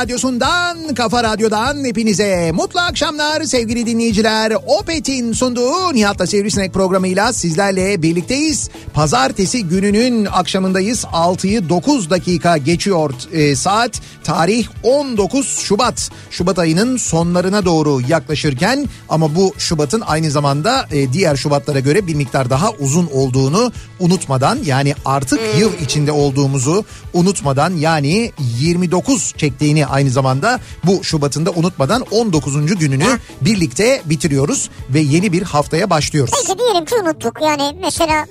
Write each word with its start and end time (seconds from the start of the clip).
radyosundan, 0.00 0.94
kafa 0.94 1.22
radyodan 1.24 1.84
hepinize 1.84 2.52
mutlu 2.52 2.80
akşamlar 2.80 3.42
sevgili 3.42 3.86
dinleyiciler. 3.86 4.52
Opet'in 4.66 5.32
sunduğu 5.32 5.94
Nihat'la 5.94 6.26
Sivrisinek 6.26 6.74
programıyla 6.74 7.32
sizlerle 7.32 8.02
birlikteyiz. 8.02 8.70
Pazartesi 8.94 9.64
gününün 9.64 10.24
akşamındayız. 10.24 11.04
6'yı 11.04 11.68
9 11.68 12.10
dakika 12.10 12.56
geçiyor 12.56 13.14
e, 13.32 13.56
saat. 13.56 14.00
Tarih 14.24 14.66
19 14.82 15.58
Şubat. 15.58 16.10
Şubat 16.30 16.58
ayının 16.58 16.96
sonlarına 16.96 17.64
doğru 17.64 18.00
yaklaşırken 18.08 18.88
ama 19.08 19.34
bu 19.34 19.54
Şubat'ın 19.58 20.00
aynı 20.00 20.30
zamanda 20.30 20.86
e, 20.90 21.12
diğer 21.12 21.36
Şubatlara 21.36 21.80
göre 21.80 22.06
bir 22.06 22.14
miktar 22.14 22.50
daha 22.50 22.70
uzun 22.70 23.08
olduğunu 23.14 23.72
unutmadan 24.00 24.58
yani 24.64 24.94
artık 25.04 25.40
yıl 25.58 25.72
içinde 25.82 26.12
olduğumuzu 26.12 26.84
unutmadan 27.12 27.74
yani 27.74 28.32
29 28.60 29.34
çektiğini 29.36 29.86
aynı 29.86 30.10
zamanda 30.10 30.60
bu 30.84 31.04
Şubat'ın 31.04 31.46
da 31.46 31.50
unutmadan 31.50 32.04
19. 32.10 32.76
gününü 32.76 33.18
birlikte 33.40 34.02
bitiriyoruz 34.04 34.70
ve 34.90 35.00
yeni 35.00 35.32
bir 35.32 35.42
haftaya 35.42 35.90
başlıyoruz. 35.90 36.34
Peki 36.46 36.58
diyelim 36.58 36.84
ki 36.84 36.94
unuttuk. 36.94 37.36
Yani 37.42 37.76
mesela 37.82 38.26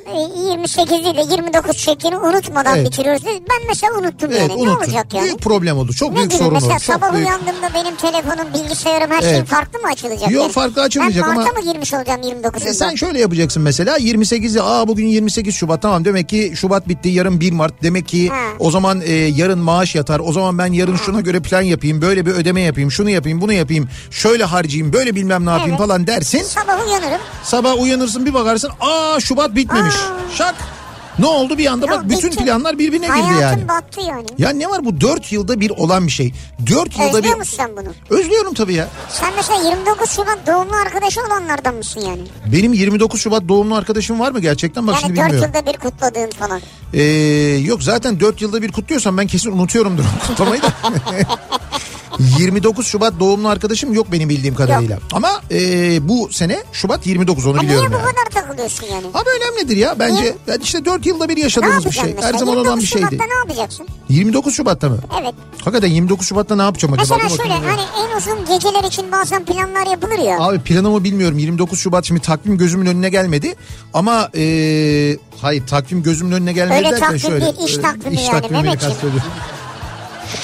e, 0.50 0.52
28 0.52 0.90
değil 0.92 1.18
de 1.18 1.22
29 1.36 1.78
şeklini 1.78 2.18
unutmadan 2.18 2.78
Evet. 2.78 2.88
bitiriyoruz. 2.88 3.22
Ben 3.26 3.68
mesela 3.68 3.94
unuttum 4.00 4.30
Evet 4.32 4.40
yani. 4.40 4.50
Ne 4.50 4.54
unutun. 4.56 4.76
olacak 4.84 5.14
yani? 5.14 5.24
Büyük 5.26 5.42
problem 5.42 5.78
olur. 5.78 5.94
Çok 5.94 6.10
Ne 6.12 6.16
büyük 6.16 6.32
gibi 6.32 6.40
sorun 6.40 6.54
mesela 6.54 6.72
olur. 6.74 6.80
Çok 6.82 6.96
sabah 6.96 7.14
büyük. 7.14 7.28
uyandığımda 7.28 7.70
benim 7.74 7.96
telefonum, 7.96 8.54
bilgisayarım 8.54 9.12
her 9.12 9.22
şeyim 9.22 9.36
Evet. 9.36 9.48
farklı 9.48 9.80
mı 9.80 9.88
açılacak? 9.88 10.32
Yok, 10.32 10.44
yani? 10.44 10.52
farklı 10.52 10.82
açılmayacak 10.82 11.26
ben 11.26 11.32
ama- 11.32 11.42
Mart'a 11.44 11.62
mı 11.62 11.74
girmiş 11.74 11.94
olacağım 11.94 12.22
29'unda? 12.22 12.70
E 12.70 12.74
sen 12.74 12.96
şöyle 12.96 13.20
yapacaksın 13.20 13.64
mesela 13.64 13.98
28'i 13.98 14.62
aa 14.62 14.88
bugün 14.88 15.08
28 15.08 15.56
Şubat 15.56 15.82
tamam 15.82 16.06
demek 16.06 16.30
ki 16.30 16.54
Şubat 16.56 16.88
bitti 16.88 17.10
yarın 17.10 17.40
1 17.40 17.52
Mart 17.52 17.84
demek 17.84 18.08
ki 18.08 18.30
Ha. 18.30 18.36
o 18.60 18.72
zaman 18.72 19.02
e, 19.02 19.12
yarın 19.14 19.60
maaş 19.60 19.96
yatar 19.96 20.20
o 20.26 20.32
zaman 20.32 20.58
ben 20.58 20.74
yarın 20.74 20.96
şuna 20.96 21.22
göre 21.22 21.40
plan 21.40 21.62
yapayım 21.62 22.02
böyle 22.02 22.26
bir 22.26 22.32
ödeme 22.32 22.62
yapayım 22.62 22.92
şunu 22.92 23.10
yapayım 23.10 23.42
bunu 23.42 23.54
yapayım 23.54 23.90
şöyle 24.12 24.44
harcayayım 24.44 24.94
böyle 24.94 25.16
bilmem 25.16 25.46
ne 25.46 25.50
yapayım 25.50 25.70
Evet. 25.72 25.80
falan 25.80 26.08
dersin 26.08 26.44
Sabah 26.44 26.88
uyanırım. 26.88 27.22
sabah 27.44 27.82
uyanırsın 27.82 28.26
bir 28.26 28.34
bakarsın 28.34 28.72
aa 28.82 29.20
Şubat 29.20 29.56
bitmemiş 29.56 29.96
Aa. 29.96 30.38
Şak 30.40 30.56
ne 31.20 31.26
oldu 31.26 31.58
bir 31.58 31.66
anda 31.66 31.88
bak 31.90 32.10
bütün 32.10 32.32
bitti. 32.32 32.44
planlar 32.44 32.80
birbirine 32.80 33.08
girdi 33.08 33.42
yani. 33.42 33.68
battı 33.68 34.02
yani. 34.02 34.26
Ya 34.38 34.50
ne 34.50 34.70
var 34.70 34.86
bu 34.86 35.02
4 35.02 35.32
yılda 35.32 35.60
bir 35.60 35.70
olan 35.70 36.08
bir 36.08 36.12
şey. 36.12 36.34
4 36.70 36.98
yılda 37.00 37.18
Özlüyor 37.18 37.34
bir... 37.34 37.40
musun 37.40 37.58
sen 37.58 37.72
bunu? 37.78 38.20
Özlüyorum 38.20 38.54
tabii 38.54 38.74
ya. 38.74 38.88
Sen 39.10 39.34
mesela 39.36 39.70
29 39.70 40.10
Şubat 40.10 40.38
doğumlu 40.48 40.76
arkadaşı 40.76 41.22
olanlardan 41.22 41.76
mısın 41.76 42.02
yani? 42.02 42.22
Benim 42.54 42.74
29 42.74 43.22
Şubat 43.22 43.48
doğumlu 43.48 43.76
arkadaşım 43.76 44.20
var 44.20 44.32
mı 44.32 44.40
gerçekten? 44.40 44.88
Bak 44.88 44.94
Yani 44.94 45.02
şimdi 45.02 45.20
4 45.20 45.26
bilmiyorum. 45.26 45.54
yılda 45.56 45.74
bir 45.74 45.78
kutladığın 45.78 46.30
falan. 46.30 46.62
Ee, 46.94 47.04
yok 47.66 47.84
zaten 47.84 48.20
4 48.20 48.42
yılda 48.42 48.62
bir 48.62 48.72
kutluyorsam 48.72 49.18
ben 49.18 49.28
kesin 49.28 49.52
unutuyorumdur 49.52 50.04
o 50.24 50.28
kutlamayı 50.28 50.62
da. 50.62 50.68
29 52.20 52.88
Şubat 52.88 53.14
doğumlu 53.20 53.48
arkadaşım 53.50 53.94
yok 53.94 54.12
benim 54.12 54.30
bildiğim 54.30 54.56
kadarıyla. 54.56 55.00
Ama 55.14 55.42
e, 55.52 55.60
bu 56.10 56.30
sene 56.32 56.64
Şubat 56.72 57.08
29 57.08 57.46
onu 57.46 57.54
niye 57.58 57.64
biliyorum 57.64 57.92
bu 57.94 57.98
yani. 57.98 58.06
kadar 58.16 58.42
takılıyorsun 58.44 58.86
yani? 58.92 59.06
Abi 59.14 59.30
önemlidir 59.40 59.78
ya 59.78 59.96
bence. 60.00 60.22
Niye? 60.22 60.36
Yani 60.48 60.64
işte 60.64 60.86
4 60.86 61.06
yılda 61.06 61.30
bir 61.30 61.38
yaşadığımız 61.38 61.86
bir 61.86 61.92
şey. 61.92 62.16
Her 62.22 62.34
zaman 62.34 62.54
29 62.54 62.68
olan 62.68 62.80
bir 62.80 62.86
şeydi. 62.86 63.06
Şubat'ta 63.06 63.26
ne 63.26 63.34
yapacaksın? 63.34 63.88
29 64.10 64.54
Şubat'ta 64.56 64.90
mı? 64.90 64.98
Evet. 65.22 65.34
Hakikaten 65.58 65.88
29 65.88 66.28
Şubat'ta 66.28 66.56
ne 66.56 66.62
yapacağım 66.62 66.94
acaba? 66.94 67.18
Mesela 67.24 67.38
şöyle 67.44 67.54
hani 67.68 67.82
en 68.00 68.18
uzun 68.18 68.40
geceler 68.46 68.84
için 68.84 69.12
bazen 69.12 69.46
planlar 69.46 69.88
yapılır 69.88 70.20
ya. 70.20 70.38
Abi 70.40 70.60
planımı 70.60 71.04
bilmiyorum. 71.04 71.38
29 71.38 71.80
Şubat 71.80 72.06
şimdi 72.06 72.22
takvim 72.22 72.58
gözümün 72.58 72.86
önüne 72.86 73.10
gelmedi. 73.10 73.56
Ama 73.94 74.30
e, 74.36 74.44
hayır 75.42 75.68
takvim 75.68 76.04
gözümün 76.04 76.32
önüne 76.32 76.54
gelmedi 76.54 76.78
Öyle 76.78 76.92
derken 76.92 77.00
takvim 77.00 77.20
şöyle. 77.20 77.46
değil, 77.46 77.68
iş 77.70 77.78
e, 77.78 77.82
takvimi 77.82 78.16
iş 78.16 78.22
yani 78.28 78.32
takvimini 78.42 78.64
Mehmetciğim. 78.64 78.96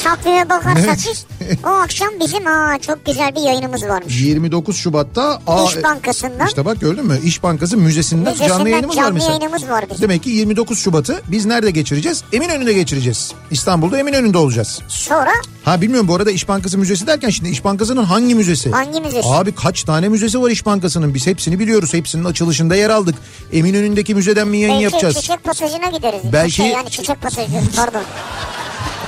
Takvime 0.03 0.49
bakarsak 0.49 0.97
biz 0.97 1.25
o 1.63 1.67
akşam 1.67 2.09
bizim 2.19 2.47
aa 2.47 2.77
çok 2.79 3.05
güzel 3.05 3.35
bir 3.35 3.41
yayınımız 3.41 3.83
varmış. 3.83 4.21
29 4.21 4.77
Şubat'ta 4.77 5.41
aa, 5.47 5.65
İş 5.65 5.83
Bankası'ndan. 5.83 6.47
İşte 6.47 6.65
bak 6.65 6.81
gördün 6.81 7.05
mü? 7.05 7.19
İş 7.23 7.43
Bankası 7.43 7.77
Müzesi'nden, 7.77 8.23
Müzesinden 8.33 8.47
canlı 8.57 8.69
yayınımız 8.69 8.97
var 8.97 9.01
canlı 9.03 9.13
mesela. 9.13 9.31
yayınımız 9.31 9.69
var 9.69 9.85
bizim. 9.89 10.01
Demek 10.01 10.23
ki 10.23 10.29
29 10.29 10.79
Şubat'ı 10.79 11.21
biz 11.27 11.45
nerede 11.45 11.71
geçireceğiz? 11.71 12.23
Eminönü'nde 12.33 12.73
geçireceğiz. 12.73 13.33
İstanbul'da 13.51 13.99
Eminönü'nde 13.99 14.37
olacağız. 14.37 14.79
Sonra 14.87 15.31
Ha 15.65 15.81
bilmiyorum 15.81 16.07
bu 16.07 16.15
arada 16.15 16.31
İş 16.31 16.47
Bankası 16.47 16.77
Müzesi 16.77 17.07
derken 17.07 17.29
şimdi 17.29 17.49
İş 17.49 17.63
Bankası'nın 17.65 18.03
hangi 18.03 18.35
müzesi? 18.35 18.71
Hangi 18.71 19.01
müzesi? 19.01 19.27
Abi 19.29 19.55
kaç 19.55 19.83
tane 19.83 20.09
müzesi 20.09 20.41
var 20.41 20.49
İş 20.49 20.65
Bankası'nın? 20.65 21.13
Biz 21.13 21.27
hepsini 21.27 21.59
biliyoruz. 21.59 21.93
Hepsinin 21.93 22.23
açılışında 22.25 22.75
yer 22.75 22.89
aldık. 22.89 23.15
Eminönü'ndeki 23.53 24.15
müzeden 24.15 24.47
mi 24.47 24.57
yayın 24.57 24.73
belki 24.73 24.83
yapacağız? 24.83 25.15
çiçek 25.15 25.43
pasajına 25.43 25.89
gideriz. 25.89 26.19
Belki- 26.33 26.51
Şey, 26.51 26.67
yani 26.67 26.89
çiçek 26.89 27.21
pasajı 27.21 27.49
pardon. 27.75 28.01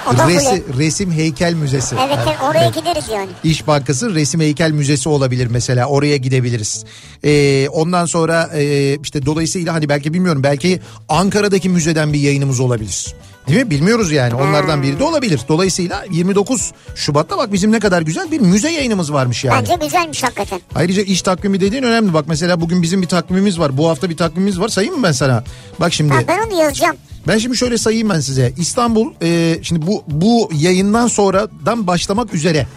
O 0.08 0.30
Resi, 0.30 0.64
resim 0.78 1.12
Heykel 1.12 1.54
Müzesi. 1.54 1.96
Evet 2.08 2.20
evet, 2.28 2.38
oraya 2.44 2.70
gideriz 2.70 3.10
yani. 3.14 3.30
İş 3.44 3.68
Bankası 3.68 4.16
Resim 4.16 4.42
Heykel 4.42 4.72
Müzesi 4.72 5.10
olabilir 5.10 5.48
mesela 5.52 5.86
oraya 5.86 6.18
gidebiliriz. 6.18 6.86
Ee, 7.24 7.70
ondan 7.70 8.06
sonra 8.06 8.50
e, 8.54 8.96
işte 9.04 9.26
dolayısıyla 9.26 9.74
hani 9.74 9.90
belki 9.90 10.14
bilmiyorum 10.14 10.44
belki 10.44 10.80
Ankara'daki 11.10 11.70
müzeden 11.70 12.14
bir 12.14 12.20
yayınımız 12.20 12.60
olabilir. 12.60 13.16
Değil 13.48 13.64
mi? 13.64 13.70
Bilmiyoruz 13.70 14.12
yani 14.12 14.36
onlardan 14.36 14.84
biri 14.84 15.00
de 15.00 15.04
olabilir. 15.04 15.42
Dolayısıyla 15.48 16.06
29 16.12 16.72
Şubat'ta 16.96 17.38
bak 17.38 17.54
bizim 17.54 17.72
ne 17.72 17.80
kadar 17.80 18.02
güzel 18.02 18.32
bir 18.32 18.40
müze 18.40 18.72
yayınımız 18.72 19.14
varmış 19.14 19.44
yani. 19.44 19.60
Bence 19.62 19.86
güzelmiş 19.86 20.24
hakikaten. 20.24 20.62
Ayrıca 20.76 21.02
iş 21.02 21.22
takvimi 21.22 21.62
dediğin 21.62 21.84
önemli. 21.84 22.14
Bak 22.14 22.26
mesela 22.28 22.62
bugün 22.62 22.82
bizim 22.82 23.02
bir 23.02 23.08
takvimimiz 23.08 23.60
var. 23.60 23.78
Bu 23.78 23.90
hafta 23.90 24.10
bir 24.10 24.18
takvimimiz 24.18 24.60
var. 24.60 24.68
Sayayım 24.70 24.96
mı 24.98 25.04
ben 25.04 25.12
sana? 25.12 25.44
Bak 25.80 25.94
şimdi. 25.94 26.14
Ha, 26.14 26.20
ben 26.28 26.40
onu 26.48 26.62
yazacağım. 26.62 26.96
Ben 27.28 27.38
şimdi 27.38 27.58
şöyle 27.58 27.78
sayayım 27.78 28.10
ben 28.10 28.20
size. 28.20 28.54
İstanbul 28.58 29.14
e, 29.22 29.60
şimdi 29.62 29.88
bu 29.88 30.04
bu 30.08 30.50
yayından 30.54 31.08
sonradan 31.08 31.88
başlamak 31.88 32.34
üzere. 32.34 32.68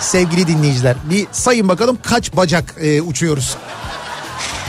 Sevgili 0.00 0.46
dinleyiciler 0.46 0.96
bir 1.10 1.26
sayın 1.32 1.68
bakalım 1.68 1.98
kaç 2.02 2.36
bacak 2.36 2.74
e, 2.80 3.02
uçuyoruz. 3.02 3.56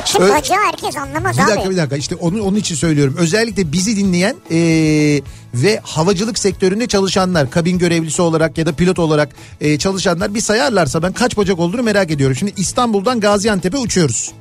Şimdi 0.05 0.23
Ö- 0.25 0.29
bacağı 0.33 0.57
herkes 0.65 0.97
anlamaz 0.97 1.37
Bir 1.37 1.43
abi. 1.43 1.51
dakika 1.51 1.69
bir 1.69 1.77
dakika 1.77 1.95
işte 1.95 2.15
onun, 2.15 2.39
onun 2.39 2.57
için 2.57 2.75
söylüyorum. 2.75 3.15
Özellikle 3.17 3.71
bizi 3.71 3.97
dinleyen 3.97 4.35
e, 4.51 4.57
ve 5.53 5.79
havacılık 5.83 6.39
sektöründe 6.39 6.87
çalışanlar 6.87 7.49
kabin 7.51 7.77
görevlisi 7.77 8.21
olarak 8.21 8.57
ya 8.57 8.65
da 8.65 8.73
pilot 8.73 8.99
olarak 8.99 9.29
e, 9.61 9.77
çalışanlar 9.77 10.35
bir 10.35 10.41
sayarlarsa 10.41 11.03
ben 11.03 11.13
kaç 11.13 11.37
bacak 11.37 11.59
olduğunu 11.59 11.83
merak 11.83 12.11
ediyorum. 12.11 12.35
Şimdi 12.35 12.53
İstanbul'dan 12.57 13.19
Gaziantep'e 13.19 13.77
uçuyoruz. 13.77 14.31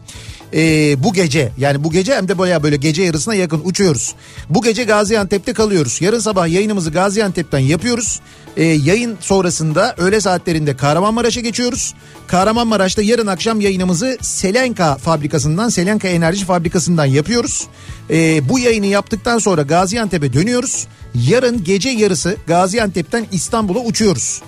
Ee, 0.54 1.02
bu 1.02 1.12
gece 1.12 1.52
yani 1.58 1.84
bu 1.84 1.90
gece 1.90 2.14
hem 2.16 2.28
de 2.28 2.38
baya 2.38 2.62
böyle 2.62 2.76
gece 2.76 3.02
yarısına 3.02 3.34
yakın 3.34 3.60
uçuyoruz. 3.64 4.14
Bu 4.50 4.62
gece 4.62 4.84
Gaziantep'te 4.84 5.52
kalıyoruz. 5.52 6.00
Yarın 6.00 6.18
sabah 6.18 6.48
yayınımızı 6.48 6.90
Gaziantep'ten 6.90 7.58
yapıyoruz. 7.58 8.20
Ee, 8.56 8.64
yayın 8.64 9.16
sonrasında 9.20 9.94
öğle 9.98 10.20
saatlerinde 10.20 10.76
Kahramanmaraş'a 10.76 11.40
geçiyoruz. 11.40 11.94
Kahramanmaraş'ta 12.26 13.02
yarın 13.02 13.26
akşam 13.26 13.60
yayınımızı 13.60 14.18
Selenka 14.20 14.96
fabrikasından, 14.96 15.68
Selenka 15.68 16.08
Enerji 16.08 16.44
fabrikasından 16.44 17.04
yapıyoruz. 17.04 17.66
Ee, 18.10 18.48
bu 18.48 18.58
yayını 18.58 18.86
yaptıktan 18.86 19.38
sonra 19.38 19.62
Gaziantep'e 19.62 20.32
dönüyoruz. 20.32 20.86
Yarın 21.14 21.64
gece 21.64 21.90
yarısı 21.90 22.36
Gaziantep'ten 22.46 23.26
İstanbul'a 23.32 23.78
uçuyoruz. 23.78 24.42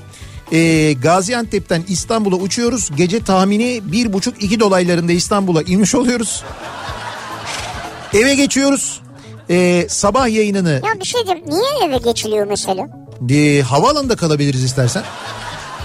Ee, 0.54 0.92
Gaziantep'ten 0.92 1.82
İstanbul'a 1.88 2.36
uçuyoruz. 2.36 2.90
Gece 2.96 3.20
tahmini 3.20 3.80
bir 3.84 4.12
buçuk 4.12 4.42
iki 4.42 4.60
dolaylarında 4.60 5.12
İstanbul'a 5.12 5.62
inmiş 5.62 5.94
oluyoruz. 5.94 6.42
Eve 8.14 8.34
geçiyoruz. 8.34 9.00
Ee, 9.50 9.86
sabah 9.88 10.28
yayınını 10.28 10.80
Ya 10.86 11.00
bir 11.00 11.04
şey 11.04 11.26
diyeyim 11.26 11.44
niye 11.50 11.88
eve 11.88 11.98
geçiliyor 11.98 12.46
mesela? 12.46 12.86
e, 13.30 13.62
havaalanında 13.62 14.16
kalabiliriz 14.16 14.64
istersen. 14.64 15.02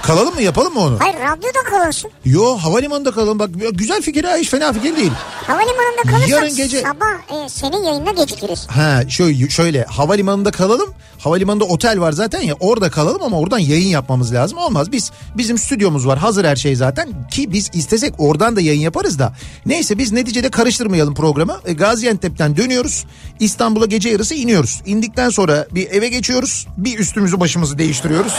Kalalım 0.04 0.36
mı 0.36 0.42
yapalım 0.42 0.74
mı 0.74 0.80
onu? 0.80 0.98
Hayır 1.00 1.16
radyoda 1.16 1.64
kalırsın. 1.70 2.12
Yo 2.26 2.58
havalimanında 2.58 3.12
kalalım 3.12 3.40
bak 3.40 3.50
güzel 3.74 4.02
fikir 4.02 4.24
ha 4.24 4.36
hiç 4.38 4.50
fena 4.50 4.74
fikir 4.74 4.96
değil. 4.96 5.12
Havalimanında 5.48 6.02
kalırsak 6.12 6.30
Yarın 6.30 6.56
gece- 6.56 6.82
sabah 6.82 7.46
e, 7.46 7.50
senin 7.50 7.84
yayınına 7.84 8.12
gecikiriz. 8.12 8.68
Ha 8.68 9.10
şöyle, 9.10 9.50
şöyle 9.50 9.84
havalimanında 9.84 10.52
kalalım. 10.52 10.90
Havalimanında 11.20 11.64
otel 11.64 12.00
var 12.00 12.12
zaten 12.12 12.42
ya 12.42 12.56
orada 12.60 12.90
kalalım 12.90 13.24
ama 13.24 13.40
oradan 13.40 13.60
yayın 13.60 13.88
yapmamız 13.88 14.34
lazım. 14.34 14.58
Olmaz 14.58 14.92
biz 14.92 15.12
bizim 15.38 15.58
stüdyomuz 15.58 16.08
var 16.08 16.20
hazır 16.20 16.46
her 16.46 16.56
şey 16.56 16.76
zaten 16.76 17.28
ki 17.32 17.52
biz 17.54 17.70
istesek 17.74 18.14
oradan 18.18 18.56
da 18.56 18.62
yayın 18.62 18.82
yaparız 18.82 19.20
da. 19.20 19.34
Neyse 19.66 19.98
biz 19.98 20.12
neticede 20.12 20.50
karıştırmayalım 20.50 21.16
programı. 21.16 21.60
E, 21.66 21.74
Gaziantep'ten 21.74 22.58
dönüyoruz. 22.58 23.06
İstanbul'a 23.40 23.86
gece 23.86 24.10
yarısı 24.10 24.36
iniyoruz. 24.36 24.82
İndikten 24.86 25.30
sonra 25.30 25.68
bir 25.72 25.90
eve 25.92 26.08
geçiyoruz. 26.08 26.68
Bir 26.78 27.00
üstümüzü 27.00 27.40
başımızı 27.40 27.78
değiştiriyoruz. 27.78 28.34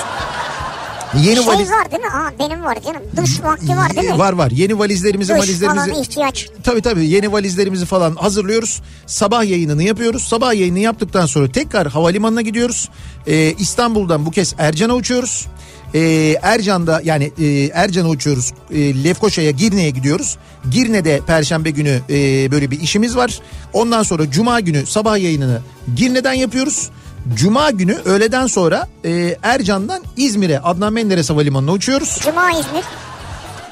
Yeni 1.15 1.37
şey 1.37 1.47
valiz 1.47 1.71
var 1.71 1.91
değil 1.91 2.03
mi? 2.03 2.09
Aa 2.11 2.31
benim 2.39 2.63
var 2.65 2.79
canım. 2.87 3.03
Duş 3.17 3.43
vakti 3.43 3.77
var 3.77 3.97
değil 3.97 4.13
mi? 4.13 4.19
var 4.19 4.33
var. 4.33 4.51
Yeni 4.51 4.79
valizlerimizi 4.79 5.33
Duş 5.33 5.39
valizlerimizi 5.41 5.91
falan 5.91 6.03
ihtiyaç. 6.03 6.49
Tabii 6.65 6.83
tabii 6.83 7.09
yeni 7.09 7.33
valizlerimizi 7.33 7.87
falan 7.87 8.15
hazırlıyoruz. 8.15 8.83
Sabah 9.07 9.45
yayınını 9.45 9.83
yapıyoruz. 9.83 10.23
Sabah 10.23 10.55
yayını 10.55 10.79
yaptıktan 10.79 11.27
sonra 11.27 11.53
tekrar 11.53 11.89
havalimanına 11.89 12.43
gidiyoruz. 12.43 12.89
Ee, 13.27 13.55
İstanbul'dan 13.59 14.27
bu 14.27 14.31
kez 14.31 14.55
Ercan'a 14.59 14.95
uçuyoruz. 14.95 15.47
Ee, 15.95 16.37
Ercan'da 16.43 17.01
yani 17.05 17.33
e, 17.41 17.47
Ercan'a 17.75 18.09
uçuyoruz. 18.09 18.53
E, 18.71 19.05
Lefkoşa'ya 19.05 19.51
Girne'ye 19.51 19.91
gidiyoruz. 19.91 20.37
Girne'de 20.71 21.21
Perşembe 21.27 21.71
günü 21.71 22.01
e, 22.11 22.51
böyle 22.51 22.71
bir 22.71 22.81
işimiz 22.81 23.17
var. 23.17 23.41
Ondan 23.73 24.03
sonra 24.03 24.31
Cuma 24.31 24.61
günü 24.61 24.87
sabah 24.87 25.19
yayınını 25.19 25.61
Girne'den 25.97 26.33
yapıyoruz. 26.33 26.91
Cuma 27.35 27.71
günü 27.71 27.95
öğleden 28.05 28.47
sonra 28.47 28.89
e, 29.05 29.37
Ercan'dan 29.43 30.03
İzmir'e 30.17 30.61
Adnan 30.61 30.93
Menderes 30.93 31.31
Havalimanı'na 31.31 31.73
uçuyoruz. 31.73 32.19
Cuma 32.23 32.51
İzmir. 32.51 32.85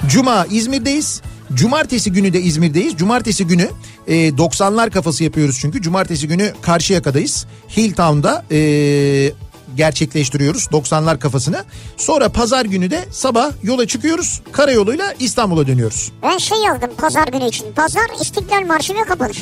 Cuma 0.06 0.46
İzmir'deyiz. 0.50 1.22
Cumartesi 1.54 2.12
günü 2.12 2.32
de 2.32 2.40
İzmir'deyiz. 2.40 2.96
Cumartesi 2.96 3.46
günü 3.46 3.68
e, 4.06 4.28
90'lar 4.28 4.90
kafası 4.90 5.24
yapıyoruz 5.24 5.58
çünkü. 5.60 5.82
Cumartesi 5.82 6.28
günü 6.28 6.52
Karşıyaka'dayız. 6.62 7.46
Hilltown'da 7.76 8.44
e, 8.50 8.58
gerçekleştiriyoruz 9.76 10.64
90'lar 10.64 11.18
kafasını. 11.18 11.64
Sonra 11.96 12.28
pazar 12.28 12.64
günü 12.64 12.90
de 12.90 13.04
sabah 13.10 13.50
yola 13.62 13.86
çıkıyoruz. 13.86 14.40
Karayoluyla 14.52 15.14
İstanbul'a 15.18 15.66
dönüyoruz. 15.66 16.12
Ben 16.22 16.38
şey 16.38 16.58
yazdım 16.58 16.90
pazar 16.98 17.28
günü 17.28 17.48
için. 17.48 17.72
Pazar 17.72 18.06
İstiklal 18.20 18.66
Marşı 18.66 18.94
ve 18.94 19.04
kapanış. 19.04 19.38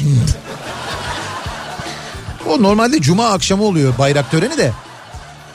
O 2.49 2.63
normalde 2.63 3.01
cuma 3.01 3.27
akşamı 3.29 3.65
oluyor 3.65 3.99
bayrak 3.99 4.31
töreni 4.31 4.57
de. 4.59 4.73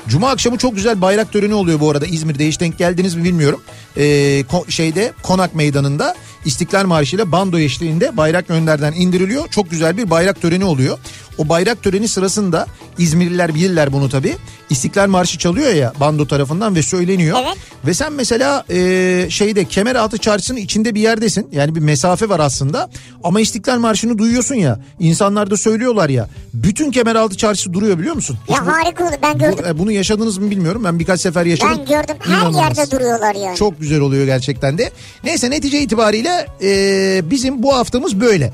Cuma 0.07 0.29
akşamı 0.29 0.57
çok 0.57 0.75
güzel 0.75 1.01
bayrak 1.01 1.33
töreni 1.33 1.53
oluyor 1.53 1.79
bu 1.79 1.89
arada 1.91 2.05
İzmir'de 2.05 2.47
hiç 2.47 2.59
denk 2.59 2.77
geldiniz 2.77 3.15
mi 3.15 3.23
bilmiyorum. 3.23 3.61
Ee, 3.97 4.01
ko- 4.41 4.71
şeyde 4.71 5.13
Konak 5.23 5.55
Meydanı'nda 5.55 6.15
İstiklal 6.45 6.85
Marşı 6.85 7.15
ile 7.15 7.31
bando 7.31 7.59
eşliğinde 7.59 8.17
bayrak 8.17 8.49
önlerden 8.49 8.93
indiriliyor. 8.93 9.47
Çok 9.47 9.71
güzel 9.71 9.97
bir 9.97 10.09
bayrak 10.09 10.41
töreni 10.41 10.65
oluyor. 10.65 10.97
O 11.38 11.50
bayrak 11.50 11.83
töreni 11.83 12.07
sırasında 12.07 12.68
İzmirliler 12.98 13.56
bilirler 13.56 13.94
bunu 13.94 14.10
tabii. 14.10 14.36
İstiklal 14.69 15.07
Marşı 15.07 15.38
çalıyor 15.38 15.74
ya 15.74 15.94
bando 16.00 16.28
tarafından 16.28 16.75
ve 16.75 16.81
söyleniyor. 16.83 17.38
Evet. 17.44 17.57
Ve 17.86 17.94
sen 17.94 18.13
mesela 18.13 18.63
e, 18.69 19.28
şeyde 19.30 19.66
Kemeraltı 19.66 20.18
Çarşısı'nın 20.18 20.57
içinde 20.57 20.95
bir 20.95 21.01
yerdesin. 21.01 21.48
Yani 21.51 21.75
bir 21.75 21.80
mesafe 21.80 22.30
var 22.30 22.39
aslında. 22.39 22.89
Ama 23.24 23.42
İstiklal 23.42 23.80
Marşı'nı 23.80 24.18
duyuyorsun 24.18 24.56
ya. 24.56 24.80
İnsanlar 25.00 25.51
da 25.51 25.57
söylüyorlar 25.57 26.10
ya. 26.10 26.28
Bütün 26.54 26.92
Kemeraltı 26.92 27.38
Çarşısı 27.38 27.74
duruyor 27.74 28.00
biliyor 28.00 28.16
musun? 28.16 28.38
Hiç 28.48 28.56
ya 28.57 28.66
bu- 28.66 28.72
harika 28.72 29.04
oldu 29.06 29.16
ben 29.24 29.38
gördüm. 29.38 29.60
bu- 29.63 29.68
e, 29.68 29.78
bunu 29.78 29.92
yaşadınız 29.92 30.38
mı 30.38 30.50
bilmiyorum. 30.51 30.83
Ben 30.83 31.00
birkaç 31.00 31.22
sefer 31.22 31.45
yaşadım. 31.45 31.78
Ben 31.80 31.86
gördüm 31.86 32.16
her 32.19 32.30
İnanılmaz. 32.38 32.78
yerde 32.78 32.92
duruyorlar 32.92 33.36
yani. 33.36 33.57
Çok 33.57 33.80
güzel 33.80 34.00
oluyor 34.00 34.25
gerçekten 34.25 34.78
de. 34.78 34.92
Neyse 35.24 35.50
netice 35.51 35.81
itibariyle 35.81 36.48
e, 36.63 37.22
bizim 37.31 37.63
bu 37.63 37.75
haftamız 37.75 38.19
böyle. 38.22 38.54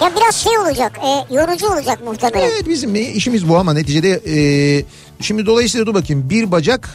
Ya 0.00 0.12
biraz 0.16 0.36
şey 0.36 0.58
olacak 0.58 0.98
e, 1.04 1.34
yorucu 1.34 1.66
olacak 1.72 1.98
muhtemelen. 2.04 2.46
Evet 2.50 2.68
bizim 2.68 2.94
işimiz 2.94 3.48
bu 3.48 3.56
ama 3.58 3.72
neticede 3.72 4.10
e, 4.26 4.84
şimdi 5.20 5.46
dolayısıyla 5.46 5.86
dur 5.86 5.94
bakayım. 5.94 6.30
Bir 6.30 6.52
bacak, 6.52 6.88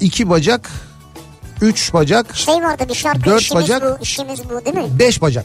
iki 0.00 0.30
bacak, 0.30 0.70
üç 1.60 1.92
bacak, 1.92 2.36
Şey 2.36 2.54
vardı 2.54 2.84
bir 2.88 2.94
şarkı 2.94 3.24
Dört 3.24 3.40
işimiz 3.40 3.62
bacak. 3.62 3.82
bu 4.00 4.02
işimiz 4.02 4.40
bu 4.50 4.64
değil 4.64 4.76
mi? 4.76 4.98
beş 4.98 5.22
bacak. 5.22 5.44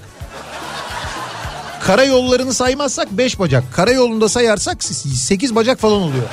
Karayollarını 1.84 2.54
saymazsak 2.54 3.12
beş 3.12 3.40
bacak. 3.40 3.64
Karayolunda 3.74 4.30
sayarsak 4.30 4.84
sekiz 4.84 5.56
bacak 5.56 5.80
falan 5.80 6.02
oluyor. 6.02 6.24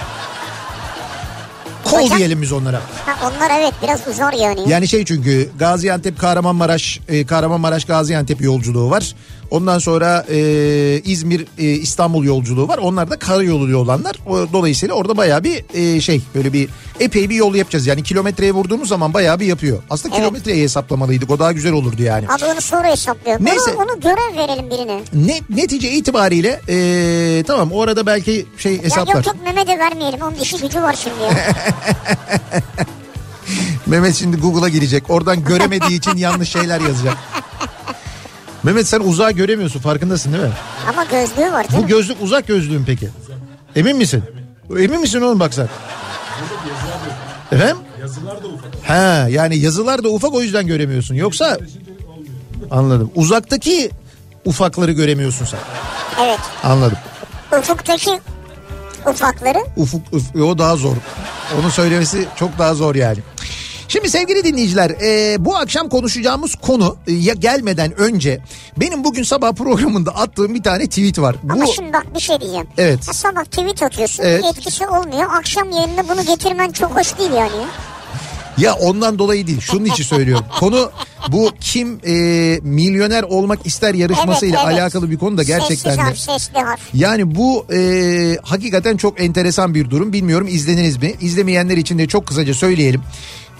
Kol 1.85 1.99
Bacak- 1.99 2.19
diyelim 2.19 2.43
biz 2.43 2.52
onlara. 2.52 2.81
Ha, 3.06 3.17
onlar 3.23 3.61
evet 3.61 3.75
biraz 3.82 4.08
uzar 4.08 4.32
yani. 4.32 4.70
Yani 4.70 4.88
şey 4.88 5.05
çünkü 5.05 5.50
Gaziantep 5.58 6.19
Kahramanmaraş 6.19 7.00
e, 7.08 7.26
Kahramanmaraş 7.26 7.85
Gaziantep 7.85 8.41
yolculuğu 8.41 8.91
var. 8.91 9.14
Ondan 9.50 9.79
sonra 9.79 10.25
e, 10.31 10.38
İzmir 11.05 11.46
e, 11.58 11.64
İstanbul 11.64 12.25
yolculuğu 12.25 12.69
var. 12.69 12.79
Onlar 12.79 13.11
da 13.11 13.19
karayolu 13.19 13.76
olanlar. 13.79 14.17
Dolayısıyla 14.52 14.94
orada 14.94 15.17
bayağı 15.17 15.44
bir 15.44 15.64
e, 15.75 16.00
şey 16.00 16.20
böyle 16.35 16.52
bir 16.52 16.69
epey 17.00 17.31
bir 17.31 17.35
yol 17.35 17.55
yapacağız. 17.55 17.87
Yani 17.87 18.02
kilometreye 18.02 18.52
vurduğumuz 18.52 18.88
zaman 18.88 19.14
bayağı 19.14 19.41
bir 19.41 19.46
yapıyor. 19.46 19.82
Aslında 19.91 20.14
Evet. 20.14 20.25
kilometreyi 20.25 20.62
hesaplamalıydık. 20.62 21.31
O 21.31 21.38
daha 21.38 21.52
güzel 21.52 21.73
olurdu 21.73 22.02
yani. 22.02 22.26
Abi 22.29 22.44
onu 22.44 22.61
sonra 22.61 22.88
hesaplıyor. 22.88 23.37
Neyse. 23.41 23.73
Onu, 23.76 23.82
onu 23.85 24.00
görev 24.00 24.37
verelim 24.38 24.70
birine. 24.70 25.00
Ne, 25.26 25.41
netice 25.62 25.91
itibariyle 25.91 26.61
e, 26.69 27.44
tamam 27.46 27.72
o 27.72 27.82
arada 27.82 28.06
belki 28.06 28.46
şey 28.58 28.77
Ya 28.77 28.82
hesaplar. 28.82 29.15
yok 29.15 29.27
yok 29.27 29.36
Mehmet'e 29.44 29.79
vermeyelim. 29.79 30.20
Onun 30.22 30.34
işi 30.34 30.56
gücü 30.56 30.82
var 30.82 30.96
şimdi 31.03 31.22
ya. 31.22 31.31
Mehmet 33.86 34.15
şimdi 34.15 34.36
Google'a 34.36 34.69
girecek. 34.69 35.10
Oradan 35.10 35.44
göremediği 35.44 35.98
için 35.98 36.17
yanlış 36.17 36.48
şeyler 36.48 36.81
yazacak. 36.81 37.17
Mehmet 38.64 38.88
sen 38.88 39.00
uzağa 39.00 39.30
göremiyorsun 39.30 39.80
farkındasın 39.80 40.32
değil 40.32 40.44
mi? 40.44 40.50
Ama 40.88 41.04
gözlüğü 41.04 41.52
var 41.52 41.68
değil 41.68 41.78
Bu 41.80 41.82
mi? 41.82 41.88
gözlük 41.88 42.22
uzak 42.22 42.46
gözlüğün 42.46 42.84
peki? 42.86 43.08
Emin 43.76 43.96
misin? 43.96 44.24
Emin 44.70 45.00
misin 45.00 45.20
oğlum 45.20 45.40
bak 45.40 45.54
sen? 45.54 45.68
Efendim? 47.52 47.76
Yazılar 48.00 48.42
da 48.42 48.48
ufak. 48.48 48.70
He 48.82 49.32
yani 49.32 49.56
yazılar 49.58 50.04
da 50.04 50.08
ufak 50.08 50.34
o 50.34 50.42
yüzden 50.42 50.66
göremiyorsun. 50.66 51.14
Yoksa 51.14 51.58
anladım. 52.70 53.10
Uzaktaki 53.14 53.90
ufakları 54.44 54.92
göremiyorsun 54.92 55.44
sen. 55.44 55.60
Evet. 56.24 56.38
Anladım. 56.64 56.98
Ufuktaki 57.58 58.20
ufakları. 59.06 59.58
Ufuk, 59.76 60.02
uf, 60.12 60.36
o 60.36 60.58
daha 60.58 60.76
zor. 60.76 60.96
Onu 61.60 61.70
söylemesi 61.70 62.28
çok 62.36 62.58
daha 62.58 62.74
zor 62.74 62.94
yani. 62.94 63.18
Şimdi 63.94 64.10
sevgili 64.10 64.44
dinleyiciler 64.44 64.91
e, 64.91 65.36
bu 65.44 65.56
akşam 65.56 65.89
konuşacağımız 65.89 66.55
konu 66.55 66.96
e, 67.06 67.13
ya 67.13 67.34
gelmeden 67.34 68.01
önce 68.01 68.41
benim 68.77 69.05
bugün 69.05 69.22
sabah 69.22 69.53
programında 69.53 70.10
attığım 70.17 70.55
bir 70.55 70.63
tane 70.63 70.86
tweet 70.86 71.19
var. 71.19 71.36
Bu 71.43 71.53
Ama 71.53 71.67
şimdi 71.67 71.93
bak 71.93 72.06
bir 72.15 72.20
şey 72.20 72.41
diyeceğim. 72.41 72.67
Evet. 72.79 73.06
Ya 73.06 73.13
sabah 73.13 73.44
tweet 73.44 73.82
atıyorsun. 73.82 74.22
Evet. 74.22 74.44
Etkisi 74.44 74.86
olmuyor. 74.86 75.31
Akşam 75.39 75.70
yayınında 75.70 76.08
bunu 76.08 76.24
getirmen 76.24 76.70
çok 76.70 76.96
hoş 77.01 77.19
değil 77.19 77.31
yani. 77.31 77.67
Ya 78.58 78.74
ondan 78.74 79.19
dolayı 79.19 79.46
değil 79.46 79.60
şunun 79.60 79.84
için 79.84 80.05
söylüyorum. 80.05 80.44
Konu 80.60 80.91
bu 81.29 81.51
kim 81.60 82.01
e, 82.06 82.15
milyoner 82.63 83.22
olmak 83.22 83.67
ister 83.67 83.94
yarışmasıyla 83.94 84.58
Evet, 84.58 84.69
evet. 84.72 84.82
alakalı 84.82 85.10
bir 85.10 85.19
konu 85.19 85.39
da 85.39 85.43
gerçekten 85.43 85.96
de. 85.96 86.01
harf, 86.01 86.19
sesli 86.19 86.58
harf. 86.58 86.81
Yani 86.94 87.34
bu 87.34 87.67
e, 87.72 88.39
hakikaten 88.43 88.96
çok 88.96 89.20
enteresan 89.20 89.74
bir 89.74 89.91
durum. 89.91 90.13
Bilmiyorum 90.13 90.48
izlediniz 90.51 90.96
mi? 90.96 91.15
İzlemeyenler 91.20 91.77
için 91.77 91.98
de 91.98 92.06
çok 92.06 92.27
kısaca 92.27 92.55
söyleyelim. 92.55 93.03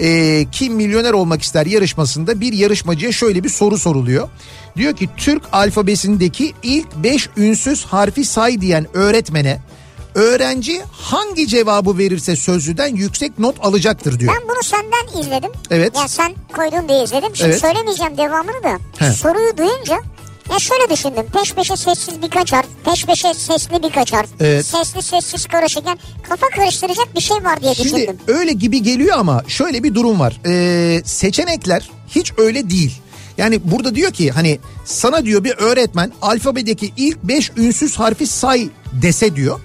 E, 0.01 0.47
kim 0.53 0.75
milyoner 0.75 1.13
olmak 1.13 1.43
ister 1.43 1.67
yarışmasında 1.67 2.41
bir 2.41 2.53
yarışmacıya 2.53 3.13
şöyle 3.13 3.45
bir 3.45 3.49
soru 3.49 3.79
soruluyor. 3.79 4.29
Diyor 4.77 4.97
ki 4.97 5.09
Türk 5.17 5.43
alfabesindeki 5.53 6.53
ilk 6.63 6.97
5 6.97 7.29
ünsüz 7.37 7.85
harfi 7.85 8.25
say 8.25 8.61
diyen 8.61 8.87
öğretmene 8.95 9.61
Öğrenci 10.15 10.83
hangi 10.93 11.49
cevabı 11.49 11.99
verirse 11.99 12.37
sözlüden 12.37 12.97
yüksek 12.97 13.39
not 13.39 13.57
alacaktır 13.61 14.21
diyor. 14.21 14.35
Ben 14.41 14.49
bunu 14.49 14.63
senden 14.63 15.21
izledim. 15.21 15.51
Evet. 15.71 15.97
Ya 15.97 16.09
sen 16.09 16.35
koydun 16.57 16.89
diye 16.89 17.05
izledim. 17.05 17.37
Şimdi 17.37 17.51
Evet. 17.51 17.61
söylemeyeceğim 17.61 18.17
devamını 18.19 18.63
da. 18.63 18.79
He. 18.99 19.13
Soruyu 19.13 19.57
duyunca 19.57 20.01
ya 20.53 20.59
şöyle 20.59 20.91
düşündüm. 20.91 21.27
Peş 21.33 21.55
peşe 21.55 21.77
sessiz 21.77 22.23
birkaç 22.23 22.53
harf. 22.53 22.67
Peş 22.85 23.07
peşe 23.07 23.35
sesli 23.35 23.83
birkaç 23.83 24.13
harf. 24.13 24.29
Evet. 24.41 24.67
Sesli 24.67 25.03
sessiz 25.03 25.47
karışık. 25.47 25.87
Yani 25.87 25.99
kafa 26.29 26.47
karıştıracak 26.57 27.15
bir 27.17 27.21
şey 27.21 27.37
var 27.37 27.63
diye 27.63 27.75
Şimdi 27.75 27.95
düşündüm. 27.95 28.17
öyle 28.27 28.53
gibi 28.53 28.83
geliyor 28.83 29.17
ama 29.19 29.43
şöyle 29.49 29.83
bir 29.83 29.95
durum 29.95 30.21
var. 30.21 30.41
Ee, 30.47 31.03
seçenekler 31.05 31.91
hiç 32.09 32.33
öyle 32.39 32.71
değil. 32.71 33.01
Yani 33.39 33.61
burada 33.65 33.95
diyor 33.95 34.11
ki 34.13 34.31
hani 34.31 34.59
sana 34.85 35.25
diyor 35.25 35.45
bir 35.45 35.55
öğretmen 35.59 36.13
alfabedeki 36.23 36.93
ilk 36.97 37.23
5 37.23 37.51
ünsüz 37.57 37.97
harfi 37.99 38.27
say 38.27 38.69
dese 38.93 39.37
diyor. 39.37 39.61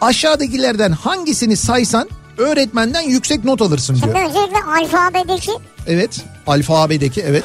Aşağıdakilerden 0.00 0.92
hangisini 0.92 1.56
saysan 1.56 2.08
öğretmenden 2.38 3.00
yüksek 3.02 3.44
not 3.44 3.62
alırsın 3.62 3.94
Şimdi 3.94 4.14
diyor. 4.14 4.26
öncelikle 4.28 4.56
alfabedeki 4.62 5.52
Evet 5.86 6.20
alfabedeki 6.46 7.20
evet. 7.20 7.44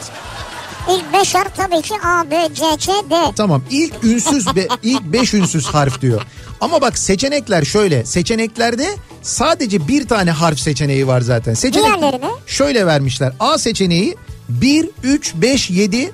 İlk 0.90 1.14
beş 1.14 1.36
harf 1.36 1.56
tabii 1.56 1.82
ki 1.82 1.94
A, 2.04 2.32
B, 2.32 2.50
C, 2.54 2.64
Ç, 2.80 2.88
D. 3.10 3.16
Tamam 3.36 3.64
ilk 3.70 4.04
ünsüz 4.04 4.56
be, 4.56 4.68
ilk 4.84 5.04
5 5.04 5.34
ünsüz 5.34 5.66
harf 5.66 6.02
diyor. 6.02 6.22
Ama 6.62 6.82
bak 6.82 6.98
seçenekler 6.98 7.64
şöyle. 7.66 8.06
Seçeneklerde 8.06 8.88
sadece 9.22 9.88
bir 9.88 10.08
tane 10.08 10.32
harf 10.32 10.60
seçeneği 10.60 11.08
var 11.08 11.22
zaten. 11.22 11.54
Seçenek 11.54 11.88
Diğerleri 11.88 12.22
ne? 12.22 12.30
şöyle 12.48 12.86
vermişler. 12.86 13.34
A 13.40 13.58
seçeneği 13.58 14.16
1 14.50 14.90
3 15.04 15.34
5 15.36 15.70
7 15.70 16.12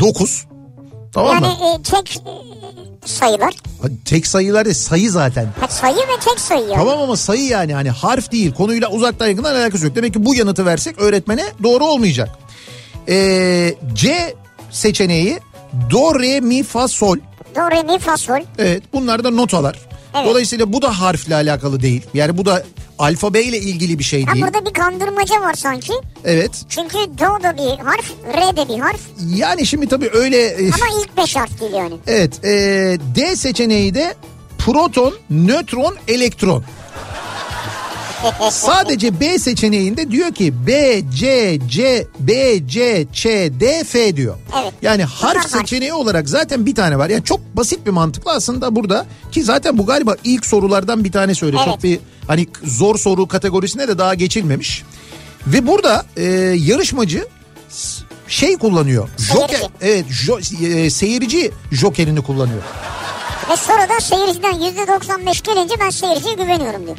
9. 0.00 0.44
Tamam 1.12 1.34
yani 1.34 1.46
mı? 1.46 1.52
e, 1.78 1.82
tek 1.82 2.16
e, 2.16 3.08
sayılar. 3.08 3.54
Tek 4.04 4.26
sayılar 4.26 4.64
değil 4.64 4.76
sayı 4.76 5.10
zaten. 5.10 5.48
Ha, 5.60 5.68
sayı 5.68 5.96
ve 5.96 6.20
tek 6.24 6.40
sayı 6.40 6.62
yani. 6.62 6.74
Tamam 6.74 6.98
ama 6.98 7.16
sayı 7.16 7.44
yani 7.44 7.74
hani 7.74 7.90
harf 7.90 8.32
değil. 8.32 8.52
Konuyla 8.54 8.88
uzaktan 8.90 9.26
yakından 9.26 9.54
alakası 9.54 9.86
yok. 9.86 9.94
Demek 9.96 10.14
ki 10.14 10.24
bu 10.24 10.34
yanıtı 10.34 10.66
versek 10.66 10.98
öğretmene 10.98 11.44
doğru 11.62 11.84
olmayacak. 11.84 12.28
Ee, 13.10 13.74
C 13.94 14.34
seçeneği 14.70 15.38
do 15.90 16.20
re 16.20 16.40
mi 16.40 16.62
fa 16.62 16.88
sol. 16.88 17.16
Do, 17.56 17.70
re, 17.70 17.82
mi, 17.82 17.98
fa, 17.98 18.16
sol. 18.16 18.40
Evet 18.58 18.82
bunlar 18.92 19.24
da 19.24 19.30
notalar. 19.30 19.78
Evet. 20.14 20.26
Dolayısıyla 20.26 20.72
bu 20.72 20.82
da 20.82 21.00
harfle 21.00 21.34
alakalı 21.34 21.80
değil. 21.82 22.02
Yani 22.14 22.38
bu 22.38 22.44
da 22.44 22.62
alfabeyle 22.98 23.58
ilgili 23.58 23.98
bir 23.98 24.04
şey 24.04 24.24
Ha, 24.24 24.34
değil. 24.34 24.44
burada 24.46 24.66
bir 24.66 24.72
kandırmaca 24.72 25.40
var 25.40 25.54
sanki. 25.54 25.92
Evet. 26.24 26.50
Çünkü 26.68 26.94
do 26.98 27.42
da 27.42 27.56
bir 27.56 27.84
harf, 27.84 28.12
re 28.26 28.56
de 28.56 28.68
bir 28.74 28.78
harf. 28.80 29.00
Yani 29.34 29.66
şimdi 29.66 29.88
tabii 29.88 30.10
öyle... 30.12 30.46
e, 30.46 30.64
Ama 30.72 30.86
ilk 31.02 31.16
beş 31.16 31.36
harf 31.36 31.60
değil 31.60 31.72
yani. 31.72 31.94
Evet. 32.06 32.44
e, 32.44 32.50
D 33.16 33.36
seçeneği 33.36 33.94
de 33.94 34.14
proton, 34.58 35.14
nötron, 35.30 35.96
elektron. 36.08 36.64
Sadece 38.50 39.20
B 39.20 39.38
seçeneğinde 39.38 40.10
diyor 40.10 40.34
ki 40.34 40.66
B, 40.66 41.02
C, 41.14 41.58
C, 41.68 42.06
B, 42.20 42.60
C, 42.68 43.06
Ç, 43.12 43.24
D, 43.60 43.84
F 43.84 44.16
diyor. 44.16 44.36
Evet. 44.62 44.72
Yani 44.82 45.04
harf 45.04 45.50
seçeneği 45.50 45.92
olarak 45.92 46.28
zaten 46.28 46.66
bir 46.66 46.74
tane 46.74 46.98
var. 46.98 47.10
Yani 47.10 47.24
çok 47.24 47.40
basit 47.56 47.86
bir 47.86 47.90
mantıkla 47.90 48.32
aslında 48.32 48.76
burada 48.76 49.06
ki 49.32 49.42
zaten 49.42 49.78
bu 49.78 49.86
galiba 49.86 50.16
ilk 50.24 50.46
sorulardan 50.46 51.04
bir 51.04 51.12
tanesi 51.12 51.46
öyle. 51.46 51.56
Evet. 51.56 51.66
Çok 51.66 51.82
bir 51.82 51.98
hani 52.26 52.46
zor 52.64 52.98
soru 52.98 53.28
kategorisine 53.28 53.88
de 53.88 53.98
daha 53.98 54.14
geçilmemiş. 54.14 54.82
Ve 55.46 55.66
burada 55.66 56.04
e, 56.16 56.24
yarışmacı 56.58 57.28
şey 58.28 58.56
kullanıyor. 58.56 59.08
Seyirci. 59.16 59.56
Joker, 59.56 59.70
evet, 59.80 60.04
jo- 60.10 60.66
e, 60.66 60.90
seyirci 60.90 61.50
jokerini 61.72 62.22
kullanıyor. 62.22 62.62
Ve 63.50 63.56
sonra 63.56 63.88
da 63.88 64.00
seyirciden 64.00 64.52
%95 64.52 65.42
gelince 65.42 65.74
ben 65.80 65.90
seyirciye 65.90 66.34
güveniyorum 66.34 66.86
diyor. 66.86 66.96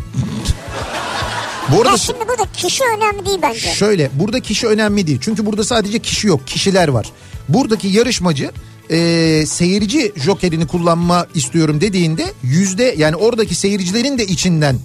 Bu 1.72 1.78
arada 1.82 1.90
Ya 1.92 1.98
şimdi 1.98 2.20
burada 2.28 2.44
kişi 2.54 2.84
önemli 2.98 3.26
değil 3.26 3.40
bence. 3.42 3.60
Şöyle 3.74 4.10
burada 4.14 4.40
kişi 4.40 4.68
önemli 4.68 5.08
değil. 5.08 5.20
Çünkü 5.22 5.46
burada 5.46 5.64
sadece 5.64 6.00
kişi 6.00 6.28
yok 6.28 6.48
kişiler 6.48 6.88
var. 6.88 7.12
Buradaki 7.50 7.88
yarışmacı 7.88 8.52
e, 8.90 8.98
seyirci 9.46 10.12
jokerini 10.16 10.68
kullanma 10.68 11.26
istiyorum 11.36 11.82
dediğinde 11.82 12.26
yüzde 12.44 12.96
yani 12.98 13.16
oradaki 13.16 13.56
seyircilerin 13.56 14.18
de 14.18 14.26
içinden 14.26 14.76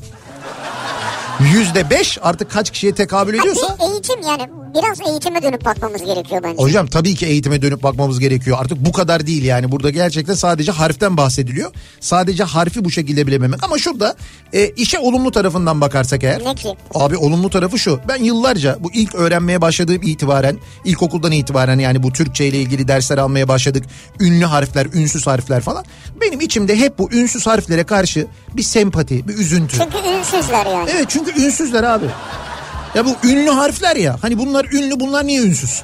yüzde 1.40 1.90
beş 1.90 2.18
artık 2.22 2.50
kaç 2.50 2.70
kişiye 2.70 2.94
tekabül 2.94 3.34
ediyorsa 3.34 3.68
Ha, 3.68 3.76
eğitim 3.92 4.22
yani 4.22 4.42
biraz 4.76 5.11
eğitime 5.11 5.42
dönüp 5.42 5.64
bakmamız 5.64 6.02
gerekiyor 6.04 6.42
bence. 6.42 6.62
Hocam 6.62 6.87
tabii 6.87 7.14
ki 7.14 7.26
eğitime 7.26 7.62
dönüp 7.62 7.83
bakmamız 7.83 8.21
gerekiyor. 8.21 8.56
Artık 8.61 8.78
bu 8.87 8.92
kadar 8.92 9.26
değil 9.26 9.45
yani. 9.45 9.73
Burada 9.73 9.90
gerçekten 9.90 10.35
sadece 10.35 10.73
harften 10.73 11.16
bahsediliyor. 11.16 11.73
Sadece 12.00 12.45
harfi 12.45 12.85
bu 12.85 12.90
şekilde 12.90 13.26
bilememek. 13.26 13.64
Ama 13.64 13.78
şurada 13.78 14.16
e, 14.52 14.68
işe 14.68 14.99
olumlu 14.99 15.30
tarafından 15.30 15.80
bakarsak 15.80 16.25
eğer. 16.25 16.45
Ne 16.45 16.54
ki? 16.54 16.68
Abi 16.95 17.16
olumlu 17.16 17.50
tarafı 17.50 17.78
şu. 17.78 18.00
Ben 18.09 18.23
yıllarca 18.23 18.76
bu 18.80 18.92
ilk 18.92 19.14
öğrenmeye 19.14 19.61
başladığım 19.61 20.02
itibaren, 20.02 20.59
ilkokuldan 20.85 21.33
itibaren 21.33 21.78
yani 21.78 22.02
bu 22.02 22.12
Türkçe 22.12 22.47
ile 22.47 22.59
ilgili 22.61 22.88
dersler 22.88 23.18
almaya 23.18 23.49
başladık. 23.49 23.85
Ünlü 24.21 24.45
harfler, 24.45 24.87
ünsüz 24.95 25.26
harfler 25.26 25.61
falan. 25.61 25.85
Benim 26.21 26.40
içimde 26.40 26.76
hep 26.76 26.99
bu 26.99 27.12
ünsüz 27.12 27.47
harflere 27.47 27.85
karşı 27.85 28.26
bir 28.56 28.62
sempati, 28.62 29.28
bir 29.28 29.35
üzüntü. 29.35 29.76
Çünkü 29.78 30.09
ünsüzler 30.09 30.66
yani. 30.66 30.90
Evet 30.97 31.04
çünkü 31.09 31.42
ünsüzler 31.42 31.83
abi. 31.83 32.06
Ya 32.96 33.04
bu 33.04 33.16
ünlü 33.24 33.50
harfler 33.50 33.96
ya. 33.96 34.16
Hani 34.22 34.38
bunlar 34.38 34.64
ünlü 34.64 35.00
bunlar 35.00 35.26
niye 35.26 35.42
ünsüz? 35.42 35.82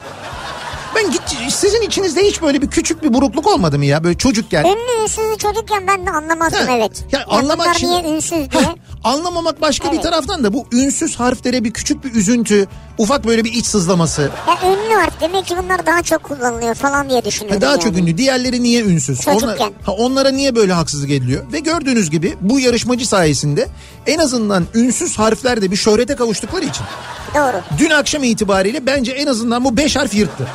Ben 0.97 1.11
git 1.11 1.23
sizin 1.53 1.83
içinizde 1.83 2.23
hiç 2.27 2.43
böyle 2.43 2.63
bir 2.63 2.71
küçük 2.71 3.03
bir 3.03 3.15
burukluk 3.15 3.47
olmadı 3.47 3.79
mı 3.79 3.85
ya? 3.85 4.05
Böyle 4.05 4.19
çocukken. 4.19 4.65
Ünlü 4.65 5.03
ünsüzü 5.03 5.39
çocukken 5.39 5.87
ben 5.87 6.07
de 6.07 6.11
anlamazdım 6.11 6.67
Ha, 6.67 6.73
evet. 6.77 7.05
ya 7.13 7.25
anlamak 7.29 7.59
bunlar 7.67 7.75
şimdi- 7.75 7.93
niye 7.93 8.15
ünsüz 8.17 8.31
diye. 8.31 8.63
Heh, 8.63 8.75
anlamamak 9.05 9.61
başka 9.61 9.89
bir 9.89 9.93
Evet. 9.95 10.03
taraftan 10.05 10.45
da 10.45 10.53
bu 10.53 10.67
ünsüz 10.73 11.17
harflere 11.21 11.65
bir 11.65 11.71
küçük 11.73 12.05
bir 12.05 12.15
üzüntü, 12.15 12.67
ufak 12.99 13.25
böyle 13.27 13.45
bir 13.45 13.53
iç 13.53 13.67
sızlaması. 13.67 14.31
Ya 14.49 14.71
ünlü 14.73 14.95
harf 14.95 15.21
demek 15.21 15.47
ki 15.47 15.55
bunlar 15.63 15.87
daha 15.87 16.03
çok 16.03 16.23
kullanılıyor 16.23 16.75
falan 16.75 17.11
diye 17.11 17.25
düşünüyorum. 17.25 17.57
Ha, 17.57 17.61
daha 17.67 17.71
yani. 17.73 17.83
çok 17.83 17.97
ünlü. 17.99 18.19
Diğerleri 18.19 18.63
niye 18.63 18.83
ünsüz? 18.83 19.21
Çocukken. 19.21 19.73
ha, 19.87 19.93
onlara 19.93 20.31
niye 20.31 20.55
böyle 20.57 20.73
haksızlık 20.73 21.11
ediliyor? 21.11 21.53
Ve 21.53 21.59
gördüğünüz 21.59 22.11
gibi 22.11 22.37
bu 22.41 22.61
yarışmacı 22.61 23.09
sayesinde 23.09 23.69
en 24.07 24.19
azından 24.19 24.67
ünsüz 24.75 25.19
harfler 25.19 25.63
de 25.63 25.71
bir 25.71 25.77
şöhrete 25.77 26.17
kavuştukları 26.17 26.65
için 26.65 26.85
Doğru. 27.35 27.61
dün 27.79 27.91
akşam 27.91 28.25
itibariyle 28.25 28.87
bence 28.87 29.13
en 29.13 29.27
azından 29.27 29.65
bu 29.65 29.77
beş 29.77 29.97
harf 29.97 30.15
yırttı. 30.15 30.47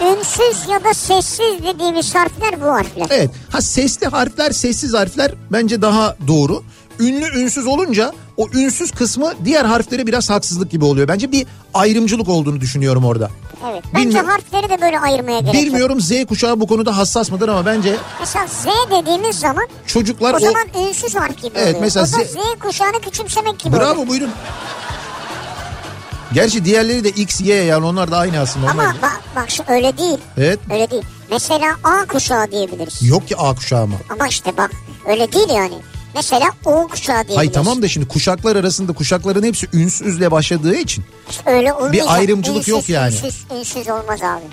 Ünsüz 0.00 0.68
ya 0.68 0.84
da 0.84 0.94
sessiz 0.94 1.62
dediğimiz 1.64 2.14
harfler 2.14 2.60
bu 2.60 2.64
harfler. 2.66 3.06
Evet. 3.10 3.30
Ha 3.52 3.60
sesli 3.60 4.06
harfler, 4.06 4.50
sessiz 4.50 4.94
harfler 4.94 5.32
bence 5.52 5.82
daha 5.82 6.16
doğru. 6.26 6.62
Ünlü 7.00 7.40
ünsüz 7.40 7.66
olunca 7.66 8.12
o 8.36 8.46
ünsüz 8.54 8.90
kısmı 8.90 9.32
diğer 9.44 9.64
harflere 9.64 10.06
biraz 10.06 10.30
haksızlık 10.30 10.70
gibi 10.70 10.84
oluyor. 10.84 11.08
Bence 11.08 11.32
bir 11.32 11.46
ayrımcılık 11.74 12.28
olduğunu 12.28 12.60
düşünüyorum 12.60 13.04
orada. 13.04 13.30
Evet. 13.70 13.84
Bence 13.94 14.06
Bilmiyorum. 14.06 14.30
harfleri 14.30 14.68
de 14.70 14.80
böyle 14.80 14.98
ayırmaya 15.00 15.40
gerek 15.40 15.54
yok. 15.54 15.64
Bilmiyorum 15.64 16.00
Z 16.00 16.12
kuşağı 16.28 16.60
bu 16.60 16.66
konuda 16.66 16.96
hassas 16.96 17.30
mıdır 17.30 17.48
ama 17.48 17.66
bence 17.66 17.96
Mesela 18.20 18.46
Z 18.46 18.66
dediğimiz 18.90 19.36
zaman 19.38 19.68
çocuklar 19.86 20.34
o 20.34 20.36
o... 20.36 20.40
zaman 20.40 20.64
ünsüz 20.88 21.14
harf 21.14 21.36
gibi 21.42 21.52
Evet, 21.54 21.66
oluyor. 21.68 21.80
mesela 21.80 22.06
o 22.06 22.12
da 22.12 22.22
Z- 22.22 22.28
Z 22.28 22.58
kuşağını 22.60 23.00
küçümsemek 23.00 23.58
gibi 23.58 23.76
oluyor. 23.76 23.96
Bravo 23.96 24.06
buyurun. 24.08 24.30
Gerçi 26.32 26.64
diğerleri 26.64 27.04
de 27.04 27.08
X, 27.08 27.40
Y 27.40 27.64
yani 27.64 27.86
onlar 27.86 28.10
da 28.10 28.16
aynı 28.18 28.38
aslında. 28.38 28.66
Onlar... 28.66 28.84
Ama 28.84 28.94
bak, 29.02 29.20
bak 29.36 29.50
şu 29.50 29.62
öyle 29.68 29.98
değil. 29.98 30.18
Evet. 30.36 30.58
Öyle 30.72 30.90
değil. 30.90 31.02
Mesela 31.30 31.76
A 31.84 32.06
kuşağı 32.06 32.50
diyebiliriz. 32.50 33.02
Yok 33.02 33.28
ki 33.28 33.36
A 33.36 33.54
kuşağı 33.54 33.86
mı? 33.86 33.94
Ama 34.10 34.28
işte 34.28 34.56
bak 34.56 34.70
öyle 35.06 35.32
değil 35.32 35.48
yani. 35.48 35.74
Mesela 36.14 36.50
O 36.64 36.88
kuşağı 36.88 37.14
diyebiliriz. 37.14 37.36
Hayır 37.36 37.52
tamam 37.52 37.82
da 37.82 37.88
şimdi 37.88 38.08
kuşaklar 38.08 38.56
arasında 38.56 38.92
kuşakların 38.92 39.42
hepsi 39.42 39.66
ünsüzle 39.72 40.30
başladığı 40.30 40.74
için. 40.76 41.04
Öyle 41.46 41.72
olmayacak. 41.72 42.10
ayrımcılık 42.10 42.58
Ünsüz, 42.58 42.68
yok 42.68 42.88
yani. 42.88 43.14
Ünsüz, 43.14 43.46
ünsüz 43.58 43.88
olmaz 43.88 44.22
abi. 44.22 44.44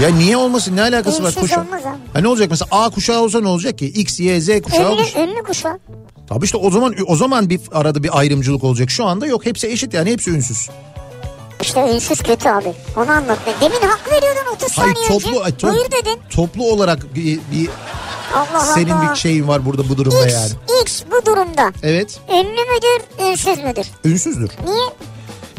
Ya 0.00 0.08
niye 0.08 0.36
olmasın 0.36 0.76
ne 0.76 0.82
alakası 0.82 1.22
var 1.22 1.28
Ünsüz 1.28 1.42
kuşak? 1.42 1.58
olmaz 1.58 1.80
abi. 1.86 1.96
Ha 2.12 2.20
ne 2.20 2.28
olacak 2.28 2.46
mesela 2.50 2.68
A 2.70 2.90
kuşağı 2.90 3.20
olsa 3.20 3.40
ne 3.40 3.48
olacak 3.48 3.78
ki? 3.78 3.86
X, 3.86 4.20
Y, 4.20 4.40
Z 4.40 4.48
kuşağı 4.62 4.90
olur. 4.90 5.12
Ünlü, 5.16 5.30
ünlü 5.30 5.42
kuşağı. 5.42 5.78
Tabii 6.28 6.44
işte 6.44 6.56
o 6.56 6.70
zaman 6.70 6.94
o 7.06 7.16
zaman 7.16 7.50
bir 7.50 7.60
arada 7.72 8.02
bir 8.02 8.18
ayrımcılık 8.18 8.64
olacak. 8.64 8.90
Şu 8.90 9.04
anda 9.04 9.26
yok 9.26 9.46
hepsi 9.46 9.66
eşit 9.68 9.94
yani 9.94 10.10
hepsi 10.12 10.30
ünsüz. 10.30 10.68
İşte 11.62 11.80
ünsüz 11.94 12.18
kötü 12.22 12.48
abi. 12.48 12.72
Onu 12.96 13.10
anlat. 13.10 13.38
Demin 13.60 13.80
hak 13.80 14.12
veriyordun 14.12 14.52
30 14.54 14.78
Hayır 14.78 14.94
saniye 14.94 15.08
toplu 15.08 15.30
önce. 15.30 15.44
ay, 15.44 15.56
top- 15.56 15.72
Buyur 15.72 15.84
dedin. 15.84 16.18
toplu 16.30 16.72
olarak 16.72 17.14
bir, 17.14 17.40
bir 17.52 17.68
Allah 18.34 18.60
senin 18.60 18.90
Allah. 18.90 19.10
bir 19.10 19.16
şeyin 19.16 19.48
var 19.48 19.66
burada 19.66 19.88
bu 19.88 19.96
durumda 19.98 20.26
X, 20.26 20.34
yani. 20.34 20.50
X 20.82 21.02
bu 21.12 21.26
durumda. 21.26 21.72
Evet 21.82 22.20
Ünlü 22.28 22.42
müdür, 22.50 23.26
ünsüz 23.30 23.58
müdür? 23.64 23.86
ünsüzdür. 24.04 24.50
Niye? 24.66 24.84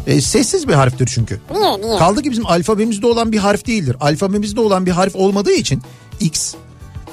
E, 0.08 0.22
sessiz 0.22 0.68
bir 0.68 0.74
harftir 0.74 1.10
çünkü. 1.16 1.40
Niye, 1.52 1.82
niye? 1.82 1.98
Kaldı 1.98 2.22
ki 2.22 2.32
bizim 2.32 2.46
alfabemizde 2.48 3.08
olan 3.08 3.32
bir 3.32 3.38
harf 3.38 3.68
değildir. 3.68 3.98
Alfabemizde 4.00 4.62
olan 4.62 4.86
bir 4.86 4.92
harf 4.92 5.16
olmadığı 5.16 5.52
için 5.54 5.82
X. 6.20 6.54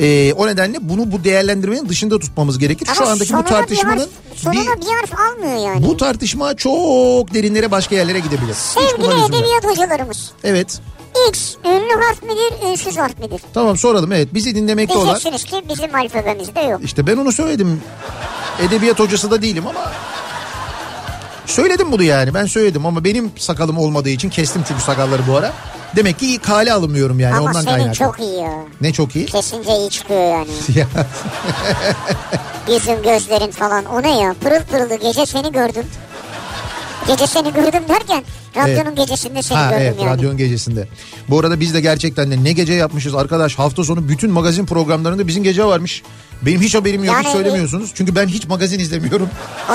E, 0.01 0.33
o 0.33 0.47
nedenle 0.47 0.79
bunu 0.81 1.13
bu 1.13 1.25
değerlendirmenin 1.25 1.89
dışında 1.89 2.19
tutmamız 2.19 2.59
gerekir. 2.59 2.87
Şu 2.95 3.03
Ama 3.03 3.13
andaki 3.13 3.35
bu 3.35 3.45
tartışmanın 3.45 4.09
bir 4.43 4.57
harf, 4.57 4.79
bir, 4.81 4.87
bir 4.87 4.93
harf 4.93 5.21
almıyor 5.21 5.67
yani. 5.67 5.87
bu 5.87 5.97
tartışma 5.97 6.57
çok 6.57 7.35
derinlere 7.35 7.71
başka 7.71 7.95
yerlere 7.97 8.19
gidebilir. 8.19 8.55
Sevgili 8.55 9.25
edebiyat 9.25 9.65
hocalarımız. 9.65 10.31
Evet. 10.45 10.81
X 11.29 11.55
ünlü 11.65 12.03
harf 12.03 12.23
midir, 12.23 12.71
ünsüz 12.71 12.97
harf 12.99 13.19
midir? 13.19 13.41
Tamam 13.55 13.77
soralım 13.77 14.13
evet 14.13 14.35
bizi 14.35 14.55
dinlemekte 14.55 14.99
olan. 14.99 15.07
Diyeceksiniz 15.07 15.45
ki 15.45 15.69
bizim 15.69 15.95
alfabemizde 15.95 16.61
yok. 16.61 16.81
İşte 16.85 17.07
ben 17.07 17.17
onu 17.17 17.33
söyledim. 17.33 17.81
Edebiyat 18.69 18.99
hocası 19.01 19.31
da 19.31 19.43
değilim 19.43 19.67
ama 19.67 19.93
söyledim 21.47 21.93
bunu 21.93 22.03
yani 22.03 22.35
ben 22.35 22.47
söyledim 22.47 22.87
ama 22.87 23.05
benim 23.05 23.33
sakalım 23.39 23.79
olmadığı 23.79 24.09
için 24.11 24.31
kestim 24.31 24.63
çünkü 24.69 24.83
sakalları 24.83 25.23
bu 25.29 25.37
ara. 25.37 25.53
Demek 25.97 26.19
ki 26.19 26.39
kale 26.39 26.73
alınmıyorum 26.73 27.21
yani 27.21 27.35
Ama 27.37 27.49
ondan 27.49 27.61
senin 27.61 27.77
kaynaklı. 27.77 27.95
çok 27.95 28.21
iyi 28.21 28.37
ya. 28.39 28.53
Ne 28.81 28.93
çok 28.93 29.17
iyi? 29.17 29.27
Kesince 29.27 29.77
iyi 29.77 29.91
çıkıyor 29.91 30.21
yani. 30.33 30.49
Ya, 30.79 30.87
Yüzün 32.75 33.03
gözlerin 33.03 33.51
falan. 33.51 33.85
O 33.85 34.03
ne 34.03 34.21
ya? 34.21 34.35
Pırıl 34.45 34.63
pırıldı 34.65 34.95
gece 34.95 35.27
seni 35.27 35.53
gördüm. 35.53 35.85
Gece 37.09 37.27
seni 37.27 37.53
gördüm 37.53 37.83
derken 37.89 38.25
radyonun 38.57 38.95
gecesinde 38.95 39.43
seni 39.43 39.59
ha 39.59 39.71
gördüm 39.71 39.83
evet 39.87 39.97
yani. 40.01 40.11
radyonun 40.11 40.37
gecesinde. 40.37 40.89
Bu 41.29 41.39
arada 41.41 41.61
biz 41.61 41.75
de 41.75 41.81
gerçekten 41.81 42.31
de 42.31 42.45
ne 42.45 42.53
gece 42.53 42.73
yapmışız 42.73 43.15
arkadaş 43.15 43.59
hafta 43.59 43.85
sonu 43.85 44.09
bütün 44.09 44.31
magazin 44.31 44.67
programlarında 44.67 45.29
bizim 45.29 45.43
gece 45.43 45.65
varmış. 45.65 46.03
Benim 46.43 46.61
hiç 46.61 46.75
haberim 46.75 47.05
yok 47.05 47.15
Yani- 47.15 47.25
hiç 47.27 47.33
söylemiyorsunuz. 47.33 47.91
Çünkü 47.95 48.15
ben 48.15 48.27
hiç 48.27 48.47
magazin 48.49 48.79
izlemiyorum. 48.79 49.29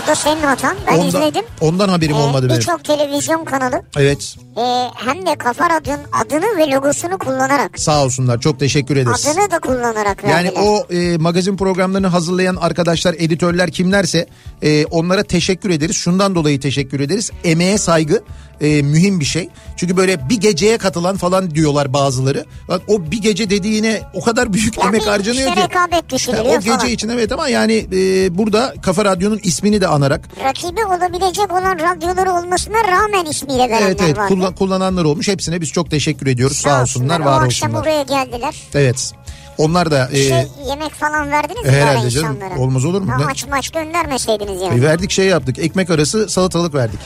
O 0.04 0.08
da 0.08 0.16
senin 0.16 0.42
hatan. 0.42 0.78
Ben 0.88 0.98
ondan, 0.98 1.08
izledim. 1.08 1.46
Ondan 1.62 1.90
haberim 1.90 2.16
Ee, 2.16 2.20
olmadı 2.20 2.50
benim. 2.50 2.60
Birçok 2.60 2.84
televizyon 2.84 3.46
kanalı 3.46 3.82
Evet 3.98 4.36
e, 4.58 4.90
hem 4.96 5.26
de 5.26 5.36
Kafa 5.36 5.70
Radyo'nun 5.70 6.04
adını 6.26 6.58
ve 6.58 6.72
logosunu 6.72 7.18
kullanarak 7.18 7.80
sağ 7.80 8.04
olsunlar 8.04 8.40
çok 8.40 8.60
teşekkür 8.60 8.98
ederiz. 8.98 9.28
adını 9.28 9.52
da 9.52 9.60
kullanarak 9.60 10.24
Yani 10.24 10.34
verdiler. 10.48 10.62
o 10.66 10.94
e, 10.94 11.18
magazin 11.18 11.58
programlarını 11.58 12.08
hazırlayan 12.08 12.56
arkadaşlar, 12.56 13.16
editörler 13.20 13.72
kimlerse 13.72 14.28
e, 14.62 14.86
onlara 14.86 15.24
teşekkür 15.24 15.70
ederiz. 15.70 15.96
Şundan 15.96 16.36
dolayı 16.36 16.60
teşekkür 16.60 17.00
ederiz. 17.00 17.32
Emeğe 17.44 17.78
saygı 17.78 18.24
e, 18.62 18.82
mühim 18.82 19.20
bir 19.20 19.26
şey. 19.26 19.50
Çünkü 19.76 19.98
böyle 19.98 20.30
bir 20.30 20.38
geceye 20.40 20.78
katılan 20.78 21.18
falan 21.18 21.52
diyorlar 21.52 21.94
bazıları. 21.94 22.46
Bak, 22.68 22.82
o 22.88 23.12
bir 23.12 23.22
gece 23.22 23.50
dediğine 23.50 24.02
o 24.14 24.22
kadar 24.22 24.54
büyük 24.54 24.78
Ya 24.78 24.84
emek 24.88 25.08
harcanıyor 25.08 25.54
ki. 25.56 25.62
rekabet 25.62 26.14
o 26.46 26.60
gece 26.60 26.72
falan. 26.78 26.88
için 26.88 27.10
evet 27.10 27.32
ama 27.32 27.50
yani 27.50 27.88
e, 27.94 28.38
burada 28.38 28.74
Kafa 28.82 29.06
Radyo'nun 29.06 29.40
ismini 29.44 29.82
de 29.82 29.88
anarak 29.88 30.22
Rakibi 30.44 30.86
olabilecek 30.86 31.52
olan 31.54 31.80
radyoları 31.80 32.32
olmasına 32.34 32.78
rağmen 32.92 33.26
ismiyle 33.26 33.64
verenler 33.70 33.82
evet 33.88 34.02
evet 34.06 34.18
vardı. 34.18 34.34
kullan- 34.34 34.47
kullananlar 34.56 35.04
olmuş. 35.06 35.27
Hepsine 35.27 35.62
biz 35.62 35.70
çok 35.72 35.92
teşekkür 35.92 36.27
ediyoruz. 36.27 36.58
Sağ, 36.58 36.70
Sağ 36.70 36.82
olsunlar, 36.82 37.20
O 37.20 37.25
var 37.25 37.44
akşam 37.46 37.70
olsunlar. 37.75 37.84
buraya 37.86 38.04
geldiler. 38.04 38.56
Evet. 38.74 39.12
Onlar 39.58 39.92
da 39.92 40.10
e, 40.12 40.16
Şey 40.16 40.48
yemek 40.70 40.92
falan 40.94 41.32
verdiniz 41.32 41.66
mi 41.66 41.72
herhalde 41.72 42.10
canım. 42.10 42.36
insanlara? 42.36 42.60
Olmaz 42.60 42.86
olur 42.86 43.01
mu? 43.01 43.12
Ha, 43.12 43.18
Ne? 43.18 43.25
Maç 43.50 43.70
göndermeseydiniz 43.70 44.62
yani. 44.62 44.80
E, 44.80 44.82
verdik 44.82 45.12
şey 45.12 45.25
yaptık. 45.25 45.60
Ekmek 45.60 45.89
arası 45.89 46.30
salatalık 46.30 46.74
verdik. 46.74 47.00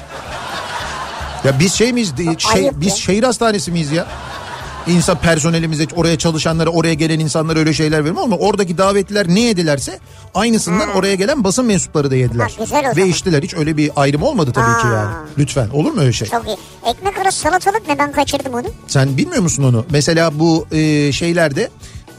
Ya 1.43 1.59
biz 1.59 1.73
şey 1.73 1.93
miyiz? 1.93 2.13
Şey, 2.37 2.61
ayıp 2.61 2.73
biz 2.81 2.89
ya. 2.89 2.95
şehir 2.95 3.23
hastanesi 3.23 3.71
miyiz 3.71 3.91
ya? 3.91 4.07
İnsan 4.87 5.17
personelimize 5.17 5.85
oraya 5.95 6.17
çalışanlara 6.17 6.69
oraya 6.69 6.93
gelen 6.93 7.19
insanlara 7.19 7.59
öyle 7.59 7.73
şeyler 7.73 8.05
vermiyor 8.05 8.23
ama 8.23 8.35
oradaki 8.37 8.77
davetliler 8.77 9.27
ne 9.27 9.39
yedilerse 9.41 9.99
aynısından 10.33 10.89
oraya 10.89 11.15
gelen 11.15 11.43
basın 11.43 11.65
mensupları 11.65 12.11
da 12.11 12.15
yediler. 12.15 12.57
Ha, 12.71 12.95
Ve 12.97 13.07
içtiler 13.07 13.43
hiç 13.43 13.53
öyle 13.53 13.77
bir 13.77 13.91
ayrım 13.95 14.23
olmadı 14.23 14.51
tabii 14.53 14.81
ki 14.81 14.87
Aa. 14.87 14.93
yani. 14.93 15.11
Lütfen 15.37 15.69
olur 15.69 15.91
mu 15.91 16.01
öyle 16.01 16.13
şey? 16.13 16.27
Çok 16.27 16.47
iyi. 16.47 16.57
Ekmek 16.91 17.17
arası 17.17 17.39
salatalık 17.39 17.87
ne 17.87 17.97
ben 17.99 18.11
kaçırdım 18.11 18.53
onu. 18.53 18.67
Sen 18.87 19.17
bilmiyor 19.17 19.41
musun 19.43 19.63
onu? 19.63 19.85
Mesela 19.89 20.39
bu 20.39 20.65
e, 20.71 21.11
şeylerde 21.11 21.69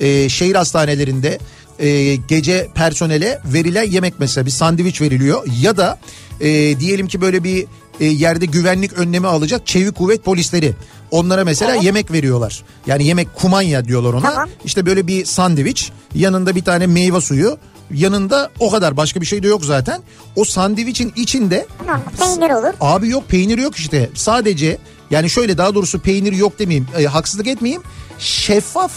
e, 0.00 0.28
şehir 0.28 0.54
hastanelerinde 0.54 1.38
e, 1.78 2.14
gece 2.16 2.68
personele 2.74 3.40
verilen 3.44 3.90
yemek 3.90 4.14
mesela 4.18 4.46
bir 4.46 4.50
sandviç 4.50 5.00
veriliyor 5.00 5.42
ya 5.60 5.76
da 5.76 5.98
e, 6.40 6.80
diyelim 6.80 7.06
ki 7.08 7.20
böyle 7.20 7.44
bir 7.44 7.66
e, 8.02 8.06
yerde 8.06 8.46
güvenlik 8.46 8.92
önlemi 8.92 9.26
alacak 9.26 9.66
çevik 9.66 9.94
kuvvet 9.94 10.24
polisleri. 10.24 10.74
Onlara 11.10 11.44
mesela 11.44 11.72
Evet. 11.74 11.84
yemek 11.84 12.12
veriyorlar. 12.12 12.62
Yani 12.86 13.06
yemek 13.06 13.34
kumanya 13.34 13.84
diyorlar 13.84 14.12
ona. 14.12 14.30
Tamam. 14.30 14.48
İşte 14.64 14.86
böyle 14.86 15.06
bir 15.06 15.24
sandviç, 15.24 15.92
yanında 16.14 16.56
bir 16.56 16.64
tane 16.64 16.86
meyve 16.86 17.20
suyu, 17.20 17.58
yanında 17.90 18.50
o 18.60 18.70
kadar 18.70 18.96
başka 18.96 19.20
bir 19.20 19.26
şey 19.26 19.42
de 19.42 19.48
yok 19.48 19.64
zaten. 19.64 20.02
O 20.36 20.44
sandviçin 20.44 21.12
içinde 21.16 21.66
Tamam 21.86 22.02
peynir 22.18 22.50
olur. 22.50 22.74
Abi 22.80 23.08
yok 23.08 23.28
peynir 23.28 23.58
yok 23.58 23.76
işte. 23.76 24.10
Sadece 24.14 24.78
yani 25.10 25.30
şöyle 25.30 25.58
daha 25.58 25.74
doğrusu 25.74 26.00
peynir 26.00 26.32
yok 26.32 26.58
demeyeyim. 26.58 26.88
e, 26.98 27.04
haksızlık 27.04 27.46
etmeyeyim. 27.46 27.82
Şeffaf. 28.18 28.92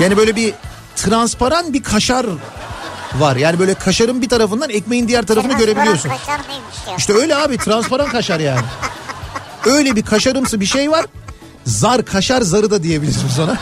Yani 0.00 0.16
böyle 0.16 0.36
bir 0.36 0.54
transparan 0.96 1.72
bir 1.72 1.82
kaşar 1.82 2.26
var. 3.18 3.36
Yani 3.36 3.58
böyle 3.58 3.74
kaşarın 3.74 4.22
bir 4.22 4.28
tarafından 4.28 4.70
ekmeğin 4.70 5.08
diğer 5.08 5.26
tarafını 5.26 5.52
Transparan 5.52 5.74
görebiliyorsun. 5.74 6.08
Kaşar 6.08 6.48
neymiş 6.48 6.76
ya? 6.88 6.96
İşte 6.98 7.12
öyle 7.12 7.36
abi 7.36 7.58
transparan 7.58 8.08
kaşar 8.08 8.40
yani. 8.40 8.66
Öyle 9.66 9.96
bir 9.96 10.02
kaşarımsı 10.02 10.60
bir 10.60 10.66
şey 10.66 10.90
var. 10.90 11.06
Zar 11.64 12.04
kaşar 12.04 12.42
zarı 12.42 12.70
da 12.70 12.82
diyebiliriz 12.82 13.18
biz 13.28 13.38
ona. 13.38 13.58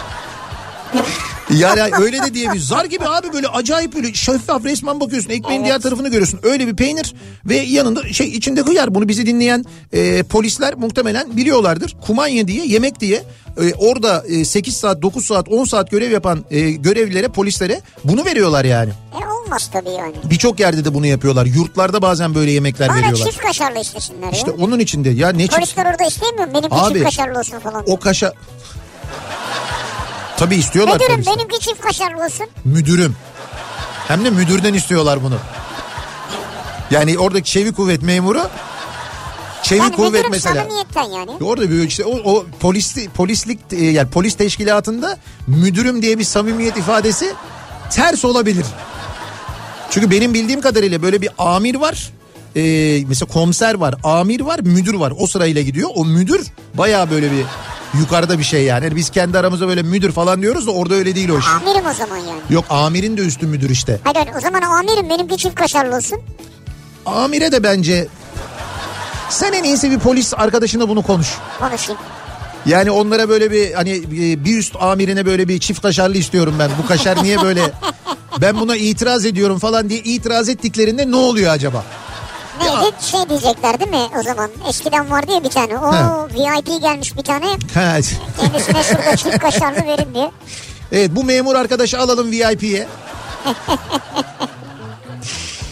Yani 1.50 1.94
öyle 2.00 2.22
de 2.22 2.34
diyebiliriz. 2.34 2.66
Zar 2.66 2.84
gibi 2.84 3.04
abi 3.04 3.32
böyle 3.32 3.48
acayip 3.48 3.94
böyle 3.94 4.14
şeffaf 4.14 4.64
resmen 4.64 5.00
bakıyorsun. 5.00 5.30
Ekmeğin 5.30 5.64
diğer 5.64 5.80
tarafını 5.80 6.08
görüyorsun. 6.08 6.40
Öyle 6.42 6.66
bir 6.66 6.76
peynir 6.76 7.14
ve 7.44 7.56
yanında 7.56 8.12
şey 8.12 8.28
içinde 8.28 8.62
hıyar. 8.62 8.94
Bunu 8.94 9.08
bizi 9.08 9.26
dinleyen 9.26 9.64
e, 9.92 10.22
polisler 10.22 10.74
muhtemelen 10.74 11.36
biliyorlardır. 11.36 11.96
Kumanya 12.06 12.48
diye 12.48 12.66
yemek 12.66 13.00
diye 13.00 13.22
e, 13.60 13.74
orada 13.74 14.24
e, 14.28 14.44
8 14.44 14.76
saat 14.76 15.02
9 15.02 15.24
saat 15.26 15.48
10 15.48 15.64
saat 15.64 15.90
görev 15.90 16.10
yapan 16.10 16.44
e, 16.50 16.70
görevlilere 16.70 17.28
polislere 17.28 17.80
bunu 18.04 18.24
veriyorlar 18.24 18.64
yani. 18.64 18.90
E 18.90 19.24
olmaz 19.50 19.70
tabii 19.72 19.90
yani. 19.90 20.14
Birçok 20.24 20.60
yerde 20.60 20.84
de 20.84 20.94
bunu 20.94 21.06
yapıyorlar. 21.06 21.46
Yurtlarda 21.46 22.02
bazen 22.02 22.34
böyle 22.34 22.50
yemekler 22.50 22.88
Bana 22.88 22.96
veriyorlar. 22.98 23.26
çift 23.26 23.38
kaşarlı 23.42 23.78
istesinler 23.78 24.32
İşte 24.32 24.50
ya. 24.50 24.56
onun 24.64 24.78
içinde 24.78 25.10
ya 25.10 25.28
ne 25.32 25.42
çift 25.46 25.56
Polisler 25.56 25.86
orada 25.92 26.04
istemiyor 26.04 26.46
mu? 26.48 26.54
Benimki 26.54 26.74
Abi, 26.74 26.92
çift 26.92 27.04
kaşarlı 27.04 27.38
olsun 27.38 27.58
falan. 27.58 27.82
o 27.86 27.98
kaşa 28.00 28.32
Tabii 30.36 30.56
istiyorlar 30.56 30.94
Müdürüm 30.94 31.14
polisler. 31.14 31.34
benimki 31.36 31.60
çift 31.60 31.80
kaşarlı 31.80 32.24
olsun. 32.24 32.46
Müdürüm. 32.64 33.16
Hem 34.08 34.24
de 34.24 34.30
müdürden 34.30 34.74
istiyorlar 34.74 35.22
bunu. 35.22 35.36
Yani 36.90 37.18
oradaki 37.18 37.50
çevik 37.50 37.76
kuvvet 37.76 38.02
memuru 38.02 38.42
çevik 39.62 39.82
Yani 39.82 39.96
kuvvet 39.96 40.24
mesela. 40.30 40.66
yani. 41.14 41.30
Orada 41.44 41.70
bir 41.70 41.82
işte 41.88 42.04
o, 42.04 42.32
o 42.34 42.46
polis 42.60 42.96
polislik 43.14 43.58
e, 43.72 43.84
yani 43.84 44.10
polis 44.10 44.34
teşkilatında 44.34 45.18
müdürüm 45.46 46.02
diye 46.02 46.18
bir 46.18 46.24
samimiyet 46.24 46.76
ifadesi 46.76 47.34
ters 47.90 48.24
olabilir. 48.24 48.66
Çünkü 49.90 50.11
benim 50.11 50.35
bildiğim 50.35 50.61
kadarıyla 50.61 51.03
böyle 51.03 51.22
bir 51.22 51.31
amir 51.38 51.74
var. 51.74 52.11
E, 52.57 52.62
mesela 53.09 53.33
komiser 53.33 53.74
var, 53.74 53.94
amir 54.05 54.40
var, 54.40 54.61
müdür 54.61 54.94
var. 54.94 55.12
O 55.18 55.26
sırayla 55.26 55.62
gidiyor. 55.62 55.90
O 55.94 56.05
müdür 56.05 56.46
bayağı 56.74 57.11
böyle 57.11 57.31
bir 57.33 57.44
yukarıda 57.98 58.38
bir 58.38 58.44
şey 58.44 58.64
yani. 58.64 58.85
Yani 58.85 58.96
Biz 58.96 59.11
kendi 59.11 59.38
aramızda 59.38 59.68
böyle 59.68 59.83
müdür 59.83 60.12
falan 60.12 60.42
diyoruz 60.42 60.66
da 60.66 60.70
orada 60.70 60.94
öyle 60.94 61.14
değil 61.14 61.29
o 61.29 61.38
iş. 61.38 61.46
Amirim 61.48 61.87
o 61.87 61.92
zaman 61.94 62.16
yani. 62.16 62.40
Yok 62.50 62.64
amirin 62.70 63.16
de 63.16 63.20
üstü 63.20 63.46
müdür 63.46 63.70
işte. 63.70 64.00
Hayır 64.05 64.16
hayır, 64.16 64.31
o 64.37 64.40
zaman 64.40 64.62
amirim 64.62 65.11
benimki 65.11 65.37
çift 65.37 65.55
kaşarlı 65.55 65.96
olsun. 65.96 66.18
Amire 67.07 67.53
de 67.53 67.62
bence 67.62 68.09
sen 69.31 69.53
en 69.53 69.64
iyisi 69.64 69.90
bir 69.90 69.98
polis 69.98 70.35
arkadaşına 70.35 70.88
bunu 70.88 71.03
konuş. 71.03 71.29
Konuşayım. 71.59 72.00
Yani 72.66 72.90
onlara 72.90 73.28
böyle 73.28 73.50
bir 73.50 73.72
hani 73.72 73.90
e, 73.92 74.44
bir 74.44 74.58
üst 74.58 74.76
amirine 74.80 75.26
böyle 75.26 75.48
bir 75.48 75.60
çift 75.60 75.82
kaşarlı 75.82 76.16
istiyorum 76.16 76.54
ben. 76.58 76.70
Bu 76.82 76.86
kaşar 76.86 77.24
niye 77.24 77.42
böyle 77.42 77.72
ben 78.40 78.60
buna 78.60 78.76
itiraz 78.76 79.24
ediyorum 79.26 79.58
falan 79.58 79.88
diye 79.88 80.00
itiraz 80.00 80.48
ettiklerinde 80.48 81.10
ne 81.10 81.16
oluyor 81.16 81.52
acaba? 81.52 81.84
Neydi? 82.60 82.94
Şey 83.00 83.28
diyecekler 83.28 83.80
değil 83.80 83.90
mi 83.90 84.08
o 84.20 84.22
zaman? 84.22 84.50
Eskiden 84.68 85.10
vardı 85.10 85.32
ya 85.32 85.44
bir 85.44 85.50
tane. 85.50 85.78
O. 85.78 85.92
VIP 86.28 86.82
gelmiş 86.82 87.16
bir 87.16 87.22
tane. 87.22 87.46
Ha, 87.74 87.98
Kendisine 88.40 88.82
şurada 88.82 89.16
çift 89.16 89.38
kaşarlı 89.38 89.86
verin 89.86 90.14
diye. 90.14 90.30
Evet 90.92 91.10
bu 91.12 91.24
memur 91.24 91.54
arkadaşı 91.54 91.98
alalım 91.98 92.30
VIP'ye. 92.30 92.88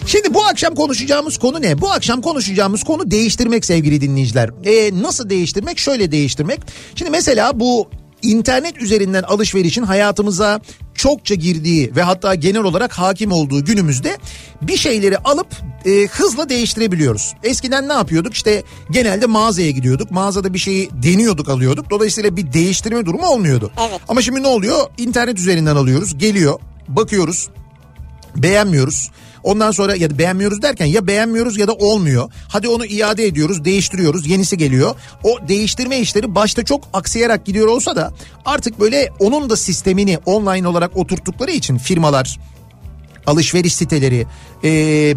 Şimdi 0.08 0.34
bu 0.34 0.44
akşam 0.44 0.74
konuşacağımız 0.74 1.38
konu 1.38 1.62
ne? 1.62 1.80
Bu 1.80 1.90
akşam 1.90 2.20
konuşacağımız 2.20 2.84
konu 2.84 3.10
değiştirmek 3.10 3.64
sevgili 3.64 4.00
dinleyiciler. 4.00 4.50
Ee, 4.64 5.02
nasıl 5.02 5.30
değiştirmek? 5.30 5.78
Şöyle 5.78 6.12
değiştirmek. 6.12 6.60
Şimdi 6.94 7.10
mesela 7.10 7.60
bu 7.60 7.88
internet 8.22 8.82
üzerinden 8.82 9.22
alışverişin 9.22 9.82
hayatımıza 9.82 10.60
çokça 10.94 11.34
girdiği 11.34 11.96
ve 11.96 12.02
hatta 12.02 12.34
genel 12.34 12.62
olarak 12.62 12.92
hakim 12.92 13.32
olduğu 13.32 13.64
günümüzde 13.64 14.18
bir 14.62 14.76
şeyleri 14.76 15.18
alıp 15.18 15.46
e, 15.84 16.06
hızla 16.06 16.48
değiştirebiliyoruz. 16.48 17.34
Eskiden 17.42 17.88
ne 17.88 17.92
yapıyorduk? 17.92 18.34
İşte 18.34 18.62
genelde 18.90 19.26
mağazaya 19.26 19.70
gidiyorduk. 19.70 20.10
Mağazada 20.10 20.54
bir 20.54 20.58
şeyi 20.58 20.90
deniyorduk, 21.02 21.48
alıyorduk. 21.48 21.90
Dolayısıyla 21.90 22.36
bir 22.36 22.52
değiştirme 22.52 23.06
durumu 23.06 23.26
olmuyordu. 23.26 23.70
Evet. 23.88 24.00
Ama 24.08 24.22
şimdi 24.22 24.42
ne 24.42 24.46
oluyor? 24.46 24.86
İnternet 24.98 25.38
üzerinden 25.38 25.76
alıyoruz. 25.76 26.18
Geliyor, 26.18 26.60
bakıyoruz 26.88 27.48
beğenmiyoruz. 28.36 29.10
Ondan 29.42 29.70
sonra 29.70 29.96
ya 29.96 30.10
da 30.10 30.18
beğenmiyoruz 30.18 30.62
derken 30.62 30.86
ya 30.86 31.06
beğenmiyoruz 31.06 31.58
ya 31.58 31.68
da 31.68 31.72
olmuyor. 31.72 32.30
Hadi 32.48 32.68
onu 32.68 32.86
iade 32.86 33.26
ediyoruz, 33.26 33.64
değiştiriyoruz, 33.64 34.26
yenisi 34.26 34.58
geliyor. 34.58 34.94
O 35.24 35.48
değiştirme 35.48 35.98
işleri 35.98 36.34
başta 36.34 36.64
çok 36.64 36.84
aksayarak 36.92 37.44
gidiyor 37.46 37.66
olsa 37.66 37.96
da 37.96 38.12
artık 38.44 38.80
böyle 38.80 39.08
onun 39.20 39.50
da 39.50 39.56
sistemini 39.56 40.18
online 40.26 40.68
olarak 40.68 40.96
oturttukları 40.96 41.50
için 41.50 41.78
firmalar, 41.78 42.38
alışveriş 43.26 43.74
siteleri, 43.74 44.26
e, 44.64 44.70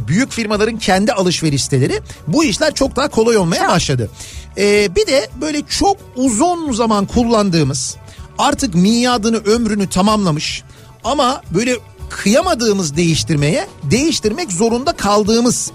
büyük 0.08 0.32
firmaların 0.32 0.80
kendi 0.80 1.14
alışveriş 1.14 1.64
siteleri 1.64 2.00
bu 2.28 2.44
işler 2.44 2.74
çok 2.74 2.96
daha 2.96 3.08
kolay 3.08 3.38
olmaya 3.38 3.68
başladı. 3.68 4.10
Ee, 4.58 4.96
bir 4.96 5.08
de 5.08 5.30
böyle 5.42 5.62
çok 5.70 5.98
uzun 6.16 6.72
zaman 6.72 7.06
kullandığımız 7.06 7.96
artık 8.38 8.76
miadını 8.76 9.38
ömrünü 9.38 9.90
tamamlamış 9.90 10.64
ama 11.04 11.42
böyle 11.52 11.78
kıyamadığımız 12.12 12.96
değiştirmeye 12.96 13.68
değiştirmek 13.84 14.52
zorunda 14.52 14.92
kaldığımız 14.94 15.72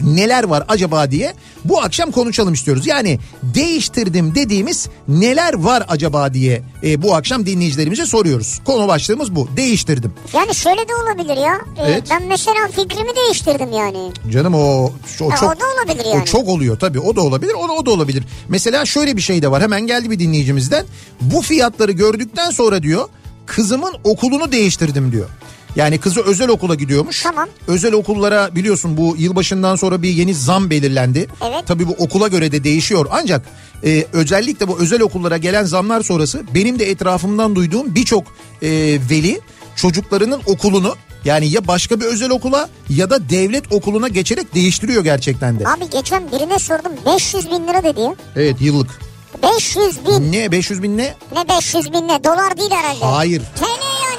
neler 0.00 0.44
var 0.44 0.64
acaba 0.68 1.10
diye 1.10 1.34
bu 1.64 1.80
akşam 1.82 2.10
konuşalım 2.10 2.54
istiyoruz. 2.54 2.86
Yani 2.86 3.18
değiştirdim 3.42 4.34
dediğimiz 4.34 4.88
neler 5.08 5.54
var 5.54 5.84
acaba 5.88 6.34
diye 6.34 6.62
e, 6.82 7.02
bu 7.02 7.14
akşam 7.14 7.46
dinleyicilerimize 7.46 8.06
soruyoruz. 8.06 8.60
Konu 8.64 8.88
başlığımız 8.88 9.34
bu. 9.36 9.48
Değiştirdim. 9.56 10.12
Yani 10.34 10.54
şöyle 10.54 10.80
de 10.88 10.92
olabilir 11.04 11.36
ya. 11.36 11.54
Ee, 11.76 11.82
Evet. 11.86 12.04
Ben 12.10 12.22
mesela 12.22 12.68
fikrimi 12.76 13.16
değiştirdim 13.16 13.72
yani. 13.72 14.12
Canım 14.32 14.54
o 14.54 14.92
o 15.20 15.30
Ha, 15.30 15.36
çok 15.36 15.56
o 15.56 15.60
da 15.60 15.64
olabilir 15.74 16.04
yani. 16.04 16.22
O 16.22 16.24
çok 16.24 16.48
oluyor 16.48 16.78
tabii. 16.78 17.00
O 17.00 17.16
da 17.16 17.20
olabilir. 17.20 17.54
O 17.54 17.68
da, 17.68 17.72
o 17.72 17.86
da 17.86 17.90
olabilir. 17.90 18.24
Mesela 18.48 18.84
şöyle 18.84 19.16
bir 19.16 19.22
şey 19.22 19.42
de 19.42 19.50
var. 19.50 19.62
Hemen 19.62 19.86
geldi 19.86 20.10
bir 20.10 20.18
dinleyicimizden. 20.18 20.86
Bu 21.20 21.42
fiyatları 21.42 21.92
gördükten 21.92 22.50
sonra 22.50 22.82
diyor 22.82 23.08
kızımın 23.46 23.94
okulunu 24.04 24.52
değiştirdim 24.52 25.12
diyor. 25.12 25.28
Yani 25.76 25.98
kızı 25.98 26.22
özel 26.22 26.48
okula 26.48 26.74
gidiyormuş. 26.74 27.22
Tamam. 27.22 27.48
Özel 27.66 27.92
okullara 27.92 28.54
biliyorsun 28.54 28.96
bu 28.96 29.16
yılbaşından 29.18 29.76
sonra 29.76 30.02
bir 30.02 30.08
yeni 30.08 30.34
zam 30.34 30.70
belirlendi. 30.70 31.26
Evet. 31.40 31.62
Tabii 31.66 31.88
bu 31.88 31.92
okula 31.98 32.28
göre 32.28 32.52
de 32.52 32.64
değişiyor. 32.64 33.06
Ancak 33.10 33.42
e, 33.84 34.06
özellikle 34.12 34.68
bu 34.68 34.78
özel 34.80 35.02
okullara 35.02 35.36
gelen 35.36 35.64
zamlar 35.64 36.02
sonrası 36.02 36.42
benim 36.54 36.78
de 36.78 36.90
etrafımdan 36.90 37.56
duyduğum 37.56 37.94
birçok 37.94 38.24
e, 38.62 38.68
veli 39.10 39.40
çocuklarının 39.76 40.40
okulunu 40.46 40.94
yani 41.24 41.48
ya 41.48 41.66
başka 41.66 42.00
bir 42.00 42.04
özel 42.04 42.30
okula 42.30 42.68
ya 42.88 43.10
da 43.10 43.28
devlet 43.28 43.72
okuluna 43.72 44.08
geçerek 44.08 44.54
değiştiriyor 44.54 45.04
gerçekten 45.04 45.60
de. 45.60 45.68
Abi 45.68 45.90
geçen 45.90 46.32
birine 46.32 46.58
sordum 46.58 46.92
500 47.06 47.46
bin 47.50 47.68
lira 47.68 47.82
dedi. 47.84 48.00
Evet 48.36 48.56
yıllık. 48.60 49.00
500 49.42 50.06
bin. 50.06 50.32
Ne 50.32 50.52
500 50.52 50.82
bin 50.82 50.98
ne? 50.98 51.14
Ne 51.34 51.48
500 51.48 51.92
bin 51.92 52.08
ne? 52.08 52.24
Dolar 52.24 52.58
değil 52.58 52.70
herhalde. 52.70 53.04
Hayır. 53.04 53.42
TL 53.56 53.62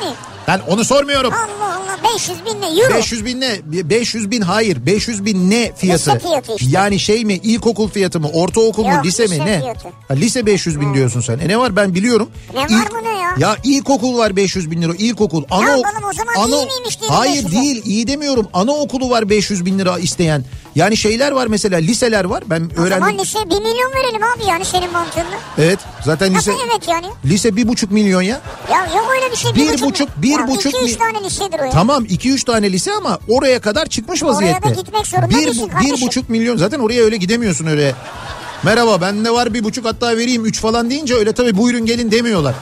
yani. 0.03 0.13
Ben 0.47 0.61
onu 0.67 0.85
sormuyorum. 0.85 1.33
Allah 1.33 1.75
Allah 1.75 2.13
500 2.15 2.45
bin 2.45 2.61
ne? 2.61 2.81
Euro. 2.81 2.93
500 2.93 3.25
bin 3.25 3.41
ne? 3.41 3.59
500 3.65 4.31
bin 4.31 4.41
hayır. 4.41 4.85
500 4.85 5.25
bin 5.25 5.49
ne 5.51 5.71
fiyatı? 5.75 6.09
Lise 6.15 6.19
fiyatı 6.19 6.55
işte. 6.55 6.67
Yani 6.71 6.99
şey 6.99 7.25
mi 7.25 7.33
ilkokul 7.33 7.89
fiyatı 7.89 8.19
mı 8.19 8.29
ortaokul 8.33 8.83
mu 8.83 8.91
Yok, 8.93 9.05
lise 9.05 9.23
mi 9.23 9.29
lise 9.29 9.45
ne? 9.45 9.59
fiyatı. 9.59 9.87
Ha, 10.07 10.13
lise 10.13 10.45
500 10.45 10.81
bin 10.81 10.93
diyorsun 10.93 11.21
sen. 11.21 11.39
E 11.39 11.47
ne 11.47 11.59
var 11.59 11.75
ben 11.75 11.95
biliyorum. 11.95 12.29
Ne 12.53 12.59
var 12.61 12.87
bu 12.91 13.03
ne 13.05 13.17
ya? 13.19 13.35
Ya 13.37 13.57
ilkokul 13.63 14.17
var 14.17 14.35
500 14.35 14.71
bin 14.71 14.81
lira 14.81 14.93
ilkokul. 14.95 15.43
Ana, 15.49 15.71
oğlum 15.71 15.83
o 16.09 16.13
zaman 16.13 16.49
iyi 16.49 16.65
miymiş 16.65 16.99
Hayır 17.07 17.43
500'e? 17.43 17.51
değil 17.51 17.81
iyi 17.85 18.07
demiyorum. 18.07 18.47
Anaokulu 18.53 19.09
var 19.09 19.29
500 19.29 19.65
bin 19.65 19.79
lira 19.79 19.99
isteyen. 19.99 20.45
Yani 20.75 20.97
şeyler 20.97 21.31
var 21.31 21.47
mesela 21.47 21.77
liseler 21.77 22.25
var. 22.25 22.43
Ben 22.49 22.61
O 22.77 22.81
öğrendim. 22.81 22.99
zaman 23.07 23.17
lise 23.19 23.39
1 23.45 23.49
milyon 23.49 23.91
verelim 23.95 24.23
abi 24.23 24.45
yani 24.49 24.65
senin 24.65 24.91
mantığında. 24.91 25.35
Evet 25.57 25.79
zaten 26.05 26.33
lise 26.35 26.51
Nasıl 26.51 26.61
evet 26.71 26.87
yani? 26.87 27.05
lise 27.25 27.55
bir 27.55 27.67
buçuk 27.67 27.91
milyon 27.91 28.21
ya. 28.21 28.41
Ya 28.71 28.85
yok 28.95 29.07
öyle 29.15 29.31
bir 29.31 29.37
şey. 29.37 29.55
Bir 29.55 29.81
buçuk- 29.81 30.09
bir 30.21 30.39
ya 30.39 30.47
buçuk 30.47 30.73
iki, 30.73 30.85
üç 30.85 30.95
tane 30.95 31.23
lisedir 31.23 31.59
o 31.59 31.63
ya. 31.63 31.69
Tamam 31.69 32.05
2-3 32.05 32.43
tane 32.45 32.71
lise 32.71 32.91
ama 32.93 33.19
oraya 33.29 33.59
kadar 33.59 33.85
çıkmış 33.85 34.23
vaziyette. 34.23 34.69
da 34.69 34.73
gitmek 34.73 35.07
zorunda 35.07 35.29
bir, 35.29 35.35
değilsin 35.35 35.67
bir 35.67 35.71
kardeşim. 35.71 36.07
buçuk 36.07 36.29
milyon 36.29 36.57
zaten 36.57 36.79
oraya 36.79 37.03
öyle 37.03 37.17
gidemiyorsun 37.17 37.65
öyle. 37.65 37.95
Merhaba 38.63 39.01
bende 39.01 39.31
var 39.31 39.53
bir 39.53 39.63
buçuk 39.63 39.85
hatta 39.85 40.17
vereyim 40.17 40.45
üç 40.45 40.59
falan 40.61 40.89
deyince 40.89 41.15
öyle 41.15 41.33
tabii 41.33 41.57
buyurun 41.57 41.85
gelin 41.85 42.11
demiyorlar. 42.11 42.55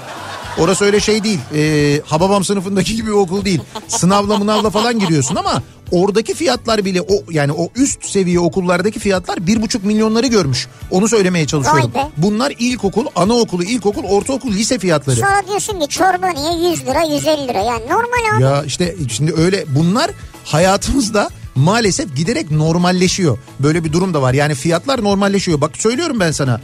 Orası 0.57 0.85
öyle 0.85 0.99
şey 0.99 1.23
değil. 1.23 1.39
Ee, 1.55 2.01
Hababam 2.05 2.43
sınıfındaki 2.43 2.95
gibi 2.95 3.07
bir 3.07 3.11
okul 3.11 3.45
değil. 3.45 3.61
Sınavla 3.87 4.37
mınavla 4.37 4.69
falan 4.69 4.99
giriyorsun 4.99 5.35
ama 5.35 5.61
oradaki 5.93 6.33
fiyatlar 6.33 6.85
bile 6.85 7.01
o 7.01 7.23
yani 7.31 7.51
o 7.51 7.69
üst 7.75 8.05
seviye 8.05 8.39
okullardaki 8.39 8.99
fiyatlar 8.99 9.47
bir 9.47 9.61
buçuk 9.61 9.83
milyonları 9.83 10.27
görmüş. 10.27 10.67
Onu 10.91 11.07
söylemeye 11.07 11.47
çalışıyorum. 11.47 11.91
Bunlar 12.17 12.53
ilkokul, 12.59 13.05
anaokulu, 13.15 13.63
ilkokul, 13.63 14.03
ortaokul, 14.03 14.51
lise 14.51 14.79
fiyatları. 14.79 15.15
Sonra 15.15 15.47
diyorsun 15.47 15.79
ki 15.79 15.87
çorba 15.87 16.29
niye 16.29 16.71
100 16.71 16.85
lira 16.85 17.03
150 17.03 17.47
lira 17.47 17.57
yani 17.57 17.83
normal 17.89 18.35
abi. 18.35 18.43
Ya 18.43 18.63
işte 18.63 18.95
şimdi 19.09 19.33
öyle 19.33 19.65
bunlar 19.75 20.11
hayatımızda 20.45 21.29
maalesef 21.55 22.15
giderek 22.15 22.51
normalleşiyor. 22.51 23.37
Böyle 23.59 23.83
bir 23.83 23.93
durum 23.93 24.13
da 24.13 24.21
var. 24.21 24.33
Yani 24.33 24.55
fiyatlar 24.55 25.03
normalleşiyor. 25.03 25.61
Bak 25.61 25.77
söylüyorum 25.77 26.19
ben 26.19 26.31
sana. 26.31 26.61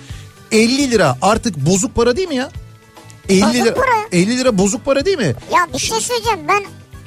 50 0.51 0.91
lira 0.91 1.17
artık 1.21 1.57
bozuk 1.57 1.95
para 1.95 2.17
değil 2.17 2.27
mi 2.27 2.35
ya? 2.35 2.49
50 3.29 3.41
Bozuk 3.41 3.55
lira 3.55 3.73
para. 3.73 3.85
50 4.11 4.37
lira 4.37 4.57
bozuk 4.57 4.85
para 4.85 5.05
değil 5.05 5.17
mi? 5.17 5.35
Ya 5.53 5.67
bir 5.73 5.79
şey 5.79 5.99
söyleyeceğim 6.01 6.39
ben 6.47 6.63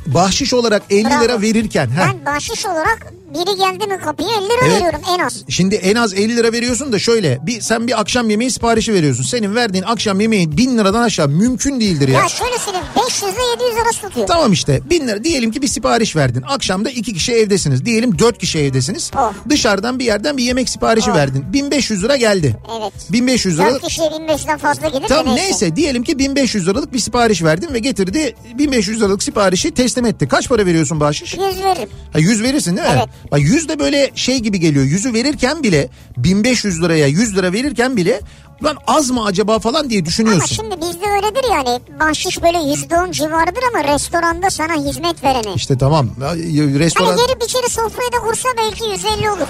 Bahşiş 0.07 0.55
olarak 0.55 0.83
50 0.91 1.05
Bravo. 1.11 1.25
lira 1.25 1.41
verirken 1.41 1.89
ha. 1.91 2.09
ben 2.09 2.27
bahşiş 2.27 2.67
olarak 2.67 3.13
biri 3.35 3.57
geldi 3.57 3.87
mi 3.87 3.99
kapıya 4.05 4.29
50 4.29 4.45
lira 4.45 4.53
Evet. 4.63 4.77
veriyorum 4.77 5.01
en 5.15 5.19
az. 5.19 5.45
Şimdi 5.49 5.75
en 5.75 5.95
az 5.97 6.15
50 6.15 6.37
lira 6.37 6.53
veriyorsun 6.53 6.93
da 6.93 6.99
şöyle 6.99 7.39
bir 7.47 7.61
sen 7.61 7.87
bir 7.87 8.01
akşam 8.01 8.31
yemeği 8.31 8.51
siparişi 8.51 8.93
veriyorsun. 8.95 9.23
Senin 9.23 9.55
verdiğin 9.55 9.85
akşam 9.85 10.21
yemeği 10.21 10.57
1000 10.57 10.79
liradan 10.79 11.03
aşağı 11.03 11.29
mümkün 11.29 11.81
değildir 11.81 12.09
ya. 12.09 12.21
Ya 12.21 12.29
şöyle 12.29 12.59
söyleyeyim 12.59 12.87
500 13.07 13.23
ile 13.23 13.65
700 13.65 13.83
arası 13.87 14.01
tutuyor. 14.01 14.27
Tamam 14.27 14.53
işte 14.53 14.81
bin 14.91 15.09
lira 15.09 15.25
diyelim 15.25 15.51
ki 15.51 15.63
bir 15.63 15.67
sipariş 15.69 16.17
verdin. 16.17 16.43
Akşamda 16.49 16.91
iki 16.91 17.13
kişi 17.15 17.33
evdesiniz. 17.33 17.85
Diyelim 17.85 18.19
dört 18.19 18.39
kişi 18.39 18.59
evdesiniz. 18.59 19.11
Oh. 19.17 19.33
Dışarıdan 19.49 19.99
bir 19.99 20.05
yerden 20.05 20.37
bir 20.37 20.45
yemek 20.45 20.69
siparişi 20.69 21.11
Oh. 21.11 21.15
verdin. 21.15 21.53
1500 21.53 22.05
lira 22.05 22.17
geldi. 22.17 22.57
Evet. 22.81 22.93
1500 23.13 23.59
lira. 23.59 23.71
4 23.75 23.83
kişiye 23.83 24.09
1500'den 24.09 24.59
fazla 24.59 24.89
gelir 24.89 25.09
Tamam 25.09 25.37
neyse 25.37 25.77
diyelim 25.77 26.03
ki 26.05 26.19
1500 26.19 26.69
liralık 26.69 26.93
bir 26.93 26.99
sipariş 26.99 27.43
verdin 27.43 27.69
ve 27.75 27.79
getirdi 27.79 28.35
1500 28.59 29.01
liralık 29.01 29.23
siparişi 29.23 29.71
teslim 29.71 30.05
etti. 30.07 30.29
Kaç 30.29 30.49
para 30.49 30.67
veriyorsun 30.67 31.01
bahşiş? 31.01 31.35
100 31.35 31.41
veririm. 31.43 31.89
Ha 32.13 32.19
100 32.19 32.43
verirsin 32.43 32.77
değil 32.77 32.89
mi? 32.89 32.95
Evet. 32.97 33.09
Bak 33.31 33.41
100 33.41 33.69
de 33.69 33.79
böyle 33.79 34.11
şey 34.15 34.39
gibi 34.41 34.61
geliyor. 34.61 34.85
Yüzü 34.85 35.15
verirken 35.15 35.63
bile 35.63 35.89
1500 36.17 36.83
liraya 36.83 37.07
100 37.07 37.37
lira 37.37 37.53
verirken 37.53 37.97
bile 37.97 38.21
lan 38.65 38.77
az 38.87 39.11
mı 39.11 39.25
acaba 39.25 39.59
falan 39.59 39.91
diye 39.91 40.01
Ama 40.01 40.07
düşünüyorsun. 40.07 40.57
şimdi 40.57 40.77
bizde 40.81 41.07
öyledir 41.07 41.45
yani 41.51 41.81
bahşiş 42.01 42.43
böyle 42.43 42.59
%10 42.59 43.13
civarıdır 43.13 43.63
ama 43.75 43.95
restoranda 43.95 44.51
sana 44.51 44.75
hizmet 44.75 45.25
verene. 45.25 45.55
İşte 45.55 45.79
tamam. 45.79 46.09
Restoran 46.79 47.07
Hani 47.07 47.21
gelip 47.27 47.43
içeri 47.43 47.69
sofrayı 47.71 48.13
da 48.13 48.19
kursa 48.19 48.49
belki 48.57 48.85
150 48.85 49.31
olur. 49.31 49.47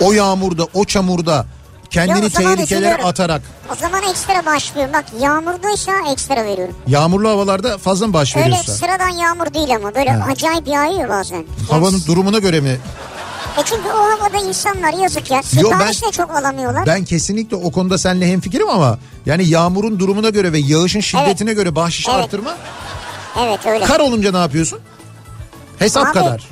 o 0.00 0.12
yağmurda, 0.12 0.66
o 0.74 0.84
çamurda 0.84 1.46
kendini 1.94 2.30
tehlikelere 2.30 3.02
atarak 3.02 3.42
O 3.72 3.74
zaman 3.74 4.02
ekstra 4.10 4.46
başlıyorum. 4.46 4.92
Bak 4.94 5.04
yağmurdaysa 5.20 5.92
ekstra 6.12 6.44
veriyorum. 6.44 6.74
yağmurlu 6.86 7.28
havalarda 7.28 7.78
fazla 7.78 8.06
mı 8.06 8.12
baş 8.12 8.36
Öyle 8.36 8.46
veriyorsun? 8.46 8.72
sıradan 8.72 9.08
yağmur 9.08 9.54
değil 9.54 9.74
ama 9.76 9.94
böyle 9.94 10.12
acayip 10.32 10.68
yağıyor 10.68 11.08
bazen. 11.08 11.44
Havanın 11.70 11.98
Ya, 11.98 12.06
durumuna 12.06 12.38
göre 12.38 12.60
mi? 12.60 12.78
E 13.58 13.62
çünkü 13.64 13.88
o 13.88 13.98
havada 14.20 14.46
insanlar 14.48 14.92
yazık 14.92 15.30
ya. 15.30 15.42
Sipariş 15.42 16.02
ben- 16.02 16.08
de 16.08 16.12
çok 16.12 16.30
alamıyorlar. 16.36 16.86
Ben 16.86 17.04
kesinlikle 17.04 17.56
o 17.56 17.72
konuda 17.72 17.98
seninle 17.98 18.26
hemfikirim 18.26 18.70
ama 18.70 18.98
yani 19.26 19.48
yağmurun 19.48 19.98
durumuna 19.98 20.30
göre 20.30 20.52
ve 20.52 20.58
yağışın 20.58 21.00
şiddetine 21.00 21.52
göre 21.54 21.74
bahşiş 21.76 22.08
Evet. 22.08 22.18
arttırma. 22.24 22.54
Evet 23.40 23.66
öyle. 23.66 23.84
Kar 23.84 24.00
olunca 24.00 24.32
ne 24.32 24.38
yapıyorsun? 24.38 24.78
Hesap 25.78 26.06
Abi, 26.06 26.12
kadar. 26.12 26.48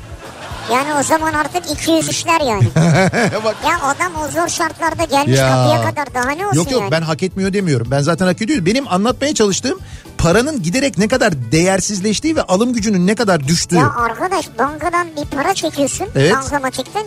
Yani 0.72 0.94
o 1.01 1.03
zaman 1.03 1.33
artık 1.33 1.70
200 1.70 2.09
işler 2.09 2.40
yani. 2.40 2.68
Bak. 3.44 3.57
ya 3.68 3.81
adam 3.83 4.12
o 4.25 4.29
zor 4.31 4.48
şartlarda 4.48 5.05
gelmiş 5.05 5.38
Ya. 5.38 5.48
kapıya 5.48 5.90
kadar 5.90 6.14
daha 6.14 6.31
ne 6.31 6.46
olsun 6.46 6.57
Yok 6.57 6.70
yok 6.72 6.81
yani. 6.81 6.90
ben 6.90 7.03
hak 7.03 7.22
etmiyor 7.22 7.53
demiyorum. 7.53 7.87
Ben 7.90 8.01
zaten 8.01 8.27
hak 8.27 8.42
ediyorum. 8.42 8.66
Benim 8.66 8.88
anlatmaya 8.88 9.35
çalıştığım 9.35 9.79
paranın 10.18 10.62
giderek 10.62 10.98
ne 10.98 11.09
kadar 11.09 11.33
değersizleştiği 11.53 12.37
ve 12.37 12.42
alım 12.42 12.72
gücünün 12.72 13.07
ne 13.07 13.14
kadar 13.14 13.48
düştüğü. 13.48 13.77
Ya 13.77 13.90
arkadaş 13.96 14.46
bankadan 14.59 15.07
bir 15.16 15.37
para 15.37 15.55
çekiyorsun 15.55 16.07
Evet. 16.14 16.33
bankamatikten. 16.35 17.05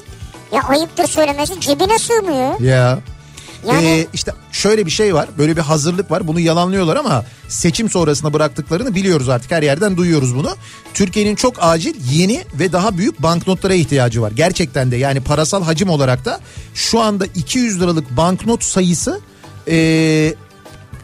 Ya 0.51 0.61
ayıptır 0.69 1.07
söylemesi 1.07 1.59
cebine 1.61 1.99
sığmıyor. 1.99 2.59
Ya. 2.59 2.99
Yani- 3.73 3.85
Ee, 3.87 4.07
işte 4.13 4.33
şöyle 4.51 4.85
bir 4.85 4.91
şey 4.91 5.15
var. 5.15 5.29
Böyle 5.37 5.57
bir 5.57 5.61
hazırlık 5.61 6.11
var. 6.11 6.27
Bunu 6.27 6.39
yalanlıyorlar 6.39 6.95
ama 6.95 7.25
seçim 7.47 7.89
sonrasında 7.89 8.33
bıraktıklarını 8.33 8.95
biliyoruz 8.95 9.29
artık. 9.29 9.51
Her 9.51 9.63
yerden 9.63 9.97
duyuyoruz 9.97 10.35
bunu. 10.35 10.55
Türkiye'nin 10.93 11.35
çok 11.35 11.55
acil 11.59 11.95
yeni 12.11 12.43
ve 12.53 12.71
daha 12.71 12.97
büyük 12.97 13.23
banknotlara 13.23 13.73
ihtiyacı 13.73 14.21
var. 14.21 14.31
Gerçekten 14.31 14.91
de 14.91 14.95
yani 14.95 15.21
parasal 15.21 15.63
hacim 15.63 15.89
olarak 15.89 16.25
da 16.25 16.39
şu 16.73 16.99
anda 16.99 17.25
200 17.25 17.81
liralık 17.81 18.17
banknot 18.17 18.63
sayısı 18.63 19.19
ee, 19.67 20.33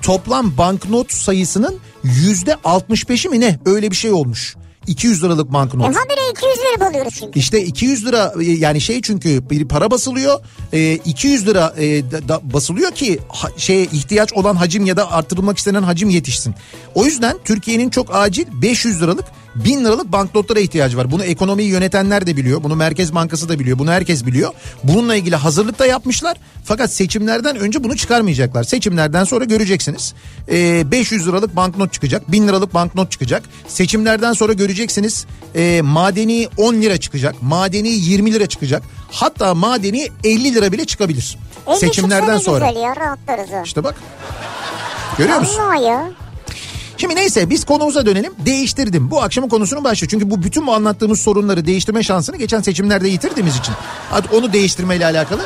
toplam 0.01 0.57
banknot 0.57 1.11
sayısının 1.11 1.79
yüzde 2.03 2.51
65'i 2.51 3.29
mi 3.29 3.39
ne? 3.39 3.59
Öyle 3.65 3.91
bir 3.91 3.95
şey 3.95 4.11
olmuş. 4.11 4.55
200 4.87 5.23
liralık 5.23 5.49
E 5.49 5.53
banknot. 5.53 5.85
habire 5.95 6.31
200 6.31 6.57
verip 6.65 6.81
alıyoruz 6.81 7.13
çünkü. 7.19 7.39
İşte 7.39 7.63
200 7.65 8.05
lira 8.05 8.33
e, 8.41 8.43
yani 8.43 8.81
şey 8.81 9.01
çünkü 9.01 9.49
bir 9.49 9.67
para 9.67 9.91
basılıyor 9.91 10.39
e, 10.73 10.93
200 10.93 11.47
lira 11.47 11.73
e, 11.77 12.11
da- 12.11 12.27
da 12.27 12.53
basılıyor 12.53 12.91
ki 12.91 13.19
ha, 13.29 13.47
şeye 13.57 13.83
ihtiyaç 13.83 14.33
olan 14.33 14.55
hacim 14.55 14.85
ya 14.85 14.97
da 14.97 15.11
artırılmak 15.11 15.57
istenen 15.57 15.83
hacim 15.83 16.09
yetişsin. 16.09 16.55
O 16.95 17.05
yüzden 17.05 17.37
Türkiye'nin 17.45 17.89
çok 17.89 18.15
acil 18.15 18.45
500 18.61 19.01
liralık 19.01 19.25
1000 19.55 19.85
liralık 19.85 20.11
banknotlara 20.11 20.59
ihtiyacı 20.59 20.97
var. 20.97 21.11
Bunu 21.11 21.23
ekonomiyi 21.23 21.69
yönetenler 21.69 22.27
de 22.27 22.37
biliyor. 22.37 22.63
Bunu 22.63 22.75
Merkez 22.75 23.15
Bankası 23.15 23.49
da 23.49 23.59
biliyor. 23.59 23.79
Bunu 23.79 23.91
herkes 23.91 24.25
biliyor. 24.25 24.51
Bununla 24.83 25.15
ilgili 25.15 25.35
hazırlık 25.35 25.79
da 25.79 25.85
yapmışlar. 25.85 26.37
Fakat 26.63 26.91
seçimlerden 26.93 27.55
önce 27.55 27.83
bunu 27.83 27.97
çıkarmayacaklar. 27.97 28.63
Seçimlerden 28.63 29.23
sonra 29.23 29.45
göreceksiniz. 29.45 30.13
E, 30.51 30.91
500 30.91 31.27
liralık 31.27 31.55
banknot 31.55 31.93
çıkacak. 31.93 32.31
1000 32.31 32.47
liralık 32.47 32.73
banknot 32.73 33.11
çıkacak. 33.11 33.43
Seçimlerden 33.67 34.33
sonra 34.33 34.53
göreceksiniz. 34.53 35.25
e, 35.55 35.81
madeni 35.81 36.47
10 36.57 36.73
lira 36.73 36.97
çıkacak. 36.97 37.35
Madeni 37.41 37.89
20 37.89 38.33
lira 38.33 38.45
çıkacak. 38.45 38.83
Hatta 39.11 39.55
madeni 39.55 40.07
50 40.23 40.53
lira 40.53 40.71
bile 40.71 40.85
çıkabilir. 40.85 41.37
50 41.67 41.77
Seçimlerden 41.77 42.37
sonra. 42.37 42.67
Güzel 42.67 42.81
ya 42.81 42.95
rahatlarız 42.95 43.51
ha. 43.51 43.61
İşte 43.65 43.83
bak. 43.83 43.95
Görüyor 45.17 45.39
musun? 45.39 45.59
Allah 45.61 45.75
ya. 45.75 46.11
Şimdi 47.01 47.15
neyse 47.15 47.49
biz 47.49 47.63
konumuza 47.63 48.05
dönelim. 48.05 48.33
Değiştirdim. 48.45 49.11
Bu 49.11 49.21
akşamın 49.21 49.49
konusunun 49.49 49.83
başlığı. 49.83 50.07
Çünkü 50.07 50.31
bu 50.31 50.43
bütün 50.43 50.67
bu 50.67 50.73
anlattığımız 50.73 51.21
sorunları 51.21 51.65
değiştirme 51.65 52.03
şansını 52.03 52.37
geçen 52.37 52.61
seçimlerde 52.61 53.07
yitirdiğimiz 53.07 53.57
için. 53.57 53.73
Hadi 54.09 54.27
onu 54.35 54.53
değiştirmeyle 54.53 55.05
alakalı 55.05 55.41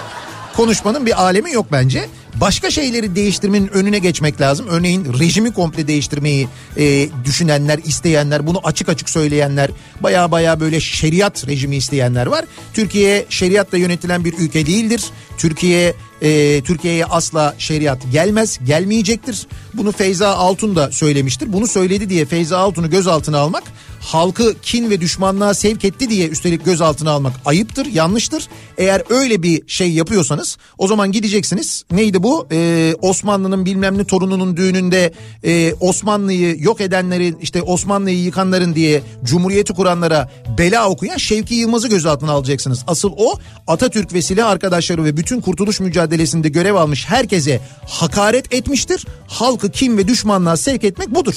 konuşmanın 0.55 1.05
bir 1.05 1.21
alemi 1.21 1.51
yok 1.51 1.65
bence. 1.71 2.05
Başka 2.41 2.71
şeyleri 2.71 3.15
değiştirmenin 3.15 3.67
önüne 3.67 3.99
geçmek 3.99 4.41
lazım. 4.41 4.65
Örneğin 4.69 5.13
rejimi 5.19 5.53
komple 5.53 5.87
değiştirmeyi 5.87 6.47
e, 6.77 7.09
düşünenler, 7.25 7.79
isteyenler, 7.85 8.47
bunu 8.47 8.59
açık 8.63 8.89
açık 8.89 9.09
söyleyenler, 9.09 9.69
baya 10.01 10.31
baya 10.31 10.59
böyle 10.59 10.79
şeriat 10.79 11.47
rejimi 11.47 11.75
isteyenler 11.75 12.25
var. 12.25 12.45
Türkiye 12.73 13.25
şeriatla 13.29 13.77
yönetilen 13.77 14.25
bir 14.25 14.33
ülke 14.37 14.65
değildir. 14.65 15.03
Türkiye 15.37 15.93
e, 16.21 16.61
Türkiye'ye 16.61 17.05
asla 17.05 17.55
şeriat 17.57 18.11
gelmez, 18.11 18.59
gelmeyecektir. 18.67 19.47
Bunu 19.73 19.91
Feyza 19.91 20.35
Altun 20.35 20.75
da 20.75 20.91
söylemiştir. 20.91 21.53
Bunu 21.53 21.67
söyledi 21.67 22.09
diye 22.09 22.25
Feyza 22.25 22.57
Altun'u 22.57 22.89
gözaltına 22.89 23.37
almak 23.37 23.63
halkı 24.05 24.55
kin 24.61 24.89
ve 24.89 25.01
düşmanlığa 25.01 25.53
sevk 25.53 25.85
etti 25.85 26.09
diye 26.09 26.27
üstelik 26.27 26.65
gözaltına 26.65 27.11
almak 27.11 27.33
ayıptır, 27.45 27.85
yanlıştır. 27.85 28.47
Eğer 28.77 29.03
öyle 29.09 29.43
bir 29.43 29.67
şey 29.67 29.91
yapıyorsanız 29.91 30.57
o 30.77 30.87
zaman 30.87 31.11
gideceksiniz. 31.11 31.85
Neydi 31.91 32.23
bu? 32.23 32.47
Ee, 32.51 32.95
Osmanlı'nın 33.01 33.65
bilmem 33.65 33.97
ne 33.97 34.03
torununun 34.03 34.57
düğününde 34.57 35.13
e, 35.43 35.73
Osmanlı'yı 35.73 36.55
yok 36.59 36.81
edenlerin 36.81 37.37
işte 37.41 37.61
Osmanlı'yı 37.61 38.17
yıkanların 38.17 38.75
diye 38.75 39.01
Cumhuriyeti 39.23 39.73
kuranlara 39.73 40.31
bela 40.57 40.89
okuyan 40.89 41.17
Şevki 41.17 41.55
Yılmaz'ı 41.55 41.87
gözaltına 41.87 42.31
alacaksınız. 42.31 42.83
Asıl 42.87 43.11
o 43.17 43.39
Atatürk 43.67 44.13
ve 44.13 44.21
silah 44.21 44.49
arkadaşları 44.49 45.03
ve 45.03 45.17
bütün 45.17 45.24
kurtuluş 45.25 45.79
mücadelesinde 45.79 46.49
görev 46.49 46.75
almış 46.75 47.05
herkese 47.05 47.61
hakaret 47.87 48.53
etmiştir. 48.53 49.05
Halkı 49.27 49.71
kim 49.71 49.97
ve 49.97 50.07
düşmanlığa 50.07 50.57
sevk 50.57 50.83
etmek 50.83 51.15
budur. 51.15 51.35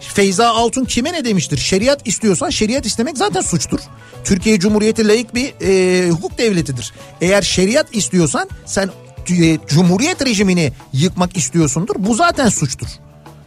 Feyza 0.00 0.48
Altun 0.48 0.84
kime 0.84 1.12
ne 1.12 1.24
demiştir? 1.24 1.58
Şeriat 1.58 2.06
istiyorsan 2.06 2.50
şeriat 2.50 2.86
istemek 2.86 3.18
zaten 3.18 3.40
suçtur. 3.40 3.80
Türkiye 4.24 4.58
Cumhuriyeti 4.58 5.08
layık 5.08 5.34
bir 5.34 5.54
e, 5.60 6.10
hukuk 6.10 6.38
devletidir. 6.38 6.92
Eğer 7.20 7.42
şeriat 7.42 7.96
istiyorsan 7.96 8.48
sen 8.66 8.90
e, 9.30 9.58
Cumhuriyet 9.68 10.26
rejimini 10.26 10.72
yıkmak 10.92 11.36
istiyorsundur. 11.36 11.94
Bu 11.98 12.14
zaten 12.14 12.48
suçtur. 12.48 12.88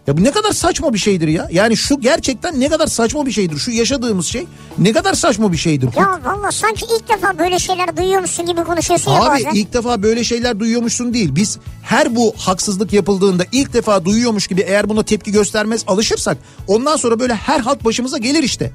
Ya 0.07 0.17
bu 0.17 0.23
ne 0.23 0.31
kadar 0.31 0.51
saçma 0.51 0.93
bir 0.93 0.97
şeydir 0.97 1.27
ya. 1.27 1.47
Yani 1.51 1.77
şu 1.77 1.99
gerçekten 2.01 2.59
ne 2.59 2.69
kadar 2.69 2.87
saçma 2.87 3.25
bir 3.25 3.31
şeydir. 3.31 3.57
Şu 3.57 3.71
yaşadığımız 3.71 4.25
şey 4.25 4.47
ne 4.77 4.93
kadar 4.93 5.13
saçma 5.13 5.51
bir 5.51 5.57
şeydir. 5.57 5.89
Ya 5.97 6.19
valla 6.25 6.51
sanki 6.51 6.85
ilk 6.95 7.09
defa 7.09 7.39
böyle 7.39 7.59
şeyler 7.59 7.97
duyuyormuşsun 7.97 8.45
gibi 8.45 8.63
konuşuyorsun 8.63 9.11
ya 9.11 9.17
Abi 9.17 9.29
bazen. 9.29 9.51
ilk 9.53 9.73
defa 9.73 10.03
böyle 10.03 10.23
şeyler 10.23 10.59
duyuyormuşsun 10.59 11.13
değil. 11.13 11.35
Biz 11.35 11.57
her 11.83 12.15
bu 12.15 12.33
haksızlık 12.37 12.93
yapıldığında 12.93 13.43
ilk 13.51 13.73
defa 13.73 14.05
duyuyormuş 14.05 14.47
gibi 14.47 14.61
eğer 14.61 14.89
buna 14.89 15.03
tepki 15.03 15.31
göstermez 15.31 15.83
alışırsak 15.87 16.37
ondan 16.67 16.95
sonra 16.95 17.19
böyle 17.19 17.35
her 17.35 17.59
halt 17.59 17.85
başımıza 17.85 18.17
gelir 18.17 18.43
işte. 18.43 18.71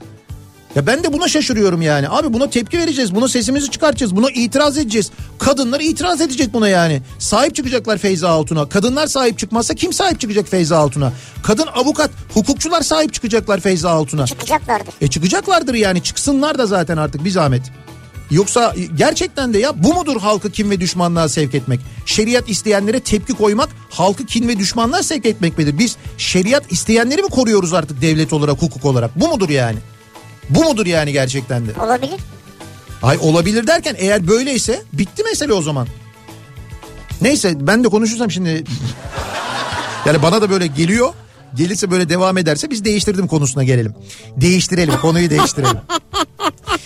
Ya 0.75 0.87
ben 0.87 1.05
de 1.05 1.13
buna 1.13 1.29
şaşırıyorum 1.29 1.83
yani. 1.83 2.09
Abi 2.09 2.33
buna 2.33 2.51
tepki 2.51 2.79
vereceğiz. 2.79 3.15
Buna 3.15 3.29
sesimizi 3.29 3.71
çıkartacağız. 3.71 4.17
Buna 4.17 4.31
itiraz 4.31 4.79
edeceğiz. 4.79 5.11
Kadınlar 5.39 5.81
itiraz 5.81 6.21
edecek 6.21 6.53
buna 6.53 6.69
yani. 6.69 7.03
Sahip 7.19 7.55
çıkacaklar 7.55 7.99
Feyza 7.99 8.29
Altun'a. 8.29 8.69
Kadınlar 8.69 9.07
sahip 9.07 9.39
çıkmazsa 9.39 9.75
kim 9.75 9.93
sahip 9.93 10.21
çıkacak 10.21 10.49
Feyza 10.49 10.79
Altun'a? 10.79 11.13
Kadın 11.43 11.67
avukat, 11.67 12.11
hukukçular 12.35 12.83
sahip 12.83 13.15
çıkacaklar 13.15 13.61
Feyza 13.61 13.91
Altun'a. 13.91 14.27
Çıkacaklardır. 14.27 14.95
E 15.01 15.09
çıkacaklardır 15.09 15.75
yani. 15.75 16.03
Çıksınlar 16.03 16.59
da 16.59 16.67
zaten 16.67 16.97
artık 16.97 17.25
bir 17.25 17.31
zahmet. 17.31 17.63
Yoksa 18.31 18.75
gerçekten 18.95 19.55
de 19.55 19.59
ya 19.59 19.85
bu 19.85 19.95
mudur 19.95 20.21
halkı 20.21 20.51
kin 20.51 20.71
ve 20.71 20.81
düşmanlığa 20.81 21.29
sevk 21.29 21.55
etmek? 21.55 21.81
Şeriat 22.07 22.49
isteyenlere 22.51 23.01
tepki 23.01 23.33
koymak 23.33 23.69
halkı 23.91 24.27
kin 24.27 24.49
ve 24.49 24.59
düşmanlığa 24.59 25.03
sevk 25.03 25.27
etmek 25.27 25.59
midir? 25.59 25.79
Biz 25.79 25.97
şeriat 26.19 26.73
isteyenleri 26.73 27.23
mi 27.23 27.29
koruyoruz 27.29 27.73
artık 27.73 28.03
devlet 28.03 28.33
olarak, 28.33 28.63
hukuk 28.63 28.85
olarak? 28.85 29.21
Bu 29.21 29.29
mudur 29.29 29.49
yani? 29.49 29.79
Bu 30.51 30.65
mudur 30.65 30.87
yani 30.87 31.13
gerçekten 31.13 31.67
de? 31.67 31.71
Olabilir. 31.81 32.21
Ay 33.03 33.19
olabilir 33.21 33.67
derken 33.67 33.95
eğer 33.99 34.29
böyleyse 34.29 34.83
bitti 34.93 35.23
mesele 35.23 35.53
o 35.53 35.63
zaman. 35.63 35.89
Neyse 37.23 37.55
ben 37.61 37.85
de 37.85 37.89
konuşursam 37.89 38.31
şimdi 38.31 38.65
yani 40.07 40.23
bana 40.23 40.43
da 40.43 40.51
böyle 40.51 40.67
geliyor. 40.67 41.13
Gelirse 41.55 41.91
böyle 41.91 42.09
devam 42.09 42.39
ederse 42.39 42.71
biz 42.71 42.85
değiştirdim 42.85 43.27
konusuna 43.27 43.65
gelelim. 43.65 43.95
Değiştirelim 44.37 44.95
konuyu 45.03 45.31
değiştirelim. 45.31 45.79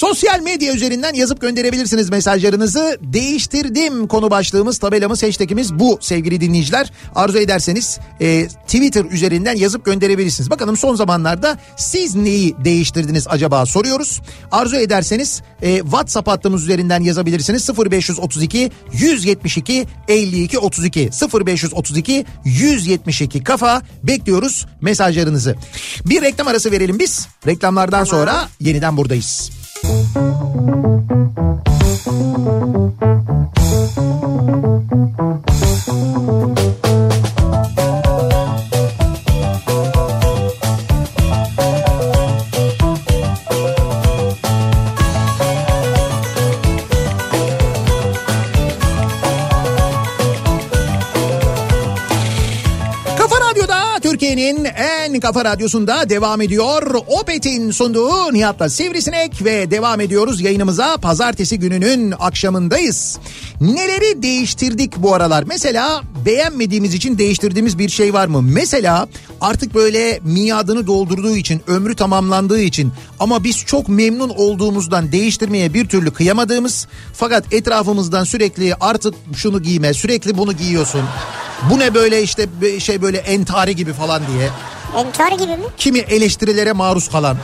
Sosyal 0.00 0.40
medya 0.40 0.74
üzerinden 0.74 1.14
yazıp 1.14 1.40
gönderebilirsiniz 1.40 2.10
mesajlarınızı. 2.10 2.98
Değiştirdim 3.02 4.06
konu 4.06 4.30
başlığımız, 4.30 4.78
tabelamız, 4.78 5.22
hashtagimiz 5.22 5.74
bu 5.74 5.98
sevgili 6.00 6.40
dinleyiciler. 6.40 6.92
Arzu 7.14 7.38
ederseniz 7.38 7.98
e, 8.20 8.48
Twitter 8.48 9.04
üzerinden 9.04 9.56
yazıp 9.56 9.84
gönderebilirsiniz. 9.84 10.50
Bakalım 10.50 10.76
son 10.76 10.94
zamanlarda 10.94 11.58
siz 11.76 12.14
neyi 12.14 12.54
değiştirdiniz 12.64 13.26
acaba 13.28 13.66
soruyoruz. 13.66 14.20
Arzu 14.50 14.76
ederseniz 14.76 15.42
e, 15.62 15.78
WhatsApp 15.78 16.28
hattımız 16.28 16.62
üzerinden 16.62 17.00
yazabilirsiniz. 17.00 17.68
0532 17.68 18.70
172 18.92 19.86
52 20.08 20.58
32 20.58 21.10
0532 21.46 22.26
172 22.44 23.44
kafa 23.44 23.82
bekliyoruz 24.02 24.66
mesajlarınızı. 24.80 25.56
Bir 26.06 26.22
reklam 26.22 26.48
arası 26.48 26.70
verelim 26.70 26.98
biz. 26.98 27.28
Reklamlardan 27.46 28.04
sonra 28.04 28.48
yeniden 28.60 28.96
buradayız. 28.96 29.59
Kafa 29.82 30.20
kafa 55.20 55.44
radyosunda 55.44 56.08
devam 56.08 56.40
ediyor. 56.40 56.94
Opet'in 57.06 57.70
sunduğu 57.70 58.32
Nihat'la 58.32 58.68
Sivrisinek 58.68 59.44
ve 59.44 59.70
devam 59.70 60.00
ediyoruz 60.00 60.40
yayınımıza. 60.40 60.96
Pazartesi 60.96 61.58
gününün 61.58 62.14
akşamındayız. 62.20 63.18
Neleri 63.60 64.22
değiştirdik 64.22 64.96
bu 64.96 65.14
aralar? 65.14 65.44
Mesela 65.46 66.02
beğenmediğimiz 66.26 66.94
için 66.94 67.18
değiştirdiğimiz 67.18 67.78
bir 67.78 67.88
şey 67.88 68.14
var 68.14 68.26
mı? 68.26 68.42
Mesela 68.42 69.08
artık 69.40 69.74
böyle 69.74 70.20
miadını 70.22 70.86
doldurduğu 70.86 71.36
için, 71.36 71.62
ömrü 71.66 71.96
tamamlandığı 71.96 72.60
için 72.60 72.92
ama 73.20 73.44
biz 73.44 73.56
çok 73.56 73.88
memnun 73.88 74.28
olduğumuzdan 74.28 75.12
değiştirmeye 75.12 75.74
bir 75.74 75.88
türlü 75.88 76.10
kıyamadığımız 76.10 76.86
fakat 77.14 77.52
etrafımızdan 77.52 78.24
sürekli 78.24 78.74
artık 78.74 79.14
şunu 79.36 79.62
giyme, 79.62 79.94
sürekli 79.94 80.38
bunu 80.38 80.52
giyiyorsun. 80.52 81.02
Bu 81.70 81.78
ne 81.78 81.94
böyle 81.94 82.22
işte 82.22 82.46
şey 82.80 83.02
böyle 83.02 83.18
entari 83.18 83.76
gibi 83.76 83.92
falan 83.92 84.22
diye. 84.32 84.48
Entari 84.96 85.36
gibi 85.36 85.56
mi? 85.56 85.64
Kimi 85.76 85.98
eleştirilere 85.98 86.72
maruz 86.72 87.08
kalan. 87.08 87.36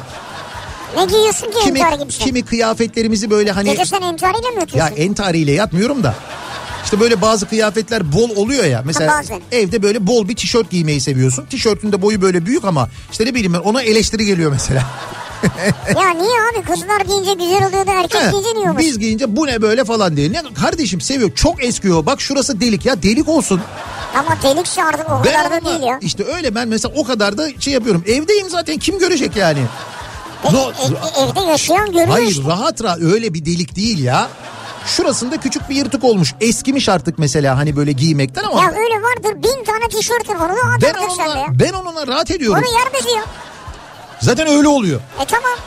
Ne 0.96 1.04
giyiyorsun 1.04 1.46
ki 1.46 1.58
Kimi, 1.64 1.78
entari 1.78 1.98
gibi 2.02 2.12
şey? 2.12 2.26
kimi 2.26 2.44
kıyafetlerimizi 2.44 3.30
böyle 3.30 3.50
hani... 3.52 3.70
Gece 3.70 3.84
sen 3.84 4.02
entariyle 4.02 4.48
mi 4.50 4.54
Ya 4.54 4.60
yatıyorsun? 4.60 4.96
entariyle 4.96 5.52
yatmıyorum 5.52 6.02
da. 6.02 6.14
İşte 6.84 7.00
böyle 7.00 7.20
bazı 7.20 7.48
kıyafetler 7.48 8.12
bol 8.12 8.30
oluyor 8.36 8.64
ya. 8.64 8.82
Mesela 8.84 9.14
Ha, 9.14 9.18
bazen. 9.18 9.40
evde 9.52 9.82
böyle 9.82 10.06
bol 10.06 10.28
bir 10.28 10.36
tişört 10.36 10.70
giymeyi 10.70 11.00
seviyorsun. 11.00 11.44
Tişörtün 11.46 11.92
de 11.92 12.02
boyu 12.02 12.22
böyle 12.22 12.46
büyük 12.46 12.64
ama 12.64 12.88
işte 13.10 13.24
ne 13.26 13.34
bileyim 13.34 13.54
ben 13.54 13.58
ona 13.58 13.82
eleştiri 13.82 14.26
geliyor 14.26 14.50
mesela. 14.52 14.82
Ya 16.00 16.10
niye 16.10 16.32
abi 16.52 16.62
kızlar 16.66 17.00
giyince 17.00 17.32
güzel 17.32 17.68
oluyor 17.68 17.86
da 17.86 17.92
erkek 17.92 18.22
He, 18.22 18.30
giyince 18.30 18.54
niye 18.54 18.70
olmaz? 18.70 18.78
Biz 18.78 18.98
giyince 18.98 19.36
bu 19.36 19.46
ne 19.46 19.62
böyle 19.62 19.84
falan 19.84 20.16
diye. 20.16 20.32
Ne, 20.32 20.42
kardeşim 20.60 21.00
seviyor 21.00 21.30
çok 21.34 21.64
eskiyor. 21.64 22.06
Bak 22.06 22.20
şurası 22.20 22.60
delik 22.60 22.86
ya 22.86 23.02
delik 23.02 23.28
olsun. 23.28 23.60
Ama 24.14 24.36
delikse 24.42 24.84
artık 24.84 25.10
o 25.10 25.22
Ben 25.24 25.32
kadar 25.32 25.50
da 25.50 25.56
ama 25.68 25.70
değil 25.70 25.90
ya. 25.90 25.98
işte 26.02 26.24
öyle 26.36 26.54
ben 26.54 26.68
mesela 26.68 26.94
o 26.96 27.04
kadar 27.04 27.38
da 27.38 27.48
şey 27.60 27.72
yapıyorum. 27.74 28.04
Evdeyim 28.06 28.50
zaten 28.50 28.76
kim 28.78 28.98
görecek 28.98 29.36
yani? 29.36 29.62
Peki, 30.42 30.54
No- 30.54 30.72
evde 31.24 31.40
yaşayan 31.50 31.86
görüyor 31.86 32.08
Hayır 32.08 32.28
işte. 32.30 32.42
rahat 32.46 32.82
rahat 32.84 33.00
öyle 33.00 33.34
bir 33.34 33.44
delik 33.46 33.76
değil 33.76 34.04
ya. 34.04 34.28
Şurasında 34.86 35.36
küçük 35.36 35.68
bir 35.70 35.74
yırtık 35.74 36.04
olmuş. 36.04 36.34
Eskimiş 36.40 36.88
artık 36.88 37.18
mesela 37.18 37.58
hani 37.58 37.76
böyle 37.76 37.92
giymekten 37.92 38.44
ama 38.44 38.62
Ya 38.62 38.68
öyle 38.70 39.02
vardır 39.02 39.42
bin 39.42 39.64
tane 39.64 39.88
tişörtün 39.88 40.40
var 40.40 40.50
onu 40.50 40.58
ben 40.82 40.88
atar 40.90 41.00
sen 41.16 41.26
de 41.26 41.30
ya. 41.38 41.44
onunla, 41.46 41.58
ben 41.60 41.72
onunla 41.72 42.06
rahat 42.06 42.30
ediyorum. 42.30 42.62
Onu 42.68 42.78
yer 42.78 42.92
beziyor. 42.94 43.24
Zaten 44.20 44.46
öyle 44.48 44.68
oluyor. 44.68 45.00
E 45.00 45.24
tamam. 45.24 45.58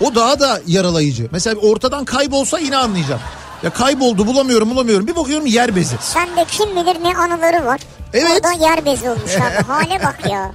O 0.00 0.14
daha 0.14 0.40
da 0.40 0.60
yaralayıcı. 0.66 1.28
Mesela 1.32 1.60
ortadan 1.60 2.04
kaybolsa 2.04 2.58
yine 2.58 2.76
anlayacağım. 2.76 3.20
Ya 3.62 3.70
kayboldu 3.70 4.26
bulamıyorum 4.26 4.70
bulamıyorum. 4.70 5.06
Bir 5.06 5.16
bakıyorum 5.16 5.46
yer 5.46 5.76
bezi. 5.76 5.96
Sen 6.00 6.28
de 6.36 6.44
kim 6.50 6.70
bilir 6.70 7.02
ne 7.02 7.16
anıları 7.16 7.66
var. 7.66 7.80
Evet. 8.12 8.30
Orada 8.34 8.64
yer 8.64 8.84
bezi 8.84 9.10
olmuş 9.10 9.36
abi. 9.36 9.64
Hale 9.66 10.04
bak 10.04 10.20
ya. 10.30 10.52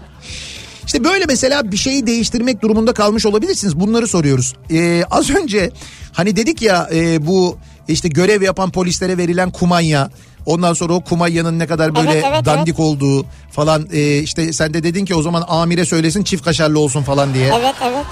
İşte 0.85 1.03
böyle 1.03 1.25
mesela 1.25 1.71
bir 1.71 1.77
şeyi 1.77 2.07
değiştirmek 2.07 2.61
durumunda 2.61 2.93
kalmış 2.93 3.25
olabilirsiniz. 3.25 3.79
Bunları 3.79 4.07
soruyoruz. 4.07 4.53
Ee, 4.71 5.03
az 5.11 5.29
önce 5.29 5.71
hani 6.13 6.35
dedik 6.35 6.61
ya 6.61 6.89
e, 6.93 7.27
bu 7.27 7.57
işte 7.87 8.09
görev 8.09 8.41
yapan 8.41 8.71
polislere 8.71 9.17
verilen 9.17 9.51
kumanya 9.51 10.09
Ondan 10.45 10.73
sonra 10.73 10.93
o 10.93 11.03
kumayyanın 11.03 11.59
ne 11.59 11.67
kadar 11.67 11.95
böyle 11.95 12.11
Evet, 12.11 12.25
evet, 12.27 12.45
dandik 12.45 12.79
olduğu 12.79 13.25
falan 13.51 13.87
e, 13.93 14.17
işte 14.17 14.53
sen 14.53 14.73
de 14.73 14.83
dedin 14.83 15.05
ki 15.05 15.15
o 15.15 15.21
zaman 15.21 15.45
amire 15.47 15.85
söylesin 15.85 16.23
çift 16.23 16.45
kaşarlı 16.45 16.79
olsun 16.79 17.03
falan 17.03 17.33
diye. 17.33 17.47
Evet 17.59 17.75
evet. 17.83 18.05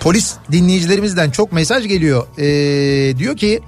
Polis 0.00 0.34
dinleyicilerimizden 0.52 1.30
çok 1.30 1.52
mesaj 1.52 1.88
geliyor. 1.88 2.26
Ee, 2.38 3.18
diyor 3.18 3.36
ki 3.36 3.60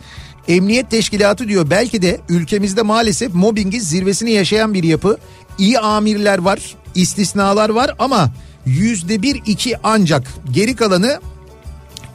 emniyet 0.48 0.90
teşkilatı 0.90 1.48
diyor 1.48 1.70
belki 1.70 2.02
de 2.02 2.20
ülkemizde 2.28 2.82
maalesef 2.82 3.34
mobbingin 3.34 3.80
zirvesini 3.80 4.30
yaşayan 4.30 4.74
bir 4.74 4.84
yapı. 4.84 5.18
İyi 5.58 5.78
amirler 5.78 6.38
var, 6.38 6.60
istisnalar 6.94 7.68
var 7.68 7.94
ama 7.98 8.30
yüzde 8.66 9.22
bir 9.22 9.42
iki 9.46 9.76
ancak 9.82 10.22
geri 10.50 10.76
kalanı 10.76 11.20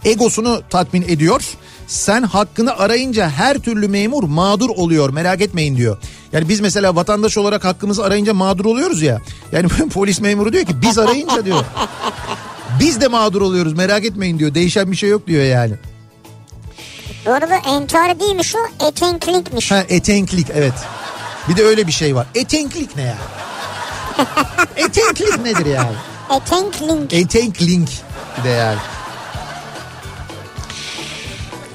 egosunu 0.05 0.61
tatmin 0.69 1.01
ediyor. 1.01 1.43
Sen 1.87 2.23
hakkını 2.23 2.77
arayınca 2.77 3.29
her 3.29 3.57
türlü 3.57 3.87
memur 3.87 4.23
mağdur 4.23 4.69
oluyor 4.69 5.09
merak 5.09 5.41
etmeyin 5.41 5.77
diyor. 5.77 5.97
Yani 6.31 6.49
biz 6.49 6.59
mesela 6.59 6.95
vatandaş 6.95 7.37
olarak 7.37 7.65
hakkımızı 7.65 8.03
arayınca 8.05 8.33
mağdur 8.33 8.65
oluyoruz 8.65 9.01
ya. 9.01 9.21
Yani 9.51 9.67
polis 9.93 10.21
memuru 10.21 10.53
diyor 10.53 10.65
ki 10.65 10.81
biz 10.81 10.97
arayınca 10.97 11.45
diyor. 11.45 11.63
Biz 12.79 13.01
de 13.01 13.07
mağdur 13.07 13.41
oluyoruz 13.41 13.73
merak 13.73 14.05
etmeyin 14.05 14.39
diyor. 14.39 14.53
Değişen 14.53 14.91
bir 14.91 14.95
şey 14.95 15.09
yok 15.09 15.27
diyor 15.27 15.43
yani. 15.43 15.73
Bu 17.25 17.31
arada 17.31 17.55
entari 17.55 18.19
değilmiş 18.19 18.55
o 18.55 18.85
etenklikmiş. 18.87 19.71
Ha 19.71 19.83
etenklik 19.89 20.47
evet. 20.53 20.73
Bir 21.49 21.57
de 21.57 21.63
öyle 21.63 21.87
bir 21.87 21.91
şey 21.91 22.15
var. 22.15 22.27
Etenklik 22.35 22.95
ne 22.95 23.01
ya? 23.01 23.17
etenklik 24.75 25.43
nedir 25.43 25.65
yani? 25.65 25.95
Etenklik. 26.35 27.13
Etenklik 27.13 27.89
bir 28.37 28.43
de 28.43 28.49
yani. 28.49 28.79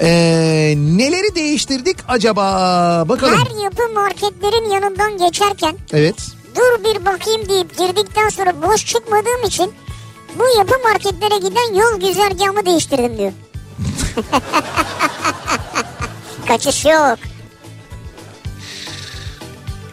Ee, 0.02 0.74
neleri 0.76 1.34
değiştirdik 1.34 1.96
acaba? 2.08 2.44
Bakalım. 3.08 3.34
Her 3.34 3.62
yapı 3.64 3.82
marketlerin 3.94 4.70
yanından 4.70 5.18
geçerken 5.18 5.76
Evet. 5.92 6.14
dur 6.56 6.84
bir 6.84 7.04
bakayım 7.04 7.48
deyip 7.48 7.78
girdikten 7.78 8.28
sonra 8.28 8.62
boş 8.62 8.86
çıkmadığım 8.86 9.44
için 9.46 9.72
bu 10.38 10.58
yapı 10.58 10.74
marketlere 10.84 11.38
giden 11.38 11.74
yol 11.74 12.00
güzergahımı 12.08 12.66
değiştirdim 12.66 13.18
diyor. 13.18 13.32
Kaçış 16.48 16.84
yok. 16.84 17.18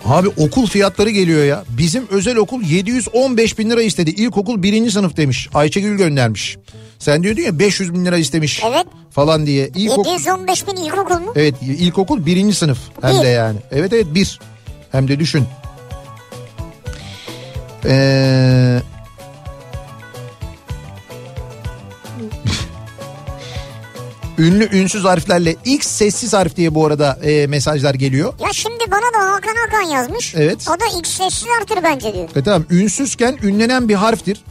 Abi 0.06 0.28
okul 0.28 0.68
fiyatları 0.68 1.10
geliyor 1.10 1.44
ya. 1.46 1.64
Bizim 1.70 2.08
özel 2.10 2.38
okul 2.38 2.62
715 2.62 3.60
bin 3.60 3.70
lira 3.70 3.82
istedi. 3.82 4.10
İlkokul 4.10 4.64
birinci 4.64 4.92
sınıf 4.92 5.18
demiş. 5.18 5.50
Ayşegül 5.54 5.98
göndermiş. 5.98 6.58
Sen 7.00 7.24
diyordun 7.24 7.42
ya 7.42 7.60
500 7.60 7.94
bin 7.94 8.06
lira 8.06 8.18
istemiş. 8.18 8.62
Evet. 8.68 8.86
Falan 9.12 9.46
diye. 9.46 9.68
İlkokul, 9.76 10.12
715 10.12 10.68
bin 10.68 10.76
ilkokul 10.76 11.20
mu? 11.20 11.34
evet 11.36 11.56
ilkokul 11.62 12.26
birinci 12.26 12.56
sınıf 12.56 12.80
hem 13.02 13.18
Bir. 13.18 13.24
de 13.24 13.28
yani. 13.28 13.58
Evet 13.72 13.94
evet 13.94 14.06
bir. 14.14 14.40
Hem 14.92 15.08
de 15.08 15.20
düşün. 15.20 15.44
Ee... 17.86 18.80
Ünlü 24.38 24.70
ünsüz 24.78 25.04
harflerle 25.04 25.56
X 25.66 25.88
sessiz 25.88 26.34
harf 26.34 26.56
diye 26.56 26.76
bu 26.76 26.86
arada 26.86 27.20
e, 27.24 27.48
mesajlar 27.48 27.94
geliyor. 27.94 28.34
Ya 28.40 28.54
şimdi 28.54 28.84
bana 28.92 29.22
da 29.22 29.32
Hakan 29.32 29.56
Hakan 29.66 29.82
yazmış. 29.90 30.36
Evet. 30.36 30.66
O 30.70 30.80
da 30.80 30.84
ilk 30.98 31.08
sessiz 31.08 31.48
artır 31.62 31.84
bence 31.84 32.14
diyor. 32.14 32.30
E 32.36 32.44
tamam 32.44 32.66
ünsüzken 32.70 33.38
ünlenen 33.44 33.90
bir 33.90 33.96
harftir. 33.96 34.44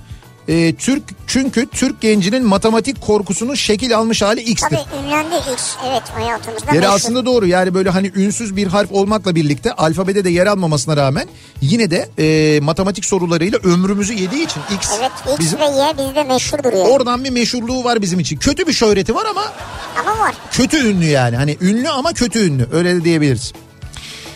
E, 0.48 0.74
Türk 0.74 1.02
çünkü 1.26 1.66
Türk 1.66 2.00
gencinin 2.00 2.44
matematik 2.44 3.00
korkusunun 3.00 3.54
şekil 3.54 3.96
almış 3.96 4.22
hali 4.22 4.40
X'tir. 4.40 4.68
Tabii 4.76 5.06
ünlendi 5.06 5.34
X. 5.54 5.74
Evet 5.88 6.02
hayatımızda 6.14 6.66
Yeri 6.74 6.78
meşhur. 6.80 6.94
aslında 6.94 7.26
doğru 7.26 7.46
yani 7.46 7.74
böyle 7.74 7.90
hani 7.90 8.12
ünsüz 8.16 8.56
bir 8.56 8.66
harf 8.66 8.92
olmakla 8.92 9.34
birlikte 9.34 9.72
alfabede 9.72 10.24
de 10.24 10.30
yer 10.30 10.46
almamasına 10.46 10.96
rağmen 10.96 11.28
yine 11.60 11.90
de 11.90 12.08
e, 12.18 12.60
matematik 12.60 13.04
sorularıyla 13.04 13.58
ömrümüzü 13.58 14.12
yediği 14.12 14.44
için 14.44 14.60
X 14.76 14.88
Evet 14.98 15.10
X 15.32 15.38
bizim 15.38 15.58
ve 15.58 15.64
Y 15.64 15.94
bizde 15.98 16.22
meşhurdur 16.24 16.72
yani. 16.72 16.88
oradan 16.88 17.24
bir 17.24 17.30
meşhurluğu 17.30 17.84
var 17.84 18.02
bizim 18.02 18.20
için. 18.20 18.36
Kötü 18.36 18.66
bir 18.66 18.72
şöhreti 18.72 19.14
var 19.14 19.26
ama 19.30 19.44
Ama 20.00 20.18
var. 20.18 20.34
kötü 20.52 20.76
ünlü 20.88 21.04
yani 21.06 21.36
hani 21.36 21.56
ünlü 21.60 21.88
ama 21.88 22.12
kötü 22.12 22.46
ünlü 22.48 22.68
öyle 22.72 22.94
de 22.94 23.04
diyebiliriz. 23.04 23.52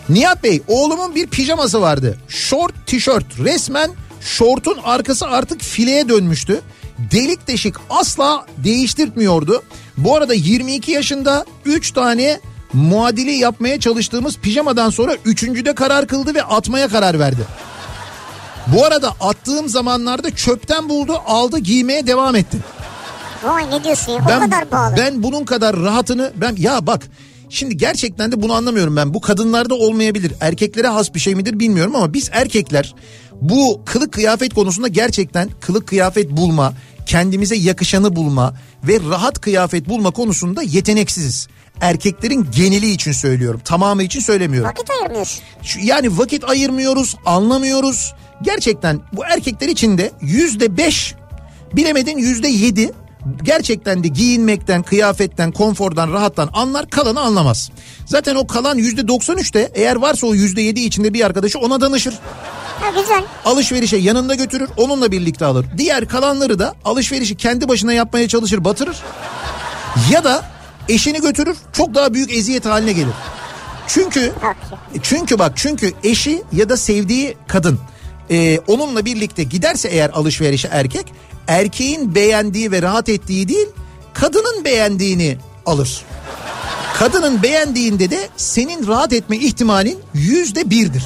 Nihat 0.08 0.42
Bey 0.42 0.62
oğlumun 0.68 1.14
bir 1.14 1.26
pijaması 1.26 1.80
vardı. 1.80 2.18
Short 2.28 2.86
tişört 2.86 3.38
resmen 3.38 3.90
şortun 4.20 4.78
arkası 4.84 5.26
artık 5.26 5.60
fileye 5.62 6.08
dönmüştü. 6.08 6.60
Delik 6.98 7.46
deşik 7.48 7.74
asla 7.90 8.46
değiştirtmiyordu. 8.56 9.62
Bu 9.96 10.16
arada 10.16 10.34
22 10.34 10.90
yaşında 10.92 11.44
3 11.64 11.90
tane 11.90 12.40
muadili 12.72 13.30
yapmaya 13.32 13.80
çalıştığımız 13.80 14.38
pijamadan 14.38 14.90
sonra 14.90 15.16
üçüncüde 15.24 15.74
karar 15.74 16.06
kıldı 16.06 16.34
ve 16.34 16.42
atmaya 16.42 16.88
karar 16.88 17.18
verdi. 17.18 17.42
Bu 18.66 18.84
arada 18.84 19.10
attığım 19.20 19.68
zamanlarda 19.68 20.30
çöpten 20.30 20.88
buldu 20.88 21.16
aldı 21.26 21.58
giymeye 21.58 22.06
devam 22.06 22.36
etti. 22.36 22.58
Vay 23.44 23.70
ne 23.70 23.84
diyorsun 23.84 24.12
ya 24.12 24.18
o 24.24 24.28
Ben, 24.28 24.40
kadar 24.40 24.64
pahalı. 24.64 24.94
ben 24.96 25.22
bunun 25.22 25.44
kadar 25.44 25.76
rahatını 25.76 26.32
ben 26.36 26.56
ya 26.58 26.86
bak 26.86 27.06
şimdi 27.48 27.76
gerçekten 27.76 28.32
de 28.32 28.42
bunu 28.42 28.52
anlamıyorum 28.52 28.96
ben. 28.96 29.14
Bu 29.14 29.20
kadınlarda 29.20 29.74
olmayabilir. 29.74 30.32
Erkeklere 30.40 30.88
has 30.88 31.14
bir 31.14 31.20
şey 31.20 31.34
midir 31.34 31.58
bilmiyorum 31.58 31.96
ama 31.96 32.12
biz 32.12 32.28
erkekler 32.32 32.94
bu 33.40 33.80
kılık 33.86 34.12
kıyafet 34.12 34.54
konusunda 34.54 34.88
gerçekten 34.88 35.48
kılık 35.60 35.88
kıyafet 35.88 36.30
bulma, 36.30 36.74
kendimize 37.06 37.56
yakışanı 37.56 38.16
bulma 38.16 38.54
ve 38.84 38.98
rahat 39.10 39.40
kıyafet 39.40 39.88
bulma 39.88 40.10
konusunda 40.10 40.62
yeteneksiziz. 40.62 41.48
Erkeklerin 41.80 42.46
geneli 42.56 42.90
için 42.90 43.12
söylüyorum. 43.12 43.60
Tamamı 43.64 44.02
için 44.02 44.20
söylemiyorum. 44.20 44.70
Vakit 44.70 44.90
ayırmıyorsun. 44.90 45.42
Şu- 45.62 45.80
yani 45.80 46.18
vakit 46.18 46.44
ayırmıyoruz, 46.44 47.16
anlamıyoruz. 47.26 48.14
Gerçekten 48.42 49.00
bu 49.12 49.24
erkekler 49.24 49.68
için 49.68 49.98
de 49.98 50.12
yüzde 50.20 50.76
beş, 50.76 51.14
bilemedin 51.72 52.18
yüzde 52.18 52.48
yedi 52.48 52.92
gerçekten 53.42 54.04
de 54.04 54.08
giyinmekten, 54.08 54.82
kıyafetten, 54.82 55.52
konfordan, 55.52 56.12
rahattan 56.12 56.50
anlar 56.52 56.90
kalanı 56.90 57.20
anlamaz. 57.20 57.70
Zaten 58.06 58.34
o 58.34 58.46
kalan 58.46 58.76
yüzde 58.76 59.08
93 59.08 59.54
de 59.54 59.70
eğer 59.74 59.96
varsa 59.96 60.26
o 60.26 60.34
yüzde 60.34 60.62
yedi 60.62 60.80
içinde 60.80 61.14
bir 61.14 61.24
arkadaşı 61.24 61.58
ona 61.58 61.80
danışır. 61.80 62.14
Ha 62.80 63.00
güzel. 63.00 63.24
Alışverişe 63.44 63.96
yanında 63.96 64.34
götürür 64.34 64.68
onunla 64.76 65.12
birlikte 65.12 65.44
alır. 65.44 65.66
Diğer 65.78 66.08
kalanları 66.08 66.58
da 66.58 66.74
alışverişi 66.84 67.36
kendi 67.36 67.68
başına 67.68 67.92
yapmaya 67.92 68.28
çalışır 68.28 68.64
batırır. 68.64 68.96
Ya 70.10 70.24
da 70.24 70.44
eşini 70.88 71.20
götürür 71.20 71.56
çok 71.72 71.94
daha 71.94 72.14
büyük 72.14 72.32
eziyet 72.32 72.66
haline 72.66 72.92
gelir. 72.92 73.14
Çünkü 73.86 74.32
çünkü 75.02 75.38
bak 75.38 75.52
çünkü 75.56 75.92
eşi 76.04 76.42
ya 76.52 76.68
da 76.68 76.76
sevdiği 76.76 77.36
kadın 77.48 77.78
e, 78.30 78.58
onunla 78.58 79.04
birlikte 79.04 79.42
giderse 79.42 79.88
eğer 79.88 80.10
alışverişe 80.10 80.68
erkek 80.72 81.12
erkeğin 81.50 82.14
beğendiği 82.14 82.72
ve 82.72 82.82
rahat 82.82 83.08
ettiği 83.08 83.48
değil 83.48 83.68
kadının 84.14 84.64
beğendiğini 84.64 85.38
alır. 85.66 86.02
Kadının 86.98 87.42
beğendiğinde 87.42 88.10
de 88.10 88.28
senin 88.36 88.86
rahat 88.86 89.12
etme 89.12 89.36
ihtimalin 89.36 89.98
yüzde 90.14 90.70
birdir. 90.70 91.02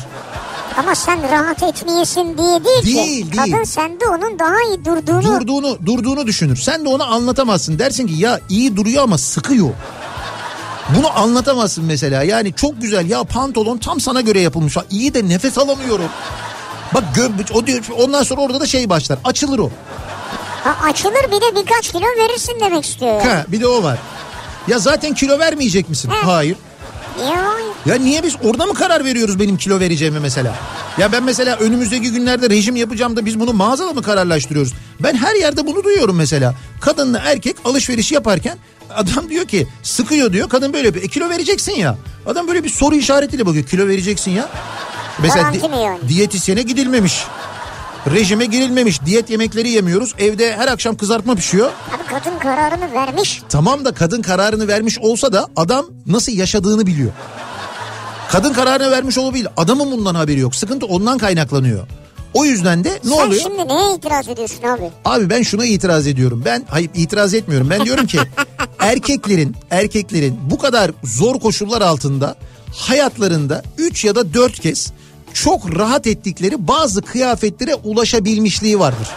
Ama 0.76 0.94
sen 0.94 1.30
rahat 1.30 1.62
etmeyesin 1.62 2.38
diye 2.38 2.64
değil, 2.64 2.84
Değil, 2.84 3.26
ki. 3.26 3.32
değil. 3.38 3.52
Kadın 3.52 3.64
sende 3.64 4.08
onun 4.08 4.38
daha 4.38 4.62
iyi 4.68 4.84
durduğunu 4.84 5.22
Durduğunu 5.40 5.78
durduğunu 5.86 6.26
düşünür. 6.26 6.56
Sen 6.56 6.84
de 6.84 6.88
ona 6.88 7.04
anlatamazsın. 7.04 7.78
Dersin 7.78 8.06
ki 8.06 8.14
ya 8.14 8.40
iyi 8.48 8.76
duruyor 8.76 9.02
ama 9.02 9.18
sıkıyor. 9.18 9.70
Bunu 10.96 11.18
anlatamazsın 11.18 11.84
mesela. 11.84 12.22
Yani 12.22 12.52
çok 12.52 12.82
güzel 12.82 13.10
ya 13.10 13.24
pantolon 13.24 13.78
tam 13.78 14.00
sana 14.00 14.20
göre 14.20 14.40
yapılmış. 14.40 14.76
İyi 14.90 15.14
de 15.14 15.28
nefes 15.28 15.58
alamıyorum. 15.58 16.08
Bak 16.94 17.04
gö- 17.16 17.52
o 17.52 17.66
diyor 17.66 17.80
ondan 17.98 18.22
sonra 18.22 18.40
orada 18.40 18.60
da 18.60 18.66
şey 18.66 18.88
başlar. 18.90 19.18
Açılır 19.24 19.58
o. 19.58 19.70
ha, 20.64 20.76
açılır 20.88 21.24
bir 21.32 21.40
de 21.40 21.62
birkaç 21.62 21.92
kilo 21.92 22.06
verirsin 22.18 22.60
demek 22.60 22.84
istiyor. 22.84 23.12
Yani. 23.12 23.24
Ha, 23.24 23.44
bir 23.48 23.60
de 23.60 23.66
o 23.66 23.82
var. 23.82 23.98
Ya 24.68 24.78
zaten 24.78 25.14
kilo 25.14 25.38
vermeyecek 25.38 25.88
misin? 25.88 26.10
He. 26.10 26.26
Hayır. 26.26 26.56
Ya, 27.20 27.44
Ya 27.86 27.94
niye 27.94 28.22
biz 28.22 28.36
orada 28.44 28.66
mı 28.66 28.74
karar 28.74 29.04
veriyoruz 29.04 29.40
benim 29.40 29.56
kilo 29.56 29.80
vereceğime 29.80 30.18
mesela? 30.18 30.54
Ya 30.98 31.12
ben 31.12 31.22
mesela 31.22 31.56
önümüzdeki 31.56 32.12
günlerde 32.12 32.50
rejim 32.50 32.76
yapacağım 32.76 33.16
da 33.16 33.26
biz 33.26 33.40
bunu 33.40 33.52
mağazada 33.52 33.92
mı 33.92 34.02
kararlaştırıyoruz? 34.02 34.72
Ben 35.00 35.16
her 35.16 35.34
yerde 35.34 35.66
bunu 35.66 35.84
duyuyorum 35.84 36.16
mesela. 36.16 36.54
Kadınla 36.80 37.18
erkek 37.18 37.56
alışveriş 37.64 38.12
yaparken 38.12 38.58
adam 38.94 39.28
diyor 39.28 39.44
ki 39.44 39.66
sıkıyor 39.82 40.32
diyor. 40.32 40.48
Kadın 40.48 40.72
böyle 40.72 40.86
yapıyor. 40.86 41.04
E 41.04 41.08
kilo 41.08 41.28
vereceksin 41.30 41.72
ya. 41.72 41.96
Adam 42.26 42.48
böyle 42.48 42.64
bir 42.64 42.68
soru 42.68 42.94
işaretiyle 42.94 43.46
bakıyor. 43.46 43.66
Kilo 43.66 43.88
vereceksin 43.88 44.30
ya. 44.30 44.48
Mesela 45.18 45.50
mi 45.50 45.60
yani? 45.82 45.98
diyetisyene 46.08 46.62
gidilmemiş. 46.62 47.24
Rejime 48.12 48.44
girilmemiş. 48.46 49.02
Diyet 49.04 49.30
yemekleri 49.30 49.68
yemiyoruz. 49.68 50.14
Evde 50.18 50.56
her 50.56 50.68
akşam 50.68 50.96
kızartma 50.96 51.34
pişiyor. 51.34 51.70
abi 51.94 52.02
kadın 52.08 52.38
kararını 52.38 52.92
vermiş. 52.92 53.42
Tamam 53.48 53.84
da 53.84 53.92
kadın 53.94 54.22
kararını 54.22 54.68
vermiş 54.68 54.98
olsa 54.98 55.32
da 55.32 55.46
adam 55.56 55.86
nasıl 56.06 56.32
yaşadığını 56.32 56.86
biliyor. 56.86 57.10
Kadın 58.30 58.52
kararını 58.52 58.90
vermiş 58.90 59.18
olabilir. 59.18 59.48
Adamın 59.56 59.90
bundan 59.90 60.14
haberi 60.14 60.40
yok. 60.40 60.54
Sıkıntı 60.54 60.86
ondan 60.86 61.18
kaynaklanıyor. 61.18 61.86
O 62.34 62.44
yüzden 62.44 62.84
de 62.84 62.90
ne 63.04 63.14
Sen 63.16 63.26
oluyor? 63.26 63.42
şimdi 63.42 63.68
neye 63.68 63.94
itiraz 63.96 64.28
ediyorsun 64.28 64.62
abi? 64.62 64.90
Abi 65.04 65.30
ben 65.30 65.42
şuna 65.42 65.64
itiraz 65.64 66.06
ediyorum. 66.06 66.42
Ben 66.44 66.64
hayır 66.70 66.90
itiraz 66.94 67.34
etmiyorum. 67.34 67.70
Ben 67.70 67.84
diyorum 67.84 68.06
ki 68.06 68.18
erkeklerin 68.78 69.56
erkeklerin 69.70 70.38
bu 70.50 70.58
kadar 70.58 70.90
zor 71.04 71.40
koşullar 71.40 71.82
altında 71.82 72.36
hayatlarında 72.76 73.62
3 73.78 74.04
ya 74.04 74.14
da 74.14 74.34
4 74.34 74.60
kez 74.60 74.92
çok 75.34 75.78
rahat 75.78 76.06
ettikleri 76.06 76.68
bazı 76.68 77.02
kıyafetlere 77.02 77.74
ulaşabilmişliği 77.74 78.78
vardır. 78.78 79.08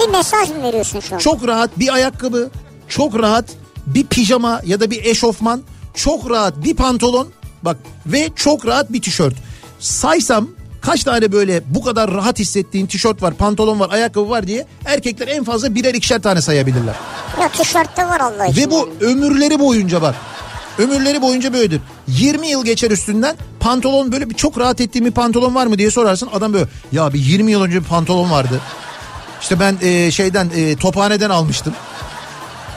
Bir 0.00 0.08
mesaj 0.08 0.50
mı 0.50 0.62
veriyorsun 0.62 1.00
şu 1.00 1.14
an? 1.14 1.18
Çok 1.18 1.46
rahat 1.46 1.78
bir 1.78 1.94
ayakkabı, 1.94 2.50
çok 2.88 3.18
rahat 3.18 3.44
bir 3.86 4.06
pijama 4.06 4.60
ya 4.66 4.80
da 4.80 4.90
bir 4.90 5.04
eşofman, 5.04 5.62
çok 5.94 6.30
rahat 6.30 6.64
bir 6.64 6.76
pantolon 6.76 7.28
bak 7.62 7.76
ve 8.06 8.28
çok 8.36 8.66
rahat 8.66 8.92
bir 8.92 9.02
tişört. 9.02 9.34
Saysam 9.78 10.48
kaç 10.80 11.04
tane 11.04 11.32
böyle 11.32 11.62
bu 11.74 11.82
kadar 11.82 12.10
rahat 12.10 12.38
hissettiğin 12.38 12.86
tişört 12.86 13.22
var, 13.22 13.34
pantolon 13.34 13.80
var, 13.80 13.90
ayakkabı 13.90 14.30
var 14.30 14.46
diye 14.46 14.66
erkekler 14.84 15.28
en 15.28 15.44
fazla 15.44 15.74
birer 15.74 15.94
ikişer 15.94 16.22
tane 16.22 16.40
sayabilirler. 16.40 16.94
Ya 17.40 17.48
tişörtte 17.48 18.04
var 18.04 18.20
Allah 18.20 18.46
için. 18.46 18.62
Ve 18.62 18.70
bu 18.70 18.90
ömürleri 19.00 19.58
boyunca 19.58 20.02
bak. 20.02 20.14
Ömürleri 20.78 21.22
boyunca 21.22 21.52
böyledir. 21.52 21.80
20 22.08 22.48
yıl 22.48 22.64
geçer 22.64 22.90
üstünden 22.90 23.36
pantolon 23.60 24.12
böyle 24.12 24.30
bir 24.30 24.34
çok 24.34 24.58
rahat 24.58 24.80
ettiğim 24.80 25.04
bir 25.04 25.10
pantolon 25.10 25.54
var 25.54 25.66
mı 25.66 25.78
diye 25.78 25.90
sorarsın. 25.90 26.28
Adam 26.32 26.52
böyle 26.52 26.66
ya 26.92 27.12
bir 27.12 27.18
20 27.18 27.52
yıl 27.52 27.62
önce 27.62 27.80
bir 27.80 27.88
pantolon 27.88 28.30
vardı. 28.30 28.60
İşte 29.40 29.60
ben 29.60 29.76
e, 29.82 30.10
şeyden 30.10 30.50
e, 30.56 30.76
tophaneden 30.76 31.30
almıştım. 31.30 31.74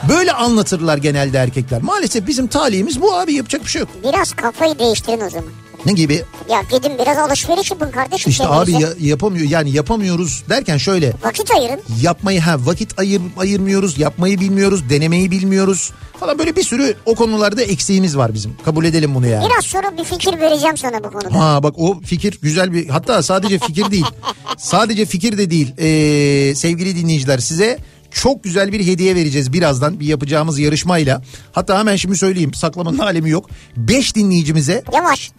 Böyle 0.08 0.32
anlatırlar 0.32 0.98
genelde 0.98 1.38
erkekler. 1.38 1.82
Maalesef 1.82 2.26
bizim 2.26 2.46
talihimiz 2.46 3.00
bu 3.00 3.14
abi 3.14 3.34
yapacak 3.34 3.64
bir 3.64 3.70
şey 3.70 3.80
yok. 3.80 3.88
Biraz 4.04 4.32
kafayı 4.32 4.78
değiştirin 4.78 5.20
o 5.20 5.30
zaman. 5.30 5.50
Ne 5.86 5.92
gibi? 5.92 6.22
Ya 6.50 6.62
gidin 6.72 6.92
biraz 6.98 7.18
alışveriş 7.18 7.70
yapın 7.70 7.90
kardeşim. 7.90 8.30
İşte 8.30 8.46
abi 8.48 8.72
ya- 8.72 8.88
yapamıyor 9.00 9.46
yani 9.50 9.70
yapamıyoruz 9.70 10.44
derken 10.48 10.76
şöyle 10.76 11.12
Vakit 11.24 11.50
ayırın. 11.50 11.80
yapmayı 12.02 12.40
ha 12.40 12.56
vakit 12.64 12.98
ayır, 12.98 13.20
ayırmıyoruz, 13.36 13.98
yapmayı 13.98 14.40
bilmiyoruz, 14.40 14.90
denemeyi 14.90 15.30
bilmiyoruz 15.30 15.90
falan 16.20 16.38
böyle 16.38 16.56
bir 16.56 16.62
sürü 16.62 16.94
o 17.06 17.14
konularda 17.14 17.62
eksiğimiz 17.62 18.16
var 18.16 18.34
bizim. 18.34 18.56
Kabul 18.64 18.84
edelim 18.84 19.14
bunu 19.14 19.26
yani. 19.26 19.46
Biraz 19.50 19.64
sonra 19.64 19.96
bir 19.98 20.04
fikir 20.04 20.40
vereceğim 20.40 20.76
sana 20.76 21.04
bu 21.04 21.10
konuda. 21.10 21.40
Ha 21.40 21.62
bak 21.62 21.74
o 21.78 22.00
fikir 22.00 22.38
güzel 22.42 22.72
bir 22.72 22.88
hatta 22.88 23.22
sadece 23.22 23.58
fikir 23.58 23.90
değil. 23.90 24.06
sadece 24.58 25.06
fikir 25.06 25.38
de 25.38 25.50
değil. 25.50 25.74
Ee, 25.78 26.54
sevgili 26.54 26.96
dinleyiciler 26.96 27.38
size 27.38 27.78
çok 28.10 28.44
güzel 28.44 28.72
bir 28.72 28.86
hediye 28.86 29.14
vereceğiz 29.14 29.52
birazdan 29.52 30.00
bir 30.00 30.06
yapacağımız 30.06 30.58
yarışmayla. 30.58 31.22
Hatta 31.52 31.78
hemen 31.78 31.96
şimdi 31.96 32.16
söyleyeyim 32.16 32.54
saklamanın 32.54 32.98
alemi 32.98 33.30
yok. 33.30 33.50
5 33.76 34.14
dinleyicimize 34.16 34.82
Yavaş. 34.94 35.30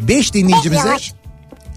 5 0.00 0.34
dinleyicimize. 0.34 0.96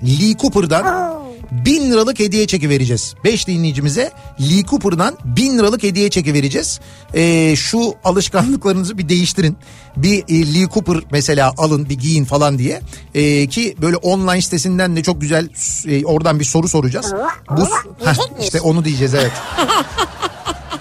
Lee 0.04 0.38
Cooper'dan 0.38 1.14
Oo. 1.14 1.24
1000 1.52 1.92
liralık 1.92 2.20
hediye 2.20 2.48
çeki 2.48 2.70
vereceğiz. 2.70 3.16
5 3.24 3.48
dinleyicimize 3.48 4.12
Lee 4.42 4.64
Cooper'dan 4.64 5.18
1000 5.26 5.58
liralık 5.58 5.84
hediye 5.84 6.10
çeki 6.10 6.34
vereceğiz. 6.34 6.80
Ee, 7.14 7.56
şu 7.56 7.94
alışkanlıklarınızı 8.04 8.98
bir 8.98 9.10
değiştirin. 9.10 9.58
Bir 9.98 10.24
e, 10.30 10.54
Lee 10.54 10.68
Cooper 10.74 10.98
mesela 11.12 11.54
alın 11.58 11.90
bir 11.90 12.00
giyin 12.00 12.26
falan 12.26 12.58
diye. 12.58 12.82
Ee, 13.16 13.48
ki 13.48 13.76
böyle 13.82 13.98
online 13.98 14.42
sitesinden 14.42 14.96
de 14.96 15.04
çok 15.04 15.22
güzel 15.22 15.50
e, 15.88 16.06
oradan 16.06 16.40
bir 16.40 16.46
soru 16.46 16.68
soracağız. 16.68 17.14
Uva, 17.14 17.30
Bu 17.50 17.56
diyecek 17.58 17.76
Heh, 18.06 18.44
işte 18.44 18.62
onu 18.62 18.86
diyeceğiz 18.86 19.14
evet. 19.14 19.32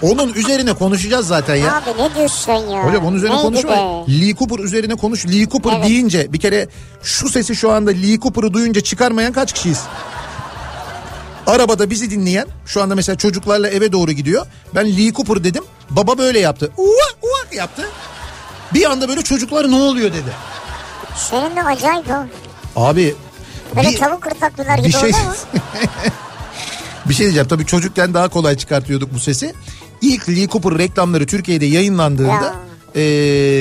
Onun 0.03 0.33
üzerine 0.33 0.73
konuşacağız 0.73 1.27
zaten 1.27 1.55
ya. 1.55 1.75
Abi 1.77 1.89
ne 2.01 2.15
diyorsun 2.15 2.51
ya? 2.53 2.83
Hocam 2.85 3.05
onun 3.05 3.17
üzerine 3.17 3.35
Neydi 3.35 3.45
konuşma. 3.45 3.69
be? 3.71 4.21
Lee 4.21 4.35
Cooper 4.35 4.59
üzerine 4.63 4.95
konuş. 4.95 5.25
Lee 5.27 5.49
Cooper 5.49 5.73
Evet. 5.73 5.85
deyince 5.85 6.33
bir 6.33 6.39
kere 6.39 6.67
şu 7.03 7.29
sesi 7.29 7.55
şu 7.55 7.71
anda 7.71 7.91
Lee 7.91 8.19
Cooper'ı 8.19 8.53
duyunca 8.53 8.81
çıkarmayan 8.81 9.33
kaç 9.33 9.53
kişiyiz? 9.53 9.81
Arabada 11.47 11.89
bizi 11.89 12.11
dinleyen 12.11 12.47
şu 12.65 12.81
anda 12.81 12.95
mesela 12.95 13.17
çocuklarla 13.17 13.69
eve 13.69 13.91
doğru 13.91 14.11
gidiyor. 14.11 14.45
Ben 14.75 14.97
Lee 14.97 15.13
Cooper 15.13 15.43
dedim. 15.43 15.63
Baba 15.89 16.17
böyle 16.17 16.39
yaptı. 16.39 16.71
Uvak 16.77 17.15
uvak 17.21 17.53
yaptı. 17.55 17.89
Bir 18.73 18.91
anda 18.91 19.07
böyle 19.09 19.21
çocuklar 19.21 19.71
ne 19.71 19.75
oluyor 19.75 20.09
dedi. 20.13 20.33
Senin 21.17 21.55
de 21.55 21.63
acayip 21.63 22.05
o. 22.09 22.25
Abi 22.81 23.15
Böyle 23.75 23.89
bir, 23.89 23.97
tavuk 23.97 24.21
kırtaklılar 24.21 24.77
gibi 24.77 24.87
bir 24.87 24.91
şey 24.91 25.09
oldu 25.09 25.17
ama. 25.25 25.35
bir 27.05 27.13
şey 27.13 27.23
diyeceğim. 27.23 27.47
Tabii 27.47 27.65
çocukken 27.65 28.13
daha 28.13 28.27
kolay 28.29 28.57
çıkartıyorduk 28.57 29.13
bu 29.13 29.19
sesi. 29.19 29.53
İlk 30.03 30.29
Lee 30.29 30.47
Cooper 30.47 30.77
reklamları 30.77 31.25
Türkiye'de 31.25 31.65
yayınlandığında 31.65 32.29
Ya. 32.29 32.55
e, 32.95 33.01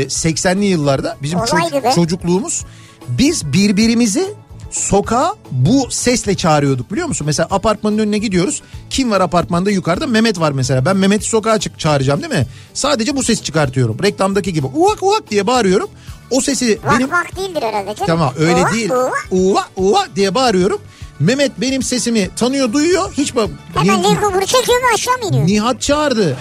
80'li 0.08 0.64
yıllarda 0.64 1.16
bizim 1.22 1.38
ço- 1.38 1.94
çocukluğumuz 1.94 2.64
biz 3.08 3.52
birbirimizi 3.52 4.34
sokağa 4.70 5.34
bu 5.50 5.86
sesle 5.90 6.34
çağırıyorduk 6.34 6.92
biliyor 6.92 7.06
musun? 7.08 7.26
Mesela 7.26 7.46
apartmanın 7.50 7.98
önüne 7.98 8.18
gidiyoruz. 8.18 8.62
Kim 8.90 9.10
var 9.10 9.20
apartmanda 9.20 9.70
yukarıda? 9.70 10.06
Mehmet 10.06 10.40
var 10.40 10.52
mesela. 10.52 10.84
Ben 10.84 10.96
Mehmet'i 10.96 11.24
sokağa 11.28 11.58
çık 11.58 11.78
çağıracağım 11.78 12.22
değil 12.22 12.32
mi? 12.34 12.46
Sadece 12.74 13.16
bu 13.16 13.22
ses 13.22 13.42
çıkartıyorum. 13.42 13.96
Reklamdaki 14.02 14.52
gibi 14.52 14.66
uvak 14.66 15.02
uvak 15.02 15.30
diye 15.30 15.46
bağırıyorum. 15.46 15.90
O 16.30 16.40
sesi 16.40 16.78
Vak 16.84 16.94
benim 16.98 17.10
vak 17.10 17.36
değildir 17.36 17.62
herhalde 17.62 17.94
canım. 17.94 18.06
Tamam 18.06 18.32
öyle 18.38 18.60
Uvak, 18.60 18.74
değil. 18.74 18.90
uvak. 18.90 19.26
Uva 19.30 19.64
uva 19.76 20.06
diye 20.16 20.34
bağırıyorum. 20.34 20.80
Mehmet 21.22 21.60
benim 21.60 21.82
sesimi 21.82 22.28
tanıyor 22.36 22.72
duyuyor. 22.72 23.12
Hiç 23.12 23.36
bak 23.36 23.50
Hemen 23.74 24.04
Lee 24.04 24.20
Cooper'ı 24.20 24.46
çekiyor 24.46 24.78
ve 24.82 24.94
aşağı 24.94 25.14
mı 25.18 25.24
iniyor? 25.28 25.46
Nihat 25.46 25.80
çağırdı. 25.80 26.36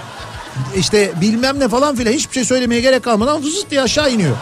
İşte 0.77 1.11
bilmem 1.21 1.59
ne 1.59 1.69
falan 1.69 1.95
filan 1.95 2.11
hiçbir 2.11 2.33
şey 2.33 2.45
söylemeye 2.45 2.81
gerek 2.81 3.03
kalmadan 3.03 3.43
vızıt 3.43 3.71
diye 3.71 3.81
aşağı 3.81 4.11
iniyor. 4.11 4.35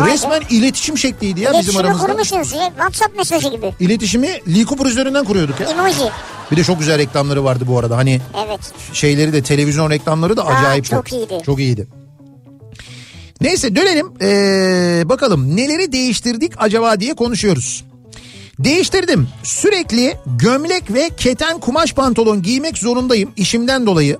Be. 0.00 0.12
Resmen 0.12 0.42
iletişim 0.50 0.98
şekliydi 0.98 1.40
ya 1.40 1.48
bizim 1.50 1.60
İletişimi 1.60 1.80
aramızda. 1.86 2.06
kurmuşsunuz. 2.06 2.52
ya, 2.52 2.68
WhatsApp 2.76 3.16
mesajı 3.16 3.48
gibi. 3.48 3.74
İletişimi 3.80 4.26
Lee 4.28 4.64
Cooper 4.64 4.86
üzerinden 4.86 5.24
kuruyorduk 5.24 5.60
ya. 5.60 5.66
Emoji. 5.70 6.10
Bir 6.50 6.56
de 6.56 6.64
çok 6.64 6.78
güzel 6.78 6.98
reklamları 6.98 7.44
vardı 7.44 7.64
bu 7.68 7.78
arada. 7.78 7.96
Hani 7.96 8.20
Evet. 8.46 8.60
şeyleri 8.92 9.32
de 9.32 9.42
televizyon 9.42 9.90
reklamları 9.90 10.36
da 10.36 10.46
acayip 10.46 10.84
çok 10.84 11.12
iyiydi. 11.12 11.38
Çok 11.46 11.58
iyiydi. 11.58 11.86
Neyse 13.40 13.76
dönelim 13.76 14.06
Ee, 14.22 15.02
bakalım 15.08 15.56
neleri 15.56 15.92
değiştirdik 15.92 16.52
acaba 16.58 17.00
diye 17.00 17.14
konuşuyoruz. 17.14 17.84
Değiştirdim. 18.64 19.28
Sürekli 19.42 20.16
gömlek 20.26 20.90
ve 20.92 21.10
keten 21.16 21.60
kumaş 21.60 21.92
pantolon 21.94 22.42
giymek 22.42 22.78
zorundayım 22.78 23.32
işimden 23.36 23.86
dolayı. 23.86 24.18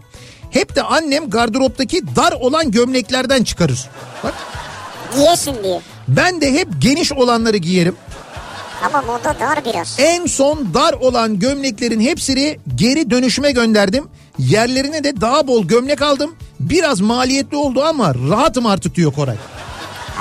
Hep 0.51 0.76
de 0.76 0.82
annem 0.82 1.30
gardıroptaki 1.30 2.03
dar 2.16 2.32
olan 2.32 2.70
gömleklerden 2.70 3.45
çıkarır. 3.45 3.88
Bak 4.24 4.34
Giyesin 5.16 5.57
diye. 5.64 5.80
ben 6.09 6.41
de 6.41 6.53
hep 6.53 6.68
geniş 6.78 7.12
olanları 7.12 7.57
giyerim. 7.57 7.97
Ama 8.86 9.03
moda 9.03 9.36
dar 9.41 9.64
biraz. 9.64 9.97
En 9.99 10.26
son 10.26 10.74
dar 10.74 10.93
olan 10.93 11.38
gömleklerin 11.38 12.01
hepsini 12.01 12.59
geri 12.74 13.11
dönüşüme 13.11 13.53
gönderdim. 13.53 14.05
Yerlerine 14.38 15.05
de 15.05 15.20
daha 15.20 15.47
bol 15.47 15.64
gömlek 15.64 16.03
aldım. 16.03 16.34
Biraz 16.61 17.01
maliyetli 17.01 17.57
oldu 17.57 17.82
ama 17.84 18.14
rahatım 18.30 18.66
artık 18.66 18.95
diyor 18.95 19.12
Koray. 19.12 19.36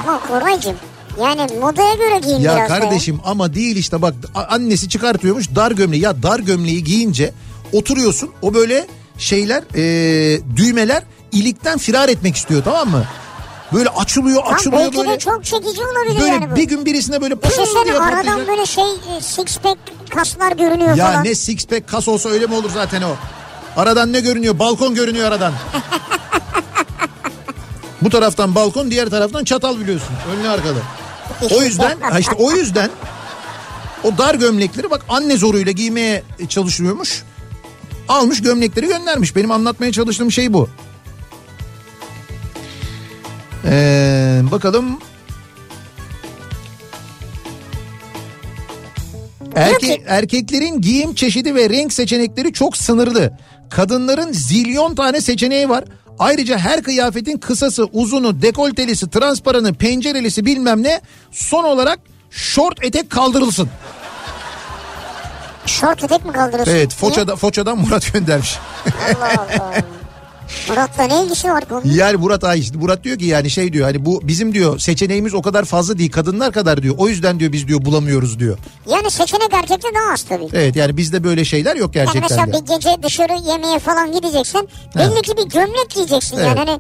Ama 0.04 0.20
Koraycığım 0.28 0.76
yani 1.22 1.48
modaya 1.62 1.94
göre 1.96 2.20
giyin 2.20 2.40
Ya 2.40 2.56
biraz 2.56 2.68
kardeşim 2.68 3.20
ama 3.26 3.54
değil 3.54 3.76
işte 3.76 4.02
bak 4.02 4.14
annesi 4.50 4.90
çıkartıyormuş 4.90 5.56
dar 5.56 5.72
gömleği. 5.72 6.02
Ya 6.02 6.24
dar 6.24 6.40
gömleği 6.40 6.84
giyince 6.84 7.34
oturuyorsun 7.74 8.30
o 8.42 8.54
böyle 8.54 8.88
şeyler 9.18 9.64
e, 9.76 10.42
düğmeler 10.56 11.04
ilikten 11.32 11.78
firar 11.78 12.10
etmek 12.10 12.36
istiyor 12.36 12.64
tamam 12.64 12.90
mı? 12.90 13.04
Böyle 13.74 13.90
açılıyor 13.90 14.44
Tam 14.44 14.54
açılıyor 14.54 14.82
belki 14.82 14.98
böyle. 14.98 15.10
de 15.12 15.20
çok 15.20 15.46
çekici 15.46 15.82
olabilir 15.86 16.20
Böyle 16.22 16.32
yani 16.32 16.52
bu. 16.52 16.56
bir 16.56 16.64
gün 16.64 16.86
birisine 16.86 17.22
böyle 17.22 17.36
pırr 17.36 17.50
Düşünsene 17.52 17.84
diye 17.86 17.94
aradan 18.00 18.16
patlayacak. 18.16 18.48
böyle 18.48 18.66
şey 18.66 18.84
e, 19.18 19.22
six 19.22 19.58
pack 19.58 19.78
kaslar 20.10 20.52
görünüyor 20.52 20.96
Ya 20.96 21.06
falan. 21.12 21.24
ne 21.24 21.36
six 21.36 21.66
pack 21.66 21.88
kas 21.88 22.08
olsa 22.08 22.30
öyle 22.30 22.46
mi 22.46 22.54
olur 22.56 22.70
zaten 22.74 23.02
o? 23.02 23.10
Aradan 23.78 24.14
ne 24.14 24.20
görünüyor? 24.20 24.60
Balkon 24.60 24.96
görünüyor 24.96 25.28
aradan. 25.28 25.54
Bu 28.02 28.10
taraftan 28.10 28.56
balkon, 28.56 28.92
diğer 28.92 29.10
taraftan 29.10 29.44
çatal 29.44 29.80
biliyorsun. 29.80 30.10
Önlü 30.38 30.50
arkalı. 30.50 30.80
O 31.42 31.62
yüzden, 31.64 31.98
işte 32.20 32.32
o 32.38 32.52
yüzden 32.52 32.90
o 34.04 34.18
dar 34.18 34.36
gömlekleri 34.36 34.92
bak 34.92 35.06
anne 35.10 35.38
zoruyla 35.38 35.72
giymeye 35.72 36.24
çalışıyormuş. 36.50 37.24
Almış 38.08 38.42
gömlekleri 38.42 38.88
göndermiş. 38.88 39.36
Benim 39.36 39.52
anlatmaya 39.52 39.92
çalıştığım 39.92 40.32
şey 40.32 40.54
bu. 40.54 40.70
Ee, 43.66 44.42
bakalım. 44.52 45.00
Erke, 49.56 50.04
erkeklerin 50.08 50.82
giyim 50.82 51.16
çeşidi 51.16 51.56
ve 51.56 51.70
renk 51.70 51.94
seçenekleri 51.94 52.54
çok 52.54 52.78
sınırlı. 52.78 53.34
Kadınların 53.70 54.32
zilyon 54.32 54.96
tane 54.96 55.22
seçeneği 55.22 55.70
var. 55.70 55.84
Ayrıca 56.20 56.58
her 56.58 56.84
kıyafetin 56.84 57.38
kısası, 57.38 57.84
uzunu, 57.84 58.42
dekoltelisi, 58.42 59.10
transparanı, 59.10 59.74
pencerelisi 59.74 60.46
bilmem 60.46 60.84
ne 60.84 61.02
son 61.32 61.64
olarak 61.64 62.00
şort 62.32 62.84
etek 62.86 63.10
kaldırılsın. 63.10 63.70
Şort 65.66 66.04
etek 66.04 66.26
mi 66.26 66.32
kaldırıyorsun? 66.32 66.72
Evet? 66.74 66.94
Foça'da, 66.94 67.36
Foça'dan 67.36 67.78
Murat 67.78 68.14
göndermiş. 68.14 68.58
Allah 69.22 69.34
Allah. 69.38 69.74
Murat'la 70.70 71.04
ne 71.04 71.24
ilgisi 71.24 71.48
var 71.48 71.66
konunun? 71.70 71.94
Yani 71.94 72.18
Murat 72.18 72.44
Ay 72.44 72.60
işte 72.60 72.78
Murat 72.78 73.04
diyor 73.04 73.18
ki 73.20 73.26
yani 73.26 73.50
şey 73.50 73.74
diyor 73.74 73.86
hani 73.86 74.06
bu 74.06 74.22
bizim 74.24 74.54
diyor 74.54 74.80
seçeneğimiz 74.80 75.34
o 75.34 75.42
kadar 75.42 75.66
fazla 75.66 75.98
değil 75.98 76.12
kadınlar 76.12 76.52
kadar 76.52 76.84
diyor. 76.84 76.96
O 76.98 77.08
yüzden 77.10 77.40
diyor 77.40 77.52
biz 77.52 77.68
diyor 77.68 77.86
bulamıyoruz 77.86 78.40
diyor. 78.40 78.58
Yani 78.92 79.12
seçenek 79.12 79.54
erkekte 79.54 79.88
daha 79.96 80.14
az 80.14 80.24
tabii. 80.24 80.48
Evet 80.54 80.76
yani 80.76 80.98
bizde 80.98 81.24
böyle 81.24 81.46
şeyler 81.46 81.76
yok 81.76 81.96
Yani 81.96 82.06
gerçekten 82.14 82.38
mesela 82.48 82.64
de. 82.64 82.66
bir 82.68 82.74
gece 82.76 83.04
dışarı 83.04 83.34
yemeğe 83.50 83.80
falan 83.80 84.12
gideceksin. 84.12 84.70
Belli 84.96 85.22
ki 85.22 85.32
bir 85.38 85.50
gömlek 85.50 85.90
giyeceksin 85.96 86.38
yani. 86.38 86.48
Evet. 86.48 86.58
Hani 86.58 86.72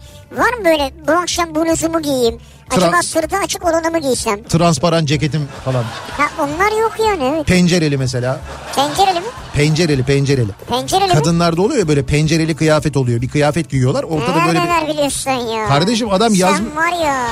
var 0.41 0.53
mı 0.59 0.65
böyle 0.65 0.91
bu 1.07 1.11
akşam 1.11 1.55
bluzumu 1.55 2.01
giyeyim. 2.01 2.37
Acaba 2.77 3.01
sırtı 3.01 3.37
açık 3.37 3.65
olanı 3.65 3.91
mı 3.91 3.99
giysem? 3.99 4.43
Transparan 4.43 5.05
ceketim 5.05 5.47
falan. 5.65 5.83
Ha 6.17 6.23
onlar 6.39 6.81
yok 6.81 6.91
yani 6.99 7.23
evet. 7.35 7.47
Pencereli 7.47 7.97
mesela. 7.97 8.39
Pencereli 8.75 9.19
mi? 9.19 9.25
Pencereli 9.53 10.03
pencereli. 10.03 10.51
Pencereli 10.69 11.07
mi? 11.07 11.13
Kadınlarda 11.13 11.61
oluyor 11.61 11.79
ya 11.79 11.87
böyle 11.87 12.03
pencereli 12.05 12.55
kıyafet 12.55 12.97
oluyor. 12.97 13.21
Bir 13.21 13.29
kıyafet 13.29 13.69
giyiyorlar. 13.69 14.03
Ortada 14.03 14.31
Neler 14.45 14.47
böyle 14.47 14.87
bir... 14.87 14.93
biliyorsun 14.93 15.31
ya. 15.31 15.67
Kardeşim 15.67 16.13
adam 16.13 16.33
yaz... 16.33 16.55
Sen 16.57 16.75
var 16.75 17.05
ya. 17.05 17.25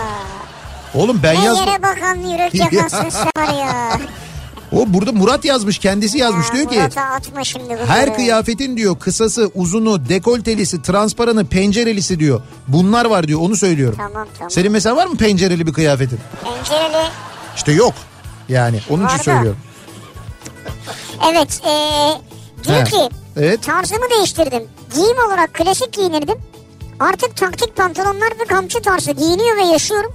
Oğlum 0.95 1.19
ben 1.23 1.35
Ne 1.35 1.45
yazdım. 1.45 1.65
yere 1.67 1.83
bakan 1.83 2.15
yürek 2.15 2.55
yakansın 2.55 3.09
sen 3.09 3.31
var 3.37 3.53
ya. 3.59 3.99
O 4.71 4.93
burada 4.93 5.11
Murat 5.11 5.45
yazmış 5.45 5.77
kendisi 5.79 6.17
yazmış 6.17 6.49
Ha, 6.49 6.53
diyor 6.53 6.69
ki 6.69 6.99
atma 7.01 7.43
şimdi 7.43 7.77
her 7.87 8.15
kıyafetin 8.15 8.77
diyor 8.77 8.99
kısası, 8.99 9.51
uzunu, 9.55 10.09
dekoltelisi, 10.09 10.81
transparanı, 10.81 11.45
pencerelisi 11.45 12.19
diyor. 12.19 12.41
Bunlar 12.67 13.05
var 13.05 13.27
diyor 13.27 13.39
onu 13.41 13.55
söylüyorum. 13.55 13.97
Tamam 13.97 14.27
tamam. 14.37 14.51
Senin 14.51 14.71
mesela 14.71 14.95
var 14.95 15.05
mı 15.07 15.17
pencereli 15.17 15.67
bir 15.67 15.73
kıyafetin? 15.73 16.19
Pencereli. 16.43 17.07
İşte 17.55 17.71
yok. 17.71 17.93
Yani 18.49 18.79
onun 18.89 19.05
için 19.05 19.13
Var 19.13 19.19
da. 19.19 19.23
söylüyorum. 19.23 19.59
Evet. 21.31 21.61
Ee, 21.65 22.11
diyor 22.67 22.79
He. 22.79 22.83
ki 22.83 23.09
Evet. 23.37 23.63
tarzımı 23.63 24.09
değiştirdim. 24.17 24.63
Giyim 24.95 25.17
olarak 25.27 25.53
klasik 25.53 25.93
giyinirdim. 25.93 26.35
Artık 26.99 27.35
taktik 27.37 27.75
pantolonlar 27.75 28.31
ve 28.39 28.45
kamçı 28.47 28.81
tarzı 28.81 29.11
giyiniyor 29.11 29.57
ve 29.57 29.63
yaşıyorum. 29.63 30.11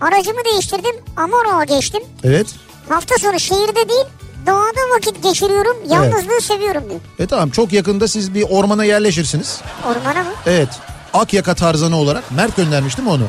Aracımı 0.00 0.44
değiştirdim. 0.52 0.96
Amoro'a 1.16 1.64
geçtim. 1.64 2.02
Evet. 2.24 2.46
Hafta 2.90 3.14
sonu 3.20 3.40
şehirde 3.40 3.88
değil 3.88 4.04
doğada 4.46 4.80
vakit 4.96 5.22
geçiriyorum. 5.22 5.76
Yalnızlığı 5.88 6.40
seviyorum 6.40 6.82
diyor. 6.90 7.00
E 7.18 7.26
tamam 7.26 7.50
çok 7.50 7.72
yakında 7.72 8.08
siz 8.08 8.34
bir 8.34 8.42
ormana 8.50 8.84
yerleşirsiniz. 8.84 9.60
Ormana 9.86 10.22
mı? 10.24 10.30
Evet. 10.46 10.68
Akyaka 11.14 11.54
tarzanı 11.54 11.96
olarak. 11.96 12.30
Mert 12.30 12.56
göndermiş 12.56 12.96
değil 12.98 13.08
mi 13.08 13.14
onu? 13.14 13.26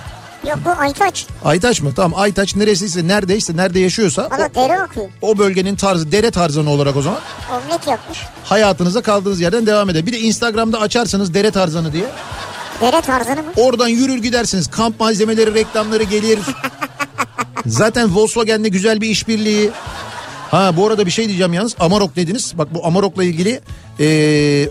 Yok 0.49 0.57
bu 0.65 0.69
Aytaç. 0.69 1.25
Aytaç 1.45 1.81
mı? 1.81 1.91
Tamam 1.95 2.19
Aytaç 2.19 2.55
neresiyse 2.55 3.07
neredeyse 3.07 3.57
nerede 3.57 3.79
yaşıyorsa 3.79 4.29
Valla 4.31 4.55
dere 4.55 4.79
akıyor. 4.81 5.09
o, 5.21 5.37
bölgenin 5.37 5.75
tarzı 5.75 6.11
dere 6.11 6.31
tarzanı 6.31 6.69
olarak 6.69 6.95
o 6.95 7.01
zaman 7.01 7.19
Omlet 7.51 7.87
yapmış. 7.87 8.19
hayatınıza 8.45 9.01
kaldığınız 9.01 9.39
yerden 9.41 9.65
devam 9.65 9.89
eder. 9.89 10.05
Bir 10.05 10.13
de 10.13 10.19
Instagram'da 10.19 10.79
açarsanız 10.79 11.33
dere 11.33 11.51
tarzanı 11.51 11.93
diye. 11.93 12.05
Dere 12.81 13.01
tarzını 13.01 13.35
mı? 13.35 13.51
Oradan 13.55 13.87
yürür 13.87 14.17
gidersiniz. 14.17 14.67
Kamp 14.71 14.99
malzemeleri 14.99 15.53
reklamları 15.53 16.03
gelir. 16.03 16.39
Zaten 17.65 18.15
Volkswagen'le 18.15 18.63
güzel 18.71 19.01
bir 19.01 19.09
işbirliği. 19.09 19.71
Ha 20.51 20.77
bu 20.77 20.87
arada 20.87 21.05
bir 21.05 21.11
şey 21.11 21.27
diyeceğim 21.27 21.53
yalnız 21.53 21.75
Amarok 21.79 22.15
dediniz. 22.15 22.53
Bak 22.57 22.67
bu 22.73 22.85
Amarok'la 22.85 23.23
ilgili 23.23 23.61
e, 23.99 24.05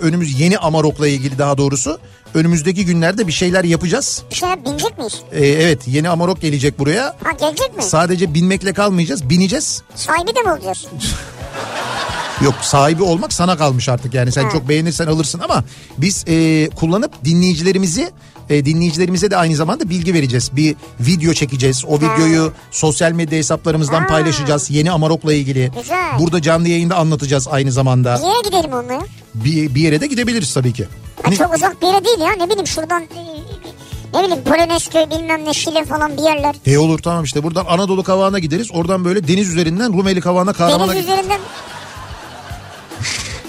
önümüz 0.01 0.41
yeni 0.41 0.59
Amarok'la 0.59 1.09
ilgili 1.09 1.39
daha 1.39 1.59
doğrusu 1.59 1.99
önümüzdeki 2.35 2.85
günlerde 2.85 3.27
bir 3.27 3.33
şeyler 3.33 3.65
yapacağız. 3.65 4.23
Bir 4.31 4.35
şeye 4.35 4.65
binecek 4.65 4.99
miyiz? 4.99 5.15
E, 5.33 5.47
evet 5.47 5.83
yeni 5.87 6.09
Amarok 6.09 6.41
gelecek 6.41 6.79
buraya. 6.79 7.17
Ha 7.25 7.33
gelecek 7.41 7.77
mi? 7.77 7.83
Sadece 7.83 8.35
binmekle 8.35 8.73
kalmayacağız 8.73 9.31
bineceğiz. 9.31 9.83
Sahibi 9.95 10.35
de 10.37 10.41
mi 10.43 10.53
olacağız? 10.53 10.87
Yok 12.45 12.55
sahibi 12.63 13.03
olmak 13.03 13.33
sana 13.33 13.57
kalmış 13.57 13.89
artık 13.89 14.15
yani 14.15 14.33
sen 14.33 14.45
Ha. 14.45 14.51
çok 14.51 14.69
beğenirsen 14.69 15.07
alırsın 15.07 15.39
ama 15.41 15.65
biz 15.99 16.25
e, 16.29 16.69
kullanıp 16.77 17.25
dinleyicilerimizi 17.25 18.11
e, 18.51 18.65
dinleyicilerimize 18.65 19.31
de 19.31 19.37
aynı 19.37 19.57
zamanda 19.57 19.91
bilgi 19.91 20.15
vereceğiz. 20.15 20.51
Bir 20.53 20.77
video 21.01 21.33
çekeceğiz. 21.35 21.85
O 21.89 21.97
videoyu 21.97 22.53
sosyal 22.71 23.13
medya 23.13 23.39
hesaplarımızdan 23.39 24.01
Ha. 24.01 24.07
paylaşacağız. 24.07 24.71
Yeni 24.71 24.91
Amarok'la 24.91 25.35
ilgili. 25.35 25.71
Güzel. 25.83 26.19
Burada 26.19 26.43
canlı 26.43 26.69
yayında 26.69 26.97
anlatacağız 26.97 27.49
aynı 27.51 27.73
zamanda. 27.73 28.19
Bir 28.23 28.27
yere 28.27 28.41
gidelim 28.45 28.73
onunla. 28.73 29.05
Bir, 29.35 29.75
bir 29.75 29.81
yere 29.81 30.01
de 30.01 30.07
gidebiliriz 30.07 30.55
tabii 30.55 30.73
ki. 30.73 30.89
Ha, 31.23 31.31
Ne- 31.31 31.37
çok 31.37 31.55
uzak 31.57 31.83
bir 31.83 31.87
yere 31.87 32.05
değil 32.05 32.19
ya. 32.21 32.33
Ne 32.33 32.47
bileyim 32.51 32.67
şuradan 32.67 33.03
e, 33.03 33.07
ne 34.15 34.25
bileyim 34.25 34.45
Polonezköy 34.45 35.11
bilmem 35.11 35.45
ne 35.45 35.55
Şile 35.55 35.85
falan 35.85 36.17
bir 36.17 36.23
yerler. 36.23 36.55
E 36.67 36.79
olur 36.79 36.99
tamam 36.99 37.25
işte 37.25 37.43
buradan 37.43 37.65
Anadolu 37.69 38.03
Kavağı'na 38.03 38.39
gideriz. 38.39 38.71
Oradan 38.73 39.05
böyle 39.05 39.29
deniz 39.29 39.49
üzerinden 39.49 39.93
Rumeli 39.99 40.21
Kavağı'na 40.21 40.53
Kahraman'a 40.53 40.93
Deniz 40.93 41.05
üzerinden 41.05 41.41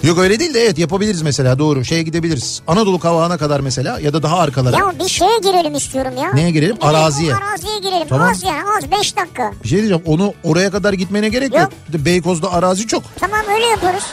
Yok 0.03 0.17
öyle 0.19 0.39
değil 0.39 0.53
de 0.53 0.61
evet 0.61 0.77
yapabiliriz 0.79 1.21
mesela 1.21 1.59
doğru. 1.59 1.85
Şeye 1.85 2.03
gidebiliriz. 2.03 2.61
Anadolu 2.67 2.99
Kavağı'na 2.99 3.37
kadar 3.37 3.59
mesela 3.59 3.99
ya 3.99 4.13
da 4.13 4.23
daha 4.23 4.39
arkalara. 4.39 4.77
ya 4.77 4.93
bir 5.03 5.09
şeye 5.09 5.37
girelim 5.43 5.75
istiyorum 5.75 6.13
ya. 6.17 6.33
Neye 6.33 6.51
girelim? 6.51 6.75
Girelim, 6.75 6.95
Araziye. 6.95 7.35
Araziye 7.35 7.79
girelim. 7.79 8.07
Tamam. 8.07 8.29
Az 8.31 8.43
yani 8.43 8.63
az 8.77 8.91
5 8.91 9.17
dakika. 9.17 9.51
Bir 9.63 9.69
şey 9.69 9.77
diyeceğim 9.77 10.03
onu 10.05 10.33
oraya 10.43 10.71
kadar 10.71 10.93
gitmene 10.93 11.29
gerek 11.29 11.53
yok. 11.53 11.71
Yok. 11.93 12.05
Beykoz'da 12.05 12.53
arazi 12.53 12.87
çok. 12.87 13.03
Tamam 13.19 13.39
öyle 13.55 13.65
yaparız. 13.65 14.03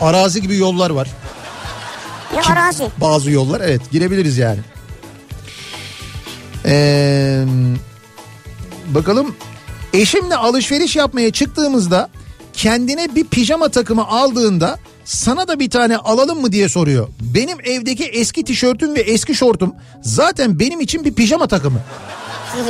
Arazi 0.00 0.42
gibi 0.42 0.56
yollar 0.56 0.90
var. 0.90 1.08
Ya 2.36 2.40
Ki- 2.42 2.52
arazi. 2.52 2.86
Bazı 3.00 3.30
yollar 3.30 3.60
evet 3.60 3.90
girebiliriz 3.90 4.38
yani. 4.38 4.58
Ee, 6.66 7.44
bakalım 8.86 9.34
eşimle 9.92 10.36
alışveriş 10.36 10.96
yapmaya 10.96 11.30
çıktığımızda 11.30 12.10
kendine 12.52 13.14
bir 13.14 13.24
pijama 13.24 13.68
takımı 13.68 14.08
aldığında 14.08 14.78
sana 15.04 15.48
da 15.48 15.60
bir 15.60 15.70
tane 15.70 15.96
alalım 15.96 16.40
mı 16.40 16.52
diye 16.52 16.68
soruyor. 16.68 17.08
Benim 17.20 17.58
evdeki 17.64 18.04
eski 18.04 18.44
tişörtüm 18.44 18.94
ve 18.94 19.00
eski 19.00 19.34
şortum 19.34 19.74
zaten 20.02 20.58
benim 20.58 20.80
için 20.80 21.04
bir 21.04 21.14
pijama 21.14 21.46
takımı. 21.46 21.80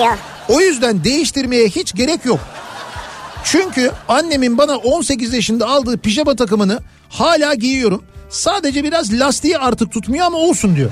Ya. 0.01 0.19
O 0.49 0.61
yüzden 0.61 1.05
değiştirmeye 1.05 1.69
hiç 1.69 1.95
gerek 1.95 2.25
yok. 2.25 2.41
Çünkü 3.45 3.93
annemin 4.09 4.59
bana 4.59 4.77
18 4.77 5.35
yaşında 5.35 5.69
aldığı 5.69 5.99
pijama 5.99 6.37
takımını 6.37 6.81
hala 7.09 7.55
giyiyorum. 7.55 8.05
Sadece 8.31 8.85
biraz 8.85 9.13
lastiği 9.13 9.59
artık 9.59 9.93
tutmuyor 9.93 10.27
ama 10.27 10.39
olsun 10.39 10.77
diyor. 10.77 10.91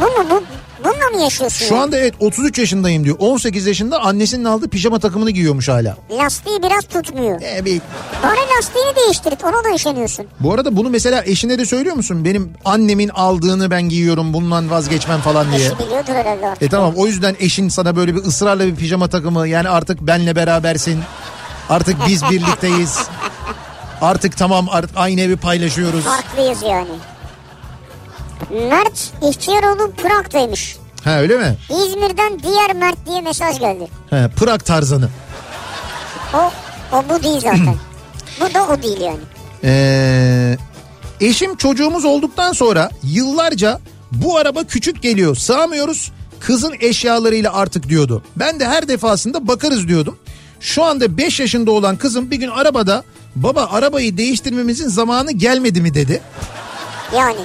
Bu 0.00 0.04
mu 0.04 0.26
bu? 0.30 0.42
Bununla 0.84 1.16
mı 1.16 1.22
yaşıyorsun? 1.22 1.66
Şu 1.66 1.74
ya? 1.74 1.82
anda 1.82 1.98
evet 1.98 2.14
33 2.20 2.58
yaşındayım 2.58 3.04
diyor. 3.04 3.16
18 3.18 3.66
yaşında 3.66 4.00
annesinin 4.00 4.44
aldığı 4.44 4.68
pijama 4.68 4.98
takımını 4.98 5.30
giyiyormuş 5.30 5.68
hala. 5.68 5.96
Lastiği 6.10 6.62
biraz 6.62 6.84
tutmuyor. 6.84 7.40
E, 7.42 7.64
bir- 7.64 7.80
Bari 8.22 8.38
lastiğini 8.58 8.96
değiştirt 8.96 9.44
ona 9.44 9.64
da 9.64 9.74
üşeniyorsun. 9.74 10.26
Bu 10.40 10.52
arada 10.54 10.76
bunu 10.76 10.90
mesela 10.90 11.22
eşine 11.26 11.58
de 11.58 11.64
söylüyor 11.64 11.96
musun? 11.96 12.24
Benim 12.24 12.52
annemin 12.64 13.08
aldığını 13.08 13.70
ben 13.70 13.82
giyiyorum 13.88 14.32
bundan 14.32 14.70
vazgeçmem 14.70 15.20
falan 15.20 15.52
diye. 15.52 15.66
Eşi 15.66 15.78
biliyordur 15.78 16.12
herhalde 16.14 16.46
artık. 16.46 16.62
E 16.62 16.68
tamam 16.68 16.92
o 16.96 17.06
yüzden 17.06 17.36
eşin 17.40 17.68
sana 17.68 17.96
böyle 17.96 18.14
bir 18.14 18.24
ısrarla 18.24 18.66
bir 18.66 18.74
pijama 18.76 19.08
takımı 19.08 19.48
yani 19.48 19.68
artık 19.68 20.00
benle 20.00 20.36
berabersin. 20.36 21.00
Artık 21.68 21.96
biz 22.08 22.22
birlikteyiz. 22.30 22.98
Artık 24.00 24.36
tamam 24.36 24.66
artık 24.70 24.90
aynı 24.96 25.20
evi 25.20 25.36
paylaşıyoruz. 25.36 26.04
Farklıyız 26.04 26.62
yani. 26.62 26.88
Mert 28.70 29.12
İhtiyaroglu 29.22 29.92
Prag'daymış. 29.92 30.76
Ha 31.04 31.20
öyle 31.20 31.36
mi? 31.36 31.56
İzmir'den 31.70 32.38
diğer 32.42 32.74
Mert 32.74 33.06
diye 33.06 33.20
mesaj 33.20 33.60
geldi. 33.60 33.88
He, 34.10 34.28
Prag 34.36 34.64
tarzanı. 34.64 35.08
O, 36.34 36.50
o 36.96 37.04
bu 37.08 37.22
değil 37.22 37.40
zaten. 37.40 37.76
bu 38.40 38.54
da 38.54 38.66
o 38.66 38.82
değil 38.82 39.00
yani. 39.00 39.20
Ee, 39.64 40.56
eşim 41.20 41.56
çocuğumuz 41.56 42.04
olduktan 42.04 42.52
sonra 42.52 42.90
yıllarca 43.02 43.80
bu 44.12 44.36
araba 44.36 44.64
küçük 44.64 45.02
geliyor 45.02 45.36
sığamıyoruz 45.36 46.12
kızın 46.40 46.74
eşyalarıyla 46.80 47.54
artık 47.54 47.88
diyordu. 47.88 48.22
Ben 48.36 48.60
de 48.60 48.66
her 48.68 48.88
defasında 48.88 49.48
bakarız 49.48 49.88
diyordum. 49.88 50.18
Şu 50.60 50.84
anda 50.84 51.16
5 51.16 51.40
yaşında 51.40 51.70
olan 51.70 51.96
kızım 51.96 52.30
bir 52.30 52.36
gün 52.36 52.48
arabada 52.48 53.04
baba 53.36 53.68
arabayı 53.70 54.16
değiştirmemizin 54.16 54.88
zamanı 54.88 55.32
gelmedi 55.32 55.80
mi 55.80 55.94
dedi. 55.94 56.22
Yani. 57.16 57.40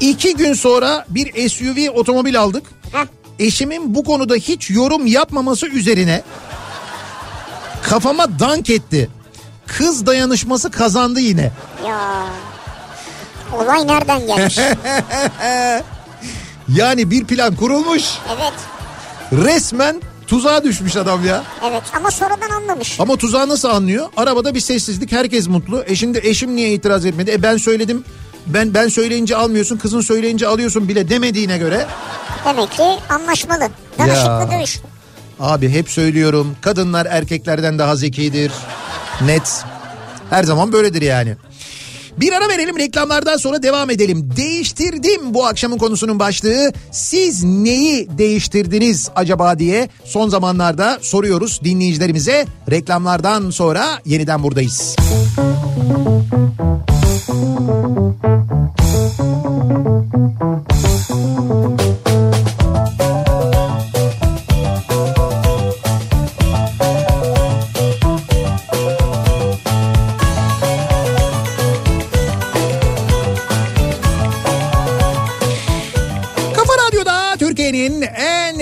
İki 0.00 0.36
gün 0.36 0.52
sonra 0.52 1.04
bir 1.08 1.48
SUV 1.48 1.90
otomobil 1.98 2.40
aldık. 2.40 2.62
Eşimin 3.38 3.94
bu 3.94 4.04
konuda 4.04 4.34
hiç 4.34 4.70
yorum 4.70 5.06
yapmaması 5.06 5.66
üzerine 5.66 6.22
kafama 7.82 8.38
dank 8.38 8.70
etti. 8.70 9.08
Kız 9.66 10.06
dayanışması 10.06 10.70
kazandı 10.70 11.20
yine. 11.20 11.52
Ya. 11.86 12.26
Olay 13.56 13.86
nereden 13.86 14.26
gelmiş? 14.26 14.58
Yani 16.76 17.10
bir 17.10 17.24
plan 17.24 17.56
kurulmuş. 17.56 18.02
evet. 18.36 18.52
Resmen 19.44 20.02
tuzağa 20.26 20.64
düşmüş 20.64 20.96
adam 20.96 21.26
ya. 21.26 21.42
Evet 21.64 21.82
ama 21.96 22.10
sonradan 22.10 22.50
anlamış. 22.50 23.00
Ama 23.00 23.16
tuzağı 23.16 23.48
nasıl 23.48 23.68
anlıyor? 23.68 24.08
Arabada 24.16 24.54
bir 24.54 24.60
sessizlik 24.60 25.12
herkes 25.12 25.48
mutlu. 25.48 25.84
E 25.86 25.94
şimdi 25.96 26.20
eşim 26.22 26.56
niye 26.56 26.72
itiraz 26.72 27.06
etmedi? 27.06 27.30
E 27.30 27.42
ben 27.42 27.56
söyledim. 27.56 28.04
Ben 28.46 28.74
ben 28.74 28.88
söyleyince 28.88 29.36
almıyorsun, 29.36 29.76
kızın 29.76 30.00
söyleyince 30.00 30.46
alıyorsun 30.46 30.88
bile 30.88 31.08
demediğine 31.08 31.58
göre 31.58 31.86
Demek 32.46 32.70
ki 32.72 32.82
anlaşmalı. 33.08 33.68
Danışıklı 33.98 34.48
dövüş. 34.52 34.80
Abi 35.40 35.68
hep 35.68 35.90
söylüyorum 35.90 36.56
kadınlar 36.60 37.06
erkeklerden 37.10 37.78
daha 37.78 37.96
zekidir. 37.96 38.52
Net. 39.20 39.64
Her 40.30 40.44
zaman 40.44 40.72
böyledir 40.72 41.02
yani. 41.02 41.36
Bir 42.16 42.32
ara 42.32 42.48
verelim 42.48 42.78
reklamlardan 42.78 43.36
sonra 43.36 43.62
devam 43.62 43.90
edelim. 43.90 44.30
Değiştirdim 44.36 45.34
bu 45.34 45.46
akşamın 45.46 45.78
konusunun 45.78 46.18
başlığı. 46.18 46.72
Siz 46.92 47.44
neyi 47.44 48.08
değiştirdiniz 48.18 49.10
acaba 49.16 49.58
diye 49.58 49.88
son 50.04 50.28
zamanlarda 50.28 50.98
soruyoruz 51.02 51.60
dinleyicilerimize. 51.64 52.46
Reklamlardan 52.70 53.50
sonra 53.50 53.86
yeniden 54.04 54.42
buradayız. 54.42 54.96
Türkiye'nin 57.16 58.16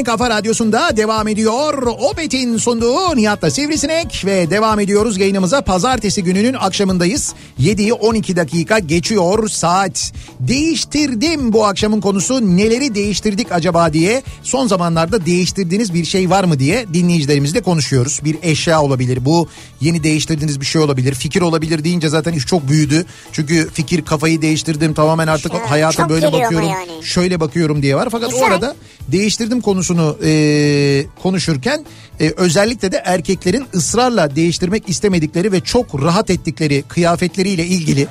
kafa 0.04 0.30
radyosunda 0.30 0.96
devam 0.96 1.28
ediyor. 1.28 1.82
Opet'in 1.86 2.56
sunduğu 2.56 3.16
Nihat'la 3.16 3.50
Sivrisinek 3.50 4.22
ve 4.26 4.50
devam 4.50 4.80
ediyoruz 4.80 5.18
yayınımıza. 5.18 5.60
Pazartesi 5.60 6.22
gününün 6.24 6.54
akşamındayız. 6.54 7.34
7'yi 7.60 7.92
12 7.92 8.36
dakika 8.36 8.78
geçiyor 8.78 9.48
saat. 9.48 10.12
Değiştirdim 10.40 11.52
bu 11.52 11.64
akşamın 11.66 12.00
konusu 12.00 12.56
neleri 12.56 12.94
değiştirdik 12.94 13.52
acaba 13.52 13.92
diye. 13.92 14.22
Son 14.42 14.66
zamanlarda 14.66 15.26
değiştirdiğiniz 15.26 15.94
bir 15.94 16.04
şey 16.04 16.30
var 16.30 16.44
mı 16.44 16.58
diye 16.58 16.86
dinleyicilerimizle 16.94 17.62
konuşuyoruz. 17.62 18.20
Bir 18.24 18.36
eşya 18.42 18.82
olabilir 18.82 19.24
bu 19.24 19.48
yeni 19.80 20.02
değiştirdiğiniz 20.02 20.60
bir 20.60 20.66
şey 20.66 20.82
olabilir. 20.82 21.14
Fikir 21.14 21.40
olabilir 21.40 21.84
deyince 21.84 22.08
zaten 22.08 22.32
iş 22.32 22.46
çok 22.46 22.68
büyüdü. 22.68 23.04
Çünkü 23.32 23.70
fikir 23.72 24.04
kafayı 24.04 24.42
değiştirdim 24.42 24.94
tamamen 24.94 25.26
artık 25.26 25.52
Evet, 25.54 25.70
hayata 25.70 26.08
böyle 26.08 26.32
bakıyorum. 26.32 26.68
yani. 26.68 27.04
Şöyle 27.04 27.40
bakıyorum 27.40 27.82
diye 27.82 27.96
var. 27.96 28.08
Fakat 28.12 28.30
Güzel. 28.30 28.44
orada 28.46 28.74
değiştirdim 29.12 29.60
konusunu 29.96 30.16
e, 30.24 31.06
konuşurken 31.22 31.84
e, 32.20 32.32
özellikle 32.36 32.92
de 32.92 33.02
erkeklerin 33.04 33.66
ısrarla 33.74 34.36
değiştirmek 34.36 34.88
istemedikleri 34.88 35.52
ve 35.52 35.60
çok 35.60 36.02
rahat 36.02 36.30
ettikleri 36.30 36.82
kıyafetleriyle 36.82 37.66
ilgili 37.66 38.06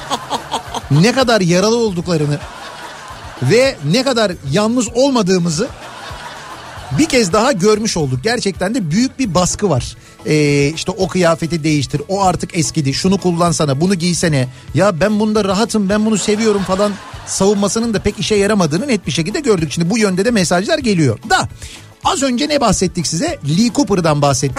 ne 0.90 1.12
kadar 1.12 1.40
yaralı 1.40 1.76
olduklarını 1.76 2.38
ve 3.42 3.76
ne 3.92 4.02
kadar 4.02 4.32
yalnız 4.52 4.88
olmadığımızı 4.94 5.68
bir 6.98 7.04
kez 7.06 7.32
daha 7.32 7.52
görmüş 7.52 7.96
olduk. 7.96 8.20
Gerçekten 8.22 8.74
de 8.74 8.90
büyük 8.90 9.18
bir 9.18 9.34
baskı 9.34 9.70
var. 9.70 9.96
Ee, 10.26 10.72
işte 10.74 10.92
o 10.92 11.08
kıyafeti 11.08 11.64
değiştir, 11.64 12.02
o 12.08 12.22
artık 12.22 12.58
eskidi, 12.58 12.94
şunu 12.94 13.18
kullansana, 13.18 13.80
bunu 13.80 13.94
giysene. 13.94 14.48
Ya 14.74 15.00
ben 15.00 15.20
bunda 15.20 15.44
rahatım, 15.44 15.88
ben 15.88 16.06
bunu 16.06 16.18
seviyorum 16.18 16.62
falan 16.62 16.92
savunmasının 17.26 17.94
da 17.94 17.98
pek 17.98 18.18
işe 18.18 18.34
yaramadığını 18.34 18.88
net 18.88 19.06
bir 19.06 19.12
şekilde 19.12 19.40
gördük. 19.40 19.72
Şimdi 19.72 19.90
bu 19.90 19.98
yönde 19.98 20.24
de 20.24 20.30
mesajlar 20.30 20.78
geliyor. 20.78 21.18
Da 21.30 21.48
az 22.04 22.22
önce 22.22 22.48
ne 22.48 22.60
bahsettik 22.60 23.06
size? 23.06 23.38
Lee 23.58 23.72
Cooper'dan 23.74 24.22
bahsettik. 24.22 24.58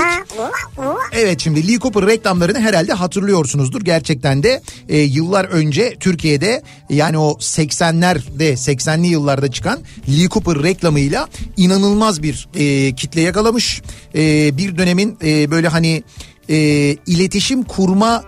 Evet 1.11 1.39
şimdi 1.41 1.67
Lee 1.67 1.79
Cooper 1.79 2.05
reklamlarını 2.05 2.59
herhalde 2.59 2.93
hatırlıyorsunuzdur. 2.93 3.81
Gerçekten 3.81 4.43
de 4.43 4.61
e, 4.89 4.97
yıllar 4.97 5.45
önce 5.45 5.95
Türkiye'de 5.99 6.63
yani 6.89 7.17
o 7.17 7.31
80'lerde 7.31 8.53
80'li 8.53 9.07
yıllarda 9.07 9.51
çıkan 9.51 9.79
Lee 10.09 10.29
Cooper 10.29 10.63
reklamıyla 10.63 11.27
inanılmaz 11.57 12.23
bir 12.23 12.47
e, 12.55 12.95
kitle 12.95 13.21
yakalamış. 13.21 13.81
E, 14.15 14.57
bir 14.57 14.77
dönemin 14.77 15.17
e, 15.23 15.51
böyle 15.51 15.67
hani 15.67 16.03
e, 16.49 16.57
iletişim 17.05 17.63
kurma 17.63 18.23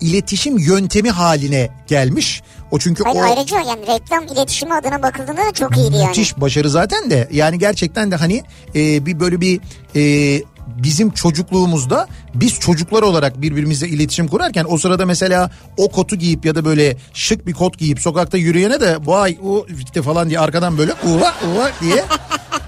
iletişim 0.00 0.58
yöntemi 0.58 1.10
haline 1.10 1.70
gelmiş. 1.86 2.42
O 2.70 2.78
çünkü 2.78 3.04
Hayır, 3.04 3.16
o 3.16 3.22
ayrıca 3.22 3.60
yani 3.60 3.86
reklam 3.86 4.24
iletişimi 4.24 4.74
adına 4.74 5.02
bakıldığında 5.02 5.46
da 5.46 5.52
çok 5.52 5.76
iyiydi 5.76 5.96
yani. 5.96 6.08
Müthiş 6.08 6.40
başarı 6.40 6.70
zaten 6.70 7.10
de 7.10 7.28
yani 7.32 7.58
gerçekten 7.58 8.10
de 8.10 8.16
hani 8.16 8.42
e, 8.74 9.06
bir 9.06 9.20
böyle 9.20 9.40
bir 9.40 9.60
e, 9.96 10.42
bizim 10.66 11.10
çocukluğumuzda 11.10 12.08
biz 12.34 12.60
çocuklar 12.60 13.02
olarak 13.02 13.42
birbirimizle 13.42 13.88
iletişim 13.88 14.28
kurarken 14.28 14.66
o 14.68 14.78
sırada 14.78 15.06
mesela 15.06 15.50
o 15.76 15.88
kotu 15.88 16.16
giyip 16.16 16.44
ya 16.44 16.54
da 16.54 16.64
böyle 16.64 16.96
şık 17.14 17.46
bir 17.46 17.52
kot 17.52 17.78
giyip 17.78 18.00
sokakta 18.00 18.38
yürüyene 18.38 18.80
de 18.80 18.96
vay 19.04 19.38
o 19.44 19.66
işte 19.86 20.02
falan 20.02 20.28
diye 20.28 20.40
arkadan 20.40 20.78
böyle 20.78 20.92
uva 20.92 21.34
uva 21.54 21.70
diye 21.80 22.04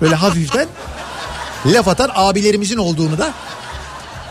böyle 0.01 0.14
hafiften 0.14 0.66
laf 1.66 1.88
atan 1.88 2.11
abilerimizin 2.14 2.78
olduğunu 2.78 3.18
da 3.18 3.32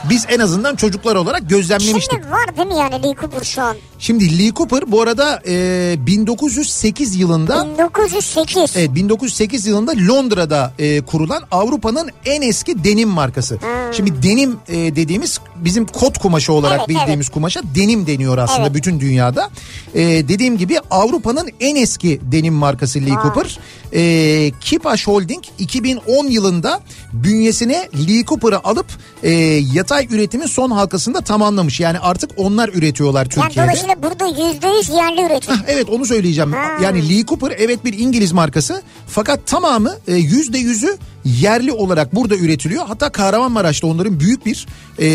biz 0.03 0.25
en 0.29 0.39
azından 0.39 0.75
çocuklar 0.75 1.15
olarak 1.15 1.49
gözlemlemiştik. 1.49 2.11
Şimdi 2.11 2.31
var 2.31 2.57
değil 2.57 2.67
mi 2.67 2.75
yani 2.75 3.03
Lee 3.03 3.15
Cooper 3.21 3.43
şu 3.43 3.61
an? 3.61 3.77
Şimdi 3.99 4.39
Lee 4.39 4.53
Cooper 4.53 4.91
bu 4.91 5.01
arada 5.01 5.41
e, 5.47 5.95
1908 6.07 7.15
yılında 7.15 7.67
1908. 7.77 8.73
Evet 8.77 8.95
1908 8.95 9.65
yılında 9.65 9.91
Londra'da 10.07 10.73
e, 10.79 11.01
kurulan 11.01 11.43
Avrupa'nın 11.51 12.09
en 12.25 12.41
eski 12.41 12.83
denim 12.83 13.09
markası. 13.09 13.59
Şimdi 13.91 14.23
denim 14.23 14.57
e, 14.67 14.75
dediğimiz 14.95 15.39
bizim 15.55 15.85
kot 15.85 16.17
kumaşı 16.17 16.53
olarak 16.53 16.77
Evet, 16.79 16.89
bildiğimiz 16.89 17.29
kumaşa 17.29 17.61
denim 17.75 18.07
deniyor 18.07 18.37
aslında 18.37 18.61
Evet. 18.61 18.73
bütün 18.73 18.99
dünyada. 18.99 19.49
E, 19.95 20.03
dediğim 20.03 20.57
gibi 20.57 20.79
Avrupa'nın 20.91 21.49
en 21.59 21.75
eski 21.75 22.19
denim 22.31 22.53
markası 22.53 22.99
Lee 22.99 23.15
Cooper. 23.23 23.59
E, 23.93 24.51
Kipaş 24.61 25.07
Holding 25.07 25.43
2010 25.59 26.27
yılında 26.27 26.79
bünyesine 27.13 27.89
Lee 28.07 28.25
Cooper'ı 28.25 28.63
alıp 28.63 28.85
e, 29.23 29.31
yatay 29.73 30.07
üretimin 30.11 30.45
son 30.45 30.71
halkasında 30.71 31.21
tamamlamış. 31.21 31.79
Yani 31.79 31.99
artık 31.99 32.31
onlar 32.37 32.69
üretiyorlar 32.69 33.19
Yani 33.19 33.47
Türkiye'de. 33.47 33.86
Dolayısıyla 33.87 34.03
burada 34.03 34.27
%100 34.27 34.95
yerli 34.95 35.21
üretim. 35.25 35.55
Hah, 35.55 35.61
Evet 35.67 35.89
onu 35.89 36.05
söyleyeceğim. 36.05 36.53
Ha. 36.53 36.77
Yani 36.83 37.09
Lee 37.09 37.25
Cooper 37.25 37.55
evet 37.57 37.85
bir 37.85 37.99
İngiliz 37.99 38.31
markası 38.31 38.81
fakat 39.07 39.45
tamamı 39.45 39.95
e, 40.07 40.15
yüzde 40.15 40.57
yüzü 40.57 40.97
yerli 41.27 41.71
olarak 41.71 42.15
burada 42.15 42.35
üretiliyor. 42.35 42.85
Hatta 42.87 43.09
Kahramanmaraş'ta 43.09 43.87
onların 43.87 44.19
büyük 44.19 44.45
bir 44.45 44.67
e, 44.99 45.07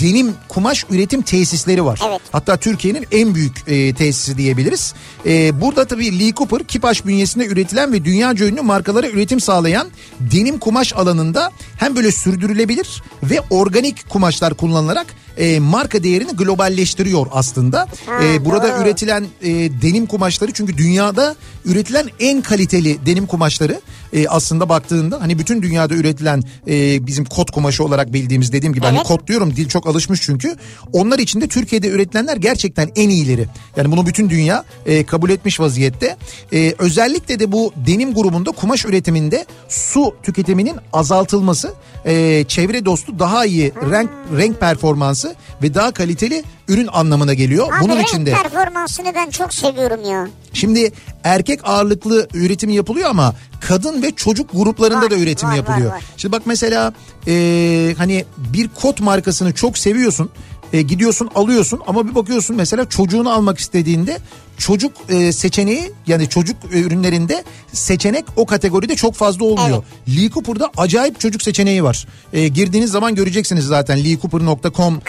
denim 0.00 0.34
kumaş 0.48 0.86
üretim 0.90 1.22
tesisleri 1.22 1.84
var. 1.84 2.00
Evet. 2.08 2.20
Hatta 2.32 2.56
Türkiye'nin 2.56 3.06
en 3.12 3.34
büyük 3.34 3.56
e, 3.66 3.94
tesisi 3.94 4.38
diyebiliriz. 4.38 4.94
E, 5.26 5.60
burada 5.60 5.84
tabii 5.84 6.20
Lee 6.20 6.32
Cooper 6.32 6.64
Kipaş 6.64 7.06
bünyesinde 7.06 7.46
üretilen 7.46 7.92
ve 7.92 8.04
dünya 8.04 8.32
ünlü 8.32 8.60
markalara 8.60 9.08
üretim 9.08 9.40
sağlayan 9.40 9.88
denim 10.20 10.58
kumaş 10.58 10.92
alanında 10.92 11.50
hem 11.76 11.96
böyle 11.96 12.12
sürdürülebilir 12.12 13.02
ve 13.22 13.40
organik 13.50 14.08
kumaşlar 14.08 14.54
kullanılarak 14.54 15.06
e, 15.36 15.60
marka 15.60 16.02
değerini 16.02 16.32
globalleştiriyor 16.32 17.26
aslında. 17.32 17.88
E, 18.22 18.44
burada 18.44 18.68
doğru. 18.68 18.82
üretilen 18.82 19.26
e, 19.42 19.50
denim 19.82 20.06
kumaşları 20.06 20.52
çünkü 20.52 20.78
dünyada 20.78 21.36
üretilen 21.64 22.06
en 22.20 22.42
kaliteli 22.42 23.06
denim 23.06 23.26
kumaşları 23.26 23.80
e, 24.12 24.28
aslında 24.28 24.68
baktığında 24.68 25.11
hani 25.20 25.38
bütün 25.38 25.62
dünyada 25.62 25.94
üretilen 25.94 26.42
e, 26.68 27.06
bizim 27.06 27.24
kot 27.24 27.50
kumaşı 27.50 27.84
olarak 27.84 28.12
bildiğimiz 28.12 28.52
dediğim 28.52 28.74
gibi 28.74 28.84
hani 28.86 28.96
Evet. 28.96 29.06
kot 29.06 29.26
diyorum 29.26 29.56
dil 29.56 29.68
çok 29.68 29.86
alışmış 29.86 30.22
çünkü 30.22 30.56
onlar 30.92 31.18
içinde 31.18 31.48
Türkiye'de 31.48 31.88
üretilenler 31.88 32.36
gerçekten 32.36 32.90
en 32.96 33.08
iyileri. 33.08 33.46
Yani 33.76 33.92
bunu 33.92 34.06
bütün 34.06 34.30
dünya 34.30 34.64
e, 34.86 35.06
kabul 35.06 35.30
etmiş 35.30 35.60
vaziyette. 35.60 36.16
E, 36.52 36.74
özellikle 36.78 37.40
de 37.40 37.52
bu 37.52 37.72
denim 37.86 38.14
grubunda 38.14 38.50
kumaş 38.50 38.84
üretiminde 38.84 39.46
su 39.68 40.14
tüketiminin 40.22 40.76
azaltılması, 40.92 41.74
e, 42.06 42.44
çevre 42.48 42.84
dostu 42.84 43.18
daha 43.18 43.46
iyi 43.46 43.72
renk 43.90 44.10
renk 44.36 44.60
performansı 44.60 45.34
ve 45.62 45.74
daha 45.74 45.90
kaliteli 45.92 46.44
ürün 46.68 46.88
anlamına 46.92 47.34
geliyor. 47.34 47.68
Abi 47.72 47.84
Bunun 47.84 47.96
renk 47.96 48.08
içinde 48.08 48.32
performansını 48.32 49.14
ben 49.14 49.30
çok 49.30 49.54
seviyorum 49.54 50.10
ya. 50.10 50.28
Şimdi 50.52 50.92
erkek 51.24 51.60
ağırlıklı 51.64 52.28
üretim 52.34 52.70
yapılıyor 52.70 53.10
ama 53.10 53.34
kadın 53.60 54.02
ve 54.02 54.10
çocuk 54.10 54.52
gruplarında 54.52 55.04
Var, 55.04 55.10
da 55.10 55.16
üretim 55.16 55.48
var, 55.48 55.54
yapılıyor. 55.56 55.90
var, 55.90 55.94
var. 55.94 56.02
Şimdi 56.16 56.32
bak 56.32 56.42
mesela 56.44 56.92
e, 57.28 57.94
hani 57.98 58.24
bir 58.36 58.68
kot 58.68 59.00
markasını 59.00 59.52
çok 59.54 59.78
seviyorsun. 59.78 60.30
E, 60.72 60.82
gidiyorsun 60.82 61.30
alıyorsun 61.34 61.80
ama 61.86 62.08
bir 62.08 62.14
bakıyorsun 62.14 62.56
mesela 62.56 62.88
çocuğunu 62.88 63.32
almak 63.32 63.58
istediğinde 63.58 64.18
çocuk 64.62 64.92
e, 65.08 65.32
seçeneği 65.32 65.92
yani 66.06 66.28
çocuk 66.28 66.56
e, 66.72 66.80
ürünlerinde 66.80 67.44
seçenek 67.72 68.24
o 68.36 68.46
kategoride 68.46 68.96
çok 68.96 69.14
fazla 69.14 69.44
olmuyor. 69.44 69.84
Lee 70.08 70.30
Cooper'da 70.30 70.70
acayip 70.76 71.20
çocuk 71.20 71.42
seçeneği 71.42 71.84
var. 71.84 72.06
E, 72.32 72.48
girdiğiniz 72.48 72.90
zaman 72.90 73.14
göreceksiniz 73.14 73.64
zaten 73.64 74.04
leecooper.com 74.04 75.00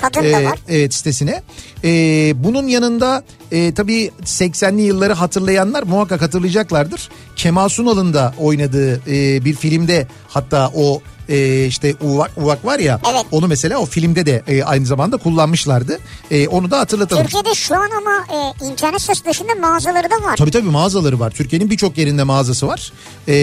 var. 0.45 0.59
evet 0.69 0.93
sitesine. 0.93 1.41
E, 1.83 1.89
bunun 2.35 2.67
yanında 2.67 3.23
e, 3.51 3.73
tabii 3.73 4.11
80'li 4.23 4.81
yılları 4.81 5.13
hatırlayanlar 5.13 5.83
muhakkak 5.83 6.21
hatırlayacaklardır. 6.21 7.09
Kemal 7.35 7.69
Sunal'ın 7.69 8.13
da 8.13 8.33
oynadığı 8.39 9.01
e, 9.07 9.45
bir 9.45 9.53
filmde 9.53 10.07
hatta 10.27 10.71
o 10.75 11.01
e, 11.29 11.65
işte 11.65 11.95
uvak 12.01 12.31
uvak 12.37 12.65
var 12.65 12.79
ya 12.79 12.99
Evet. 13.13 13.25
onu 13.31 13.47
mesela 13.47 13.77
o 13.77 13.85
filmde 13.85 14.25
de 14.25 14.43
e, 14.47 14.63
aynı 14.63 14.85
zamanda 14.85 15.17
kullanmışlardı. 15.17 15.99
E, 16.31 16.47
onu 16.47 16.71
da 16.71 16.79
hatırlatalım. 16.79 17.23
Türkiye'de 17.23 17.53
şu 17.55 17.75
an 17.75 17.89
ama 17.97 18.25
e, 18.61 18.65
internet 18.65 19.01
sitesi 19.01 19.25
dışında 19.25 19.55
mağazaları 19.55 20.09
da 20.09 20.15
var. 20.25 20.37
Tabii 20.37 20.51
tabii 20.51 20.69
mağazaları 20.69 21.19
var. 21.19 21.31
Türkiye'nin 21.31 21.69
birçok 21.69 21.97
yerinde 21.97 22.23
mağazası 22.23 22.67
var. 22.67 22.91
E, 23.27 23.33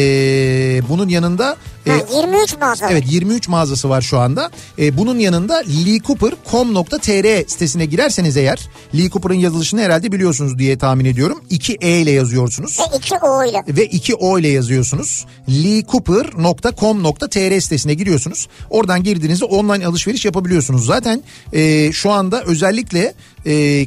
bunun 0.89 1.09
yanında 1.09 1.57
e, 1.87 1.91
Ha, 1.91 1.97
23 2.17 2.57
mağaza. 2.61 2.87
var. 2.87 2.91
Evet 2.93 3.05
23 3.07 3.49
mağazası 3.49 3.89
var 3.89 4.01
şu 4.01 4.19
anda. 4.19 4.51
Ee, 4.79 4.97
bunun 4.99 5.19
yanında 5.19 5.63
leecooper.com.tr 5.87 7.49
sitesine 7.49 7.87
girerseniz 7.87 8.37
eğer 8.37 8.69
Lee 8.95 9.11
Cooper'ın 9.11 9.35
yazılışını 9.35 9.81
herhalde 9.81 10.13
biliyorsunuz 10.13 10.59
diye 10.59 10.79
tahmin 10.79 11.05
ediyorum. 11.05 11.41
2 11.51 11.79
E 11.81 11.99
ile 12.01 12.11
yazıyorsunuz. 12.11 12.79
Ve 12.81 12.97
2 12.97 13.15
O 13.15 13.45
ile. 13.45 13.63
Ve 13.69 13.87
2 13.87 14.15
O 14.15 14.39
ile 14.39 14.49
yazıyorsunuz. 14.49 15.27
leecooper.com.tr 15.49 17.61
sitesine 17.71 17.95
giriyorsunuz. 17.95 18.49
Oradan 18.71 19.03
girdiğinizde 19.03 19.45
online 19.45 19.87
alışveriş 19.87 20.25
yapabiliyorsunuz. 20.25 20.87
Zaten 20.87 21.23
e, 21.53 21.93
şu 21.93 22.11
anda 22.11 22.43
özellikle 22.43 23.15
e, 23.47 23.87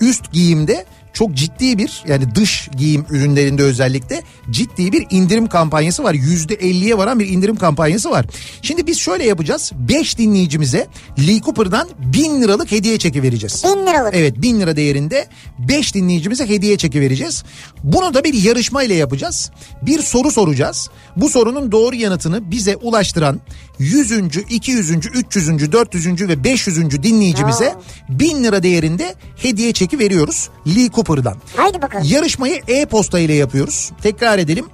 üst 0.00 0.32
giyimde 0.32 0.86
çok 1.12 1.34
ciddi 1.34 1.78
bir 1.78 2.02
yani 2.08 2.34
dış 2.34 2.68
giyim 2.76 3.06
ürünlerinde 3.10 3.62
özellikle 3.62 4.22
ciddi 4.50 4.92
bir 4.92 5.06
indirim 5.10 5.46
kampanyası 5.46 6.04
var. 6.04 6.14
%50'ye 6.14 6.98
varan 6.98 7.20
bir 7.20 7.28
indirim 7.28 7.56
kampanyası 7.56 8.10
var. 8.10 8.26
Şimdi 8.62 8.86
biz 8.86 8.98
şöyle 8.98 9.24
yapacağız. 9.24 9.72
5 9.74 10.18
dinleyicimize 10.18 10.86
Lee 11.18 11.40
Cooper'dan 11.40 11.88
1000 11.98 12.42
liralık 12.42 12.72
hediye 12.72 12.98
çeki 12.98 13.22
vereceğiz. 13.22 13.64
1000 13.64 13.86
liralık. 13.86 14.14
Evet 14.14 14.42
1000 14.42 14.60
lira 14.60 14.76
değerinde 14.76 15.28
5 15.58 15.94
dinleyicimize 15.94 16.48
hediye 16.48 16.76
çeki 16.76 17.00
vereceğiz. 17.00 17.44
Bunu 17.84 18.14
da 18.14 18.24
bir 18.24 18.34
yarışma 18.34 18.82
ile 18.82 18.94
yapacağız. 18.94 19.50
Bir 19.82 20.02
soru 20.02 20.30
soracağız. 20.30 20.90
Bu 21.16 21.28
sorunun 21.28 21.72
doğru 21.72 21.96
yanıtını 21.96 22.50
bize 22.50 22.76
ulaştıran 22.76 23.40
100. 23.80 24.12
200. 24.48 24.90
300. 24.90 25.72
400. 25.72 26.28
ve 26.28 26.44
500. 26.44 27.02
dinleyicimize 27.02 27.74
1000 28.08 28.44
lira 28.44 28.62
değerinde 28.62 29.14
hediye 29.36 29.72
çeki 29.72 29.98
veriyoruz 29.98 30.50
Lee 30.66 30.90
Cooper'dan. 30.90 31.36
Haydi 31.56 31.82
bakalım. 31.82 32.06
Yarışmayı 32.08 32.62
e-posta 32.68 33.18
ile 33.18 33.34
yapıyoruz. 33.34 33.90
Tekrar 34.02 34.38
edelim. 34.38 34.66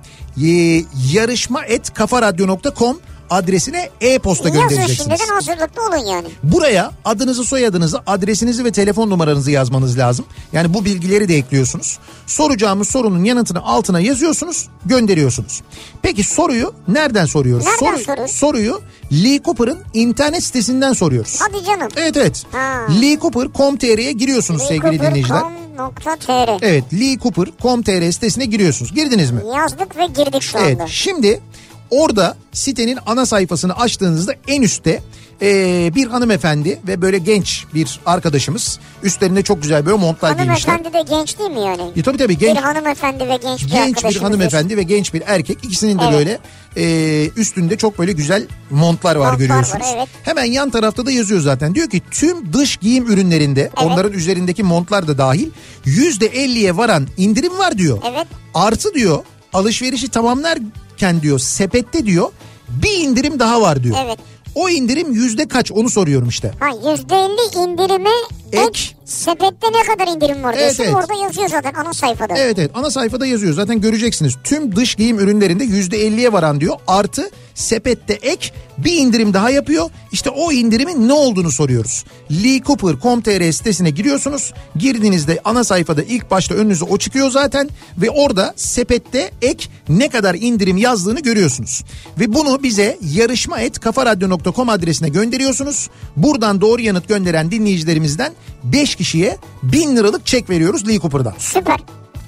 Ee, 0.43 0.85
yarışma 1.13 1.65
et 1.65 1.95
kafaradyo.com 1.95 3.01
adresine 3.31 3.91
e-posta 4.01 4.49
Yazın 4.49 4.62
göndereceksiniz. 4.62 4.99
şimdiden 5.18 5.35
hazırlıklı 5.35 5.83
olun 5.83 6.07
yani. 6.07 6.29
Buraya 6.43 6.91
adınızı, 7.05 7.45
soyadınızı, 7.45 8.01
adresinizi 8.07 8.64
ve 8.64 8.72
telefon 8.72 9.11
numaranızı 9.11 9.51
yazmanız 9.51 9.99
lazım. 9.99 10.24
Yani 10.53 10.74
bu 10.74 10.85
bilgileri 10.85 11.29
de 11.29 11.37
ekliyorsunuz. 11.37 11.99
Soracağımız 12.27 12.89
sorunun 12.89 13.24
yanıtını 13.24 13.62
altına 13.64 14.01
yazıyorsunuz, 14.01 14.68
gönderiyorsunuz. 14.87 15.62
Peki 16.03 16.24
soruyu 16.24 16.74
nereden 16.89 17.27
soruyoruz? 17.27 17.66
Nereden 17.66 17.87
Soru- 17.87 18.05
soruyoruz? 18.05 18.31
Soruyu 18.35 18.81
Lee 19.12 19.43
Cooper'ın 19.45 19.79
internet 19.95 20.45
sitesinden 20.45 20.93
soruyoruz. 20.93 21.39
Hadi 21.41 21.64
canım. 21.64 21.89
Evet 21.97 22.16
evet. 22.16 22.43
Ha. 22.53 22.87
Lee 23.03 23.18
Cooper.com.tr'ye 23.20 24.12
giriyorsunuz 24.12 24.62
sevgili 24.62 25.01
dinleyiciler. 25.01 25.43
Leecooper.com.tr 25.77 26.59
Evet 26.66 26.85
Lee 26.95 27.18
Cooper.com.tr 27.18 28.11
sitesine 28.12 28.45
giriyorsunuz. 28.45 28.95
Girdiniz 28.95 29.31
mi? 29.31 29.41
Yazdık 29.57 29.97
ve 29.97 30.07
girdik 30.07 30.43
şu 30.43 30.59
Evet 30.59 30.81
anda. 30.81 30.87
şimdi 30.91 31.41
orada 31.91 32.37
sitenin 32.53 32.99
ana 33.07 33.26
sayfasını 33.26 33.76
açtığınızda 33.76 34.32
en 34.49 34.62
üstte 34.62 35.03
e, 35.43 35.93
bir 35.95 36.07
hanımefendi 36.07 36.80
ve 36.89 37.03
böyle 37.03 37.18
genç 37.18 37.64
bir 37.74 38.01
arkadaşımız 38.07 38.78
üstlerinde 39.03 39.43
çok 39.43 39.62
güzel 39.62 39.87
böyle 39.87 39.97
montlar 39.97 40.32
giymişler. 40.32 40.72
Hanımefendi 40.72 40.95
de 41.09 41.11
genç 41.16 41.39
değil 41.39 41.51
mi 41.51 41.61
yani? 41.61 41.82
E, 41.97 42.03
tabii 42.03 42.18
tabii 42.18 42.39
genç 42.39 42.57
Bir 42.57 42.62
hanımefendi 42.62 43.28
ve 43.28 43.39
genç 43.43 43.64
bir 43.64 43.70
genç 43.70 44.05
bir 44.05 44.16
hanımefendi 44.16 44.76
ve 44.76 44.82
genç 44.82 45.14
bir 45.14 45.22
erkek 45.26 45.59
ikisinin 45.64 45.99
de 45.99 46.03
Evet. 46.05 46.14
böyle 46.14 46.39
e, 46.76 47.30
üstünde 47.37 47.76
çok 47.76 47.99
böyle 47.99 48.12
güzel 48.12 48.47
montlar 48.70 49.16
var 49.16 49.20
Montlar 49.20 49.32
var, 49.32 49.39
görüyorsunuz. 49.39 49.87
evet. 49.97 50.09
Hemen 50.22 50.45
yan 50.45 50.70
tarafta 50.70 51.07
da 51.07 51.11
yazıyor 51.11 51.41
zaten 51.41 51.74
diyor 51.74 51.91
ki 51.91 52.03
tüm 52.11 52.53
dış 52.53 52.76
giyim 52.76 53.07
ürünlerinde 53.07 53.70
onların 53.76 54.12
üzerindeki 54.12 54.62
montlar 54.62 55.09
da 55.09 55.18
dahil 55.18 55.51
%50'ye 55.87 56.76
varan 56.76 57.07
indirim 57.16 57.59
var 57.59 57.78
diyor. 57.78 57.99
Evet. 58.11 58.26
Artı 58.55 58.95
diyor 58.95 59.18
alışverişi 59.53 60.09
tamamlarken 60.97 61.23
diyor 61.23 61.39
sepette 61.39 62.07
diyor 62.07 62.33
bir 62.69 63.01
indirim 63.09 63.39
daha 63.39 63.61
var 63.61 63.83
diyor. 63.83 63.97
Evet. 64.07 64.19
O 64.55 64.69
indirim 64.69 65.13
yüzde 65.13 65.49
kaç 65.49 65.73
onu 65.73 65.91
soruyorum 65.91 66.29
işte. 66.29 66.53
Ha 66.61 66.69
%50 66.69 67.59
indirime 67.59 68.11
Ek. 68.53 68.63
ek. 68.63 68.96
Sepette 69.07 69.67
ne 69.73 69.95
kadar 69.97 70.15
indirim 70.17 70.43
var 70.43 70.53
Evet, 70.55 70.61
diyorsun. 70.63 70.85
evet. 70.85 70.95
Orada 70.95 71.25
yazıyor 71.25 71.49
zaten 71.49 71.73
ana 71.75 71.93
sayfada. 71.95 72.35
Evet 72.39 72.59
evet 72.59 72.71
ana 72.75 72.91
sayfada 72.91 73.27
yazıyor 73.27 73.55
zaten 73.55 73.81
göreceksiniz. 73.81 74.35
Tüm 74.45 74.77
dış 74.77 74.95
giyim 74.95 75.19
ürünlerinde 75.19 75.65
yüzde 75.65 75.99
elliye 76.07 76.33
varan 76.33 76.61
diyor. 76.61 76.77
Artı 76.87 77.31
sepette 77.55 78.13
ek 78.13 78.51
bir 78.79 78.93
indirim 78.93 79.35
daha 79.35 79.51
yapıyor. 79.51 79.91
İşte 80.13 80.31
o 80.31 80.53
indirimin 80.53 81.09
ne 81.09 81.13
olduğunu 81.13 81.51
soruyoruz. 81.51 82.05
leecooper.com.tr 82.31 83.53
sitesine 83.53 83.91
giriyorsunuz. 83.91 84.53
Girdiğinizde 84.77 85.41
ana 85.45 85.65
sayfada 85.65 86.03
ilk 86.03 86.31
başta 86.31 86.55
önünüze 86.55 86.85
o 86.85 86.99
çıkıyor 86.99 87.31
zaten. 87.31 87.69
Ve 87.99 88.11
orada 88.11 88.53
sepette 88.57 89.31
ek 89.43 89.69
ne 89.89 90.09
kadar 90.09 90.35
indirim 90.35 90.77
yazdığını 90.77 91.21
görüyorsunuz. 91.21 91.85
Ve 92.21 92.35
bunu 92.35 92.63
bize 92.63 92.99
yarışma 93.15 93.61
et 93.61 93.81
kafaradyo.com 93.81 94.69
adresine 94.69 95.09
gönderiyorsunuz. 95.09 95.89
Buradan 96.17 96.61
doğru 96.61 96.83
yanıt 96.83 97.09
gönderen 97.09 97.51
dinleyicilerimizden 97.51 98.33
5 98.65 98.96
kişiye 98.97 99.39
1000 99.63 99.97
liralık 99.97 100.27
çek 100.27 100.51
veriyoruz 100.51 100.89
Lee 100.89 100.99
Cooper'dan. 100.99 101.35
Süper. 101.39 101.81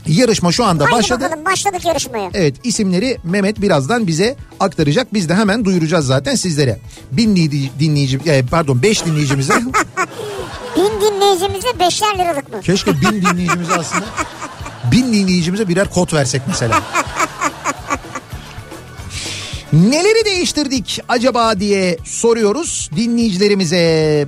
Yarışma 0.07 0.53
şu 0.53 0.65
anda 0.65 0.85
Haydi 0.85 0.95
başladı. 0.97 1.25
bakalım 1.25 1.45
başladık 1.45 1.85
yarışmaya. 1.85 2.31
Evet 2.35 2.55
isimleri 2.65 3.19
Mehmet 3.25 3.61
birazdan 3.61 4.07
bize 4.07 4.37
aktaracak. 4.61 5.15
Biz 5.15 5.29
de 5.29 5.35
hemen 5.35 5.65
duyuracağız 5.65 6.07
zaten 6.07 6.35
sizlere. 6.35 6.79
Bin 7.13 7.37
dinleyici, 7.81 8.21
e, 8.27 8.43
pardon 8.43 8.83
5 8.83 9.05
dinleyicimize. 9.07 9.55
Bin 10.77 11.01
dinleyicimize 11.01 11.69
beşer 11.81 12.19
liralık 12.19 12.53
mı? 12.53 12.61
keşke 12.63 12.93
bin 13.01 13.23
dinleyicimize 13.33 13.75
aslında 13.75 14.05
bin 14.93 15.13
dinleyicimize 15.13 15.69
birer 15.69 15.91
kod 15.91 16.13
versek 16.13 16.43
mesela. 16.47 16.83
Neleri 19.73 20.25
değiştirdik 20.25 21.01
acaba 21.09 21.61
diye 21.61 21.99
soruyoruz 22.05 22.91
dinleyicilerimize. 22.97 24.27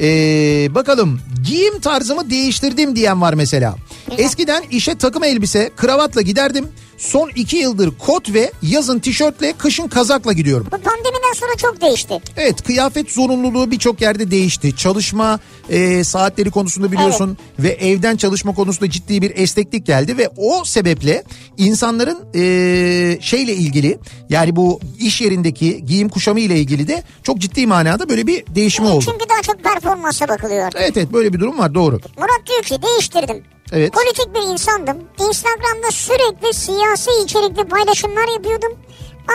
Ee, 0.00 0.68
bakalım 0.74 1.20
giyim 1.44 1.80
tarzımı 1.80 2.30
değiştirdim 2.30 2.96
diyen 2.96 3.20
var 3.20 3.34
mesela. 3.34 3.76
Eskiden 4.18 4.62
işe 4.70 4.94
takım 4.94 5.24
elbise 5.24 5.70
kravatla 5.76 6.22
giderdim. 6.22 6.68
Son 7.02 7.30
iki 7.34 7.56
yıldır 7.56 7.90
kot 7.98 8.32
ve 8.34 8.52
yazın 8.62 8.98
tişörtle 8.98 9.52
kışın 9.52 9.88
kazakla 9.88 10.32
gidiyorum. 10.32 10.66
Bu 10.66 10.78
pandemiden 10.78 11.32
sonra 11.34 11.56
çok 11.56 11.80
değişti. 11.80 12.20
Evet 12.36 12.62
kıyafet 12.62 13.10
zorunluluğu 13.10 13.70
birçok 13.70 14.00
yerde 14.00 14.30
değişti. 14.30 14.76
Çalışma 14.76 15.40
e, 15.68 16.04
saatleri 16.04 16.50
konusunda 16.50 16.92
biliyorsun 16.92 17.38
ve 17.58 17.68
evden 17.68 18.16
çalışma 18.16 18.54
konusunda 18.54 18.90
ciddi 18.90 19.22
bir 19.22 19.32
esneklik 19.36 19.86
geldi 19.86 20.18
ve 20.18 20.28
o 20.36 20.64
sebeple 20.64 21.24
insanların 21.56 22.18
e, 22.34 23.18
şeyle 23.20 23.54
ilgili 23.54 23.98
yani 24.28 24.56
bu 24.56 24.80
iş 24.98 25.20
yerindeki 25.20 25.86
giyim 25.86 26.08
kuşamı 26.08 26.40
ile 26.40 26.58
ilgili 26.58 26.88
de 26.88 27.02
çok 27.22 27.38
ciddi 27.38 27.66
manada 27.66 28.08
böyle 28.08 28.26
bir 28.26 28.44
değişimi 28.54 28.88
oldu. 28.88 29.04
Çünkü 29.10 29.28
daha 29.28 29.42
çok 29.42 29.64
performansa 29.64 30.28
bakılıyor. 30.28 30.72
Evet 30.76 30.96
evet 30.96 31.12
böyle 31.12 31.32
bir 31.32 31.40
durum 31.40 31.58
var 31.58 31.74
doğru. 31.74 32.00
Murat 32.18 32.46
diyor 32.46 32.62
ki 32.62 32.82
değiştirdim. 32.82 33.44
Evet. 33.72 33.92
Politik 33.92 34.34
bir 34.34 34.52
insandım. 34.52 34.96
Instagram'da 35.28 35.90
sürekli 35.90 36.54
siyasi 36.54 37.10
içerikli 37.24 37.64
paylaşımlar 37.64 38.32
yapıyordum. 38.36 38.72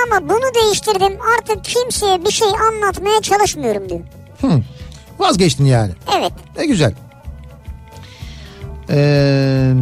Ama 0.05 0.29
bunu 0.29 0.53
değiştirdim. 0.63 1.17
Artık 1.37 1.63
kimseye 1.63 2.25
bir 2.25 2.31
şey 2.31 2.47
anlatmaya 2.47 3.21
çalışmıyorum 3.21 3.89
diyor. 3.89 4.01
Hı. 4.41 4.61
Vazgeçtin 5.19 5.65
yani. 5.65 5.91
Evet. 6.17 6.31
Ne 6.57 6.65
güzel. 6.65 6.93
Ee, 8.89 9.73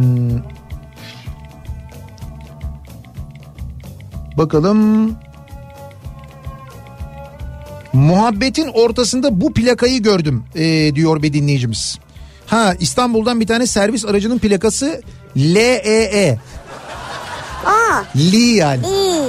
bakalım. 4.36 5.10
Muhabbetin 7.92 8.68
ortasında 8.74 9.40
bu 9.40 9.52
plakayı 9.52 10.02
gördüm 10.02 10.44
ee, 10.54 10.94
diyor 10.94 11.22
bir 11.22 11.32
dinleyicimiz. 11.32 11.98
Ha 12.46 12.74
İstanbul'dan 12.80 13.40
bir 13.40 13.46
tane 13.46 13.66
servis 13.66 14.04
aracının 14.04 14.38
plakası 14.38 15.00
LEE. 15.36 16.38
Aa 17.66 18.02
Li 18.16 18.36
yani. 18.40 18.86
iyi. 18.86 19.22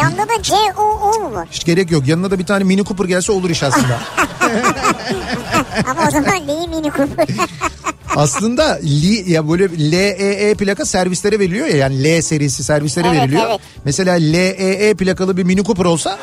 Yanında 0.00 0.22
da 0.22 0.42
C 0.42 0.54
O 0.78 0.82
O 0.82 1.20
mu 1.20 1.34
var? 1.34 1.48
Hiç 1.52 1.64
gerek 1.64 1.90
yok. 1.90 2.06
Yanına 2.08 2.30
da 2.30 2.38
bir 2.38 2.46
tane 2.46 2.64
Mini 2.64 2.84
Cooper 2.84 3.04
gelse 3.04 3.32
olur 3.32 3.50
iş 3.50 3.62
aslında. 3.62 3.98
Ama 5.90 6.08
o 6.08 6.10
zaman 6.10 6.48
Lee 6.48 6.66
Mini 6.66 6.90
Cooper. 6.96 7.26
Aslında 8.16 8.78
Li 8.82 9.30
ya 9.32 9.48
böyle 9.50 9.90
LEE 9.90 10.54
plaka 10.54 10.84
servislere 10.84 11.38
veriliyor 11.38 11.66
ya 11.66 11.76
yani 11.76 12.04
L 12.04 12.22
serisi 12.22 12.64
servislere 12.64 13.08
Evet, 13.08 13.20
veriliyor. 13.22 13.42
evet. 13.50 13.60
Mesela 13.84 14.14
LEE 14.14 14.94
plakalı 14.94 15.36
bir 15.36 15.42
Mini 15.44 15.64
Cooper 15.64 15.84
olsa 15.84 16.18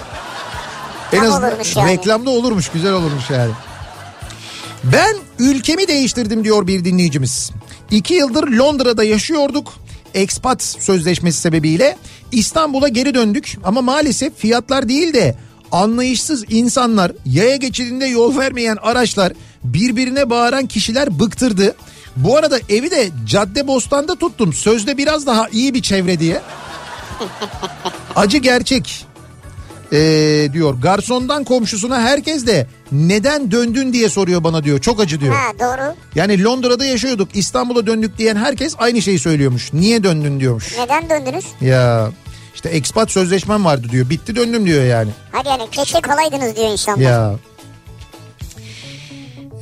en 1.13 1.17
Tam 1.19 1.27
azından 1.27 1.49
olurmuş 1.49 1.75
yani. 1.75 1.91
reklamda 1.91 2.29
olurmuş 2.29 2.69
güzel 2.69 2.93
olurmuş 2.93 3.29
yani. 3.29 3.51
Ben 4.91 5.15
ülkemi 5.39 5.87
değiştirdim 5.87 6.43
diyor 6.43 6.67
bir 6.67 6.85
dinleyicimiz. 6.85 7.51
İki 7.91 8.13
yıldır 8.13 8.47
Londra'da 8.47 9.03
yaşıyorduk. 9.03 9.73
Expat 10.13 10.63
sözleşmesi 10.63 11.41
sebebiyle 11.41 11.97
İstanbul'a 12.31 12.87
geri 12.87 13.13
döndük 13.13 13.57
ama 13.63 13.81
maalesef 13.81 14.37
fiyatlar 14.37 14.89
değil 14.89 15.13
de 15.13 15.35
anlayışsız 15.71 16.43
insanlar, 16.49 17.11
yaya 17.25 17.55
geçidinde 17.55 18.05
yol 18.05 18.37
vermeyen 18.37 18.77
araçlar, 18.81 19.33
birbirine 19.63 20.29
bağıran 20.29 20.65
kişiler 20.65 21.19
bıktırdı. 21.19 21.75
Bu 22.15 22.37
arada 22.37 22.59
evi 22.69 22.91
de 22.91 23.09
Cadde 23.25 23.67
Bostan'da 23.67 24.15
tuttum. 24.15 24.53
Sözde 24.53 24.97
biraz 24.97 25.25
daha 25.27 25.49
iyi 25.49 25.73
bir 25.73 25.81
çevre 25.81 26.19
diye. 26.19 26.41
Acı 28.15 28.37
gerçek. 28.37 29.05
Ee, 29.93 30.49
diyor 30.53 30.73
garsondan 30.81 31.43
komşusuna 31.43 32.01
herkes 32.01 32.47
de 32.47 32.67
neden 32.91 33.51
döndün 33.51 33.93
diye 33.93 34.09
soruyor 34.09 34.43
bana 34.43 34.63
diyor. 34.63 34.79
Çok 34.81 34.99
acı 34.99 35.19
diyor. 35.19 35.35
ha 35.35 35.51
doğru. 35.59 35.95
Yani 36.15 36.43
Londra'da 36.43 36.85
yaşıyorduk 36.85 37.29
İstanbul'a 37.33 37.87
döndük 37.87 38.17
diyen 38.17 38.35
herkes 38.35 38.75
aynı 38.77 39.01
şeyi 39.01 39.19
söylüyormuş. 39.19 39.73
Niye 39.73 40.03
döndün 40.03 40.39
diyormuş. 40.39 40.75
Neden 40.79 41.09
döndünüz? 41.09 41.45
Ya 41.61 42.11
işte 42.55 42.69
expat 42.69 43.11
sözleşmem 43.11 43.65
vardı 43.65 43.87
diyor. 43.91 44.09
Bitti 44.09 44.35
döndüm 44.35 44.65
diyor 44.65 44.83
yani. 44.83 45.09
Hadi 45.31 45.47
yani 45.47 45.63
keşke 45.71 46.01
kalaydınız 46.01 46.55
diyor 46.55 46.71
insanlar. 46.71 47.01
Ya. 47.01 47.35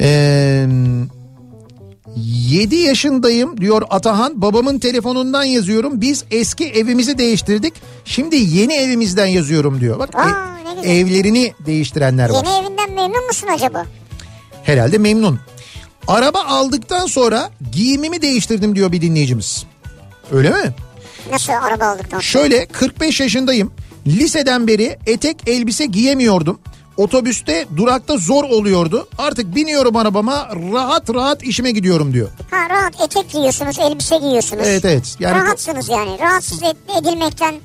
Ee, 0.02 0.68
7 2.18 2.76
yaşındayım 2.76 3.62
diyor 3.62 3.82
Atahan. 3.90 4.42
Babamın 4.42 4.80
telefonundan 4.80 5.44
yazıyorum. 5.44 6.02
Biz 6.02 6.24
eski 6.32 6.66
evimizi 6.66 7.18
değiştirdik. 7.18 7.74
Şimdi 8.06 8.36
yeni 8.36 8.74
evimizden 8.74 9.26
yazıyorum 9.26 9.82
diyor. 9.82 10.00
Bak 10.00 10.16
Aa, 10.16 10.58
e- 10.84 10.98
evlerini 10.98 11.54
değiştirenler 11.66 12.30
var. 12.30 12.46
Yeni 12.46 12.66
evinden 12.66 12.92
memnun 12.92 13.28
musun 13.28 13.48
acaba? 13.56 13.86
Herhalde 14.64 14.98
memnun. 14.98 15.40
Araba 16.08 16.44
aldıktan 16.44 17.06
sonra 17.06 17.50
giyimimi 17.72 18.22
değiştirdim 18.22 18.76
diyor 18.76 18.92
bir 18.92 19.02
dinleyicimiz. 19.02 19.66
Öyle 20.32 20.50
mi? 20.50 20.74
Nasıl 21.32 21.54
araba 21.54 21.86
aldıktan 21.86 22.10
sonra? 22.20 22.22
Şöyle 22.22 22.66
45 22.66 23.20
yaşındayım. 23.20 23.72
Liseden 24.08 24.68
beri 24.68 24.98
etek 25.08 25.38
elbise 25.48 25.86
giyemiyordum. 25.86 26.60
Otobüste 26.98 27.66
durakta 27.78 28.18
zor 28.18 28.44
oluyordu. 28.44 29.08
Artık 29.18 29.56
biniyorum 29.56 29.96
arabama 29.96 30.50
rahat 30.74 31.10
rahat 31.14 31.44
işime 31.44 31.72
gidiyorum 31.72 32.14
diyor. 32.14 32.30
Ha 32.52 32.70
rahat 32.70 33.02
etek 33.02 33.30
giyiyorsunuz, 33.32 33.80
elbise 33.80 34.18
giyiyorsunuz. 34.18 34.64
Evet 34.68 34.86
evet. 34.86 35.16
Yani 35.20 35.42
Rahatsınız 35.44 35.90
yani. 35.90 36.20
Rahatsız 36.20 36.62
ed- 36.62 37.02
edilmekten. 37.02 37.56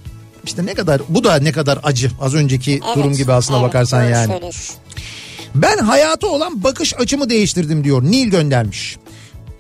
işte 0.44 0.66
ne 0.66 0.74
kadar 0.74 1.00
bu 1.08 1.24
da 1.24 1.36
ne 1.36 1.52
kadar 1.52 1.78
acı 1.82 2.10
az 2.20 2.34
önceki 2.34 2.80
Evet, 2.86 2.96
durum 2.96 3.12
gibi 3.12 3.32
aslına 3.32 3.58
evet, 3.58 3.68
bakarsan 3.68 4.02
doğru 4.04 4.10
yani. 4.10 4.26
söylüyorsun. 4.32 4.76
Ben 5.54 5.78
hayata 5.78 6.26
olan 6.26 6.64
bakış 6.64 6.94
açımı 7.00 7.30
değiştirdim 7.30 7.84
diyor. 7.84 8.02
Nil 8.02 8.28
göndermiş. 8.28 8.96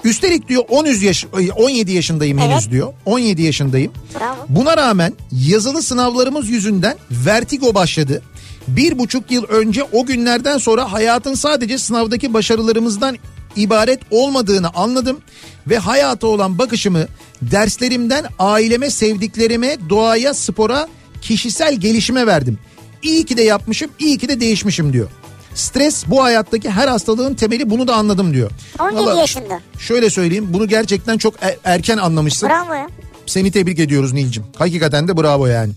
Üstelik 0.04 0.48
diyor 0.48 0.64
13 0.68 1.02
yaş 1.02 1.26
17 1.56 1.92
yaşındayım 1.92 2.38
henüz 2.38 2.62
Evet. 2.62 2.70
diyor. 2.72 2.92
17 3.06 3.42
yaşındayım. 3.42 3.92
Bravo. 4.20 4.36
Buna 4.48 4.76
rağmen 4.76 5.12
yazılı 5.32 5.82
sınavlarımız 5.82 6.48
yüzünden 6.48 6.96
vertigo 7.10 7.74
başladı. 7.74 8.22
Bir 8.68 8.98
buçuk 8.98 9.30
yıl 9.30 9.44
önce 9.44 9.82
o 9.92 10.06
günlerden 10.06 10.58
sonra 10.58 10.92
hayatın 10.92 11.34
sadece 11.34 11.78
sınavdaki 11.78 12.34
başarılarımızdan 12.34 13.16
ibaret 13.56 14.00
olmadığını 14.10 14.68
anladım 14.74 15.18
ve 15.66 15.78
hayata 15.78 16.26
olan 16.26 16.58
bakışımı 16.58 17.06
derslerimden 17.42 18.24
aileme, 18.38 18.90
sevdiklerime, 18.90 19.76
doğaya, 19.88 20.34
spora, 20.34 20.88
kişisel 21.22 21.74
gelişime 21.74 22.26
verdim. 22.26 22.58
İyi 23.02 23.24
ki 23.24 23.36
de 23.36 23.42
yapmışım, 23.42 23.90
iyi 23.98 24.18
ki 24.18 24.28
de 24.28 24.40
değişmişim 24.40 24.92
diyor. 24.92 25.08
Stres 25.54 26.04
bu 26.06 26.22
hayattaki 26.22 26.70
her 26.70 26.88
hastalığın 26.88 27.34
temeli 27.34 27.70
bunu 27.70 27.88
da 27.88 27.94
anladım 27.94 28.34
diyor. 28.34 28.50
17 28.80 28.96
Vallahi 28.96 29.18
yaşında. 29.18 29.60
Şöyle 29.78 30.10
söyleyeyim 30.10 30.46
bunu 30.50 30.68
gerçekten 30.68 31.18
çok 31.18 31.34
er- 31.40 31.56
erken 31.64 31.96
anlamışsın. 31.98 32.48
Bravo 32.48 32.74
ya. 32.74 32.88
Seni 33.26 33.50
tebrik 33.50 33.78
ediyoruz 33.78 34.12
Nilcim. 34.12 34.44
Hakikaten 34.58 35.08
de 35.08 35.16
bravo 35.16 35.46
yani. 35.46 35.72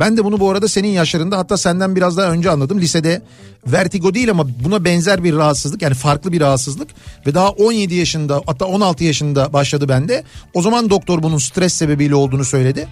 Ben 0.00 0.16
de 0.16 0.24
bunu 0.24 0.40
bu 0.40 0.50
arada 0.50 0.68
senin 0.68 0.88
yaşlarında 0.88 1.38
hatta 1.38 1.56
senden 1.56 1.96
biraz 1.96 2.16
daha 2.16 2.30
önce 2.30 2.50
anladım. 2.50 2.80
Lisede 2.80 3.22
vertigo 3.66 4.14
değil 4.14 4.30
ama 4.30 4.46
buna 4.64 4.84
benzer 4.84 5.24
bir 5.24 5.36
rahatsızlık 5.36 5.82
yani 5.82 5.94
farklı 5.94 6.32
bir 6.32 6.40
rahatsızlık. 6.40 6.88
Ve 7.26 7.34
daha 7.34 7.48
17 7.50 7.94
yaşında 7.94 8.42
hatta 8.46 8.64
16 8.64 9.04
yaşında 9.04 9.52
başladı 9.52 9.88
bende. 9.88 10.24
O 10.54 10.62
zaman 10.62 10.90
doktor 10.90 11.22
bunun 11.22 11.38
stres 11.38 11.74
sebebiyle 11.74 12.14
olduğunu 12.14 12.44
söyledi. 12.44 12.88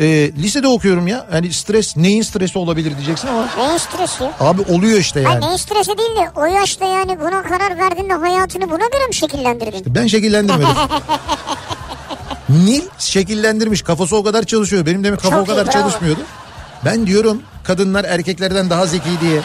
Ee, 0.00 0.30
lisede 0.42 0.68
okuyorum 0.68 1.06
ya. 1.08 1.26
Yani 1.32 1.52
stres 1.52 1.96
neyin 1.96 2.22
stresi 2.22 2.58
olabilir 2.58 2.96
diyeceksin 2.96 3.28
ama 3.28 3.48
Neyin 3.58 3.78
stresi 3.78 4.24
abi 4.40 4.62
oluyor 4.62 4.98
işte 4.98 5.22
Hayır 5.24 5.34
yani. 5.40 5.46
neyin 5.46 5.56
stresi 5.56 5.98
değil 5.98 6.16
de 6.16 6.30
o 6.36 6.44
yaşta 6.44 6.84
yani 6.84 7.20
buna 7.20 7.42
karar 7.42 7.78
verdiğinde 7.78 8.14
hayatını 8.14 8.70
buna 8.70 8.86
göre 8.92 9.06
mi 9.08 9.14
şekillendirdin? 9.14 9.94
Ben 9.94 10.06
şekillendirmedim. 10.06 10.66
Nil 12.48 12.82
şekillendirmiş. 12.98 13.82
Kafası 13.82 14.16
o 14.16 14.22
kadar 14.24 14.42
çalışıyor. 14.42 14.86
Benim 14.86 15.04
demek 15.04 15.20
kafa 15.20 15.36
Çok 15.36 15.44
o 15.44 15.46
kadar 15.50 15.62
iyi, 15.62 15.66
bravo. 15.66 15.72
çalışmıyordu. 15.72 16.20
Ben 16.84 17.06
diyorum 17.06 17.42
kadınlar 17.64 18.04
erkeklerden 18.04 18.70
daha 18.70 18.86
zeki 18.86 19.20
diye. 19.20 19.40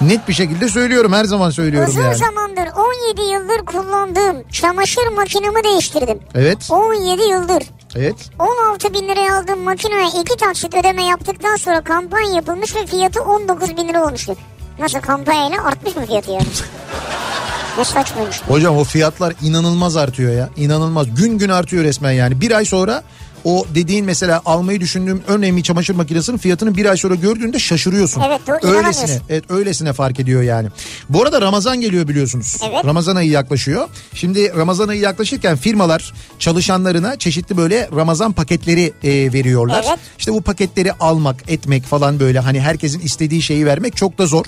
Net 0.00 0.28
bir 0.28 0.32
şekilde 0.32 0.68
söylüyorum. 0.68 1.12
Her 1.12 1.24
zaman 1.24 1.50
söylüyorum 1.50 1.90
Uzun 1.90 2.02
yani. 2.02 2.16
zamandır 2.16 2.68
17 3.16 3.20
yıldır 3.32 3.64
kullandığım 3.66 4.48
çamaşır 4.52 5.06
makinemi 5.16 5.64
değiştirdim. 5.64 6.18
Evet. 6.34 6.68
17 6.70 7.22
yıldır. 7.22 7.62
Evet. 7.96 8.16
16 8.38 8.94
bin 8.94 9.08
liraya 9.08 9.38
aldığım 9.38 9.60
makineye 9.60 10.08
iki 10.20 10.36
taksit 10.36 10.74
ödeme 10.74 11.04
yaptıktan 11.04 11.56
sonra 11.56 11.80
kampanya 11.84 12.34
yapılmış 12.34 12.76
ve 12.76 12.86
fiyatı 12.86 13.22
19 13.22 13.76
bin 13.76 13.88
lira 13.88 14.04
olmuştu. 14.06 14.36
Nasıl 14.78 15.00
kampanyayla 15.00 15.64
artmış 15.64 15.96
mı 15.96 16.06
fiyatı 16.06 16.30
yani? 16.30 16.46
ne 17.78 17.84
saçmaymış. 17.84 18.42
Hocam 18.48 18.76
o 18.76 18.84
fiyatlar 18.84 19.34
inanılmaz 19.42 19.96
artıyor 19.96 20.32
ya. 20.32 20.48
İnanılmaz. 20.56 21.14
Gün 21.14 21.38
gün 21.38 21.48
artıyor 21.48 21.84
resmen 21.84 22.12
yani. 22.12 22.40
Bir 22.40 22.50
ay 22.50 22.64
sonra 22.64 23.02
o 23.44 23.66
dediğin 23.74 24.04
mesela 24.04 24.42
almayı 24.44 24.80
düşündüğüm 24.80 25.22
önemli 25.28 25.62
çamaşır 25.62 25.94
makinesinin 25.94 26.38
fiyatını 26.38 26.76
bir 26.76 26.86
ay 26.86 26.96
sonra 26.96 27.14
gördüğünde 27.14 27.58
şaşırıyorsun. 27.58 28.22
Evet, 28.26 28.40
doğru, 28.46 28.76
Öylesine. 28.76 29.18
Evet 29.28 29.44
öylesine 29.50 29.92
fark 29.92 30.20
ediyor 30.20 30.42
yani. 30.42 30.68
Bu 31.08 31.22
arada 31.22 31.40
Ramazan 31.40 31.80
geliyor 31.80 32.08
biliyorsunuz. 32.08 32.56
Evet. 32.70 32.84
Ramazan 32.84 33.16
ayı 33.16 33.30
yaklaşıyor. 33.30 33.88
Şimdi 34.14 34.52
Ramazan 34.56 34.88
ayı 34.88 35.00
yaklaşırken 35.00 35.56
firmalar 35.56 36.14
çalışanlarına 36.38 37.18
çeşitli 37.18 37.56
böyle 37.56 37.88
Ramazan 37.96 38.32
paketleri 38.32 38.92
e, 39.02 39.32
veriyorlar. 39.32 39.84
Evet. 39.88 39.98
İşte 40.18 40.32
bu 40.32 40.42
paketleri 40.42 40.92
almak, 40.92 41.50
etmek 41.50 41.84
falan 41.84 42.20
böyle 42.20 42.38
hani 42.38 42.60
herkesin 42.60 43.00
istediği 43.00 43.42
şeyi 43.42 43.66
vermek 43.66 43.96
çok 43.96 44.18
da 44.18 44.26
zor. 44.26 44.44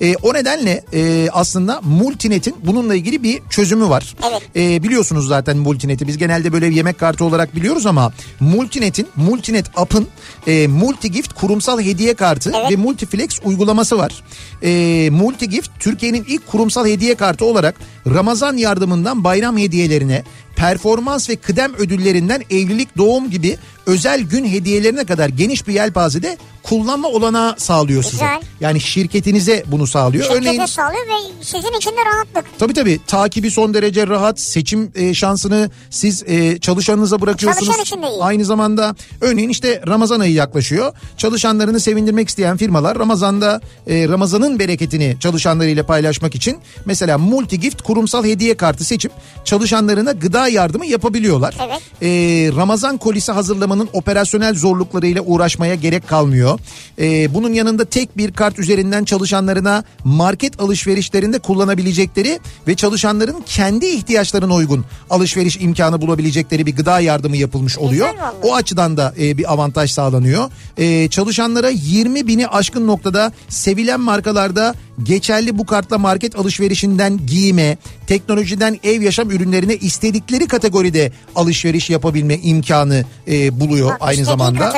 E, 0.00 0.16
o 0.16 0.34
nedenle 0.34 0.84
e, 0.92 1.28
aslında 1.32 1.80
Multinet'in 1.80 2.56
bununla 2.64 2.94
ilgili 2.94 3.22
bir 3.22 3.40
çözümü 3.50 3.88
var. 3.88 4.14
Evet. 4.30 4.42
E, 4.56 4.82
biliyorsunuz 4.82 5.28
zaten 5.28 5.56
Multinet'i 5.56 6.08
biz 6.08 6.18
genelde 6.18 6.52
böyle 6.52 6.66
yemek 6.66 6.98
kartı 6.98 7.24
olarak 7.24 7.56
biliyoruz 7.56 7.86
ama 7.86 8.12
Multinet'in 8.40 9.08
Multinet 9.16 9.66
app'ın 9.76 10.08
e, 10.46 10.66
Multigift 10.66 11.32
kurumsal 11.32 11.80
hediye 11.80 12.14
kartı 12.14 12.52
Evet. 12.56 12.70
ve 12.70 12.76
Multiflex 12.76 13.40
uygulaması 13.44 13.98
var. 13.98 14.22
E, 14.62 15.10
Multigift 15.10 15.70
Türkiye'nin 15.80 16.24
ilk 16.28 16.46
kurumsal 16.46 16.86
hediye 16.86 17.14
kartı 17.14 17.44
olarak 17.44 17.74
Ramazan 18.06 18.56
yardımından 18.56 19.24
bayram 19.24 19.58
hediyelerine 19.58 20.22
performans 20.56 21.30
ve 21.30 21.36
kıdem 21.36 21.74
ödüllerinden 21.74 22.42
evlilik 22.50 22.96
doğum 22.96 23.30
gibi 23.30 23.58
özel 23.86 24.20
gün 24.20 24.44
hediyelerine 24.44 25.04
kadar 25.04 25.28
geniş 25.28 25.68
bir 25.68 25.72
yelpazede 25.72 26.38
kullanma 26.62 27.08
olanağı 27.08 27.54
sağlıyor 27.58 28.02
size. 28.02 28.12
Güzel. 28.12 28.40
Yani 28.60 28.80
şirketinize 28.80 29.64
bunu 29.66 29.86
sağlıyor. 29.86 30.24
Şirkete 30.24 30.48
Örneğin 30.48 30.66
sağlıyor 30.66 31.06
ve 31.06 31.44
sizin 31.44 31.72
için 31.72 31.90
de 31.90 32.04
rahatlık. 32.14 32.58
Tabii 32.58 32.74
tabii 32.74 33.00
takibi 33.06 33.50
son 33.50 33.74
derece 33.74 34.06
rahat 34.06 34.40
seçim 34.40 34.92
e, 34.94 35.14
şansını 35.14 35.70
siz 35.90 36.22
e, 36.26 36.58
çalışanınıza 36.58 37.20
bırakıyorsunuz. 37.20 37.66
Çalışan 37.66 37.82
için 37.82 38.02
de 38.02 38.10
iyi. 38.10 38.22
Aynı 38.22 38.44
zamanda 38.44 38.94
örneğin 39.20 39.48
işte 39.48 39.82
Ramazan 39.86 40.20
ayı 40.20 40.32
yaklaşıyor. 40.32 40.92
Çalışanlarını 41.16 41.80
sevindirmek 41.80 42.28
isteyen 42.28 42.56
firmalar 42.56 42.98
Ramazan'da 42.98 43.60
e, 43.86 44.08
Ramazan'ın 44.08 44.58
bereketini 44.58 45.16
çalışanlarıyla 45.20 45.86
paylaşmak 45.86 46.34
için 46.34 46.58
mesela 46.84 47.18
Multigift 47.18 47.82
kurumsal 47.82 48.24
hediye 48.24 48.56
kartı 48.56 48.84
seçip 48.84 49.12
çalışanlarına 49.44 50.12
gıda 50.12 50.43
yardımı 50.48 50.86
yapabiliyorlar. 50.86 51.56
Evet. 51.66 51.82
E, 52.02 52.08
Ramazan 52.56 52.96
kolisi 52.96 53.32
hazırlamanın 53.32 53.88
operasyonel 53.92 54.54
zorluklarıyla 54.54 55.22
uğraşmaya 55.22 55.74
gerek 55.74 56.08
kalmıyor. 56.08 56.58
E, 56.98 57.34
bunun 57.34 57.52
yanında 57.52 57.84
tek 57.84 58.16
bir 58.16 58.32
kart 58.32 58.58
üzerinden 58.58 59.04
çalışanlarına 59.04 59.84
market 60.04 60.60
alışverişlerinde 60.60 61.38
kullanabilecekleri 61.38 62.40
ve 62.68 62.74
çalışanların 62.74 63.36
kendi 63.46 63.86
ihtiyaçlarına 63.86 64.54
uygun 64.54 64.84
alışveriş 65.10 65.56
imkanı 65.60 66.00
bulabilecekleri 66.00 66.66
bir 66.66 66.76
gıda 66.76 67.00
yardımı 67.00 67.36
yapılmış 67.36 67.78
oluyor. 67.78 68.08
O 68.42 68.54
açıdan 68.54 68.96
da 68.96 69.14
e, 69.20 69.38
bir 69.38 69.52
avantaj 69.52 69.90
sağlanıyor. 69.90 70.50
E, 70.76 71.08
çalışanlara 71.08 71.68
20 71.68 72.26
bini 72.26 72.48
aşkın 72.48 72.86
noktada 72.86 73.32
sevilen 73.48 74.00
markalarda 74.00 74.74
geçerli 75.02 75.58
bu 75.58 75.66
kartla 75.66 75.98
market 75.98 76.38
alışverişinden 76.38 77.20
giyime, 77.26 77.76
teknolojiden 78.06 78.78
ev 78.84 79.02
yaşam 79.02 79.30
ürünlerine 79.30 79.76
istedikleri 79.76 80.46
kategoride 80.46 81.12
alışveriş 81.34 81.90
yapabilme 81.90 82.34
imkanı 82.34 83.04
e, 83.28 83.60
buluyor 83.60 83.90
Bak, 83.90 83.98
aynı 84.00 84.24
zamanda. 84.24 84.72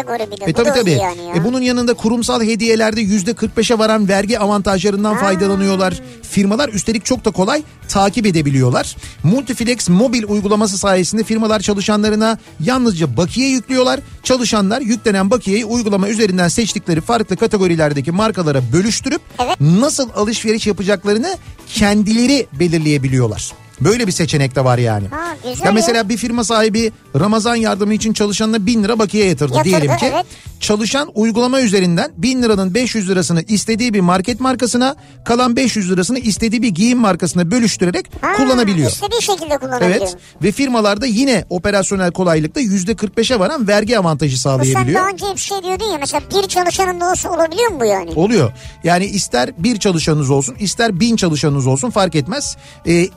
E, 0.46 0.52
tabii 0.52 0.70
tabii. 0.70 0.90
yani 0.90 1.22
ya. 1.22 1.34
E, 1.36 1.44
bunun 1.44 1.60
yanında 1.60 1.94
kurumsal 1.94 2.42
hediyelerde 2.42 3.00
yüzde 3.00 3.30
45'e 3.30 3.78
varan 3.78 4.08
vergi 4.08 4.38
avantajlarından 4.38 5.16
faydalanıyorlar. 5.16 6.00
Firmalar 6.22 6.68
üstelik 6.68 7.04
çok 7.04 7.24
da 7.24 7.30
kolay 7.30 7.62
takip 7.96 8.26
edebiliyorlar. 8.26 8.96
Multiflex 9.22 9.88
mobil 9.88 10.24
uygulaması 10.28 10.78
sayesinde 10.78 11.24
firmalar 11.24 11.60
çalışanlarına 11.60 12.38
yalnızca 12.60 13.16
bakiye 13.16 13.48
yüklüyorlar. 13.48 14.00
Çalışanlar 14.22 14.80
yüklenen 14.80 15.30
bakiyeyi 15.30 15.64
uygulama 15.64 16.08
üzerinden 16.08 16.48
seçtikleri 16.48 17.00
farklı 17.00 17.36
kategorilerdeki 17.36 18.12
markalara 18.12 18.62
bölüştürüp 18.72 19.20
Evet. 19.38 19.60
nasıl 19.60 20.10
alışveriş 20.16 20.66
yapacaklarını 20.66 21.38
kendileri 21.74 22.46
belirleyebiliyorlar. 22.52 23.52
Böyle 23.80 24.06
bir 24.06 24.12
seçenek 24.12 24.56
de 24.56 24.64
var 24.64 24.78
yani. 24.78 25.08
Ha, 25.08 25.36
güzel 25.50 25.64
ya 25.64 25.72
mesela 25.72 26.08
bir 26.08 26.16
firma 26.16 26.44
sahibi 26.44 26.92
Ramazan 27.20 27.54
yardımı 27.56 27.94
için 27.94 28.12
çalışanına 28.12 28.66
1000 28.66 28.84
lira 28.84 28.98
bakiye 28.98 29.26
yatırdı, 29.26 29.54
Yatırdı, 29.56 29.64
diyelim 29.64 29.96
ki. 29.96 30.06
evet. 30.14 30.26
Çalışan 30.60 31.10
uygulama 31.14 31.60
üzerinden 31.60 32.12
1000 32.16 32.42
liranın 32.42 32.74
500 32.74 33.08
lirasını 33.08 33.42
istediği 33.42 33.94
bir 33.94 34.00
market 34.00 34.40
markasına 34.40 34.96
kalan 35.24 35.56
500 35.56 35.90
lirasını 35.90 36.18
istediği 36.18 36.62
bir 36.62 36.68
giyim 36.68 36.98
markasına 36.98 37.50
bölüştürerek 37.50 38.06
Ha, 38.20 38.32
kullanabiliyor. 38.36 38.90
İstediği 38.90 39.22
şekilde 39.22 39.58
kullanabiliyor. 39.58 39.96
Evet 40.00 40.16
ve 40.42 40.52
firmalarda 40.52 41.06
yine 41.06 41.44
operasyonel 41.50 42.12
kolaylıkta 42.12 42.60
%45'e 42.60 43.38
varan 43.38 43.68
vergi 43.68 43.98
avantajı 43.98 44.34
Bu 44.34 44.38
sen 44.38 44.50
sağlayabiliyor. 44.50 45.00
daha 45.00 45.08
önce 45.10 45.24
bir 45.34 45.40
şey 45.40 45.62
diyordun 45.62 45.86
ya 45.92 45.98
mesela 45.98 46.22
bir 46.34 46.48
çalışanın 46.48 47.00
da 47.00 47.10
olsa 47.10 47.30
olabiliyor 47.30 47.70
mu 47.70 47.80
bu 47.80 47.84
yani? 47.84 48.10
Oluyor. 48.16 48.52
Yani 48.84 49.04
ister 49.06 49.50
bir 49.58 49.76
çalışanınız 49.78 50.30
olsun 50.30 50.56
ister 50.58 51.00
bin 51.00 51.16
çalışanınız 51.16 51.66
olsun 51.66 51.90
fark 51.90 52.14
etmez. 52.14 52.56
Ee, 52.86 53.08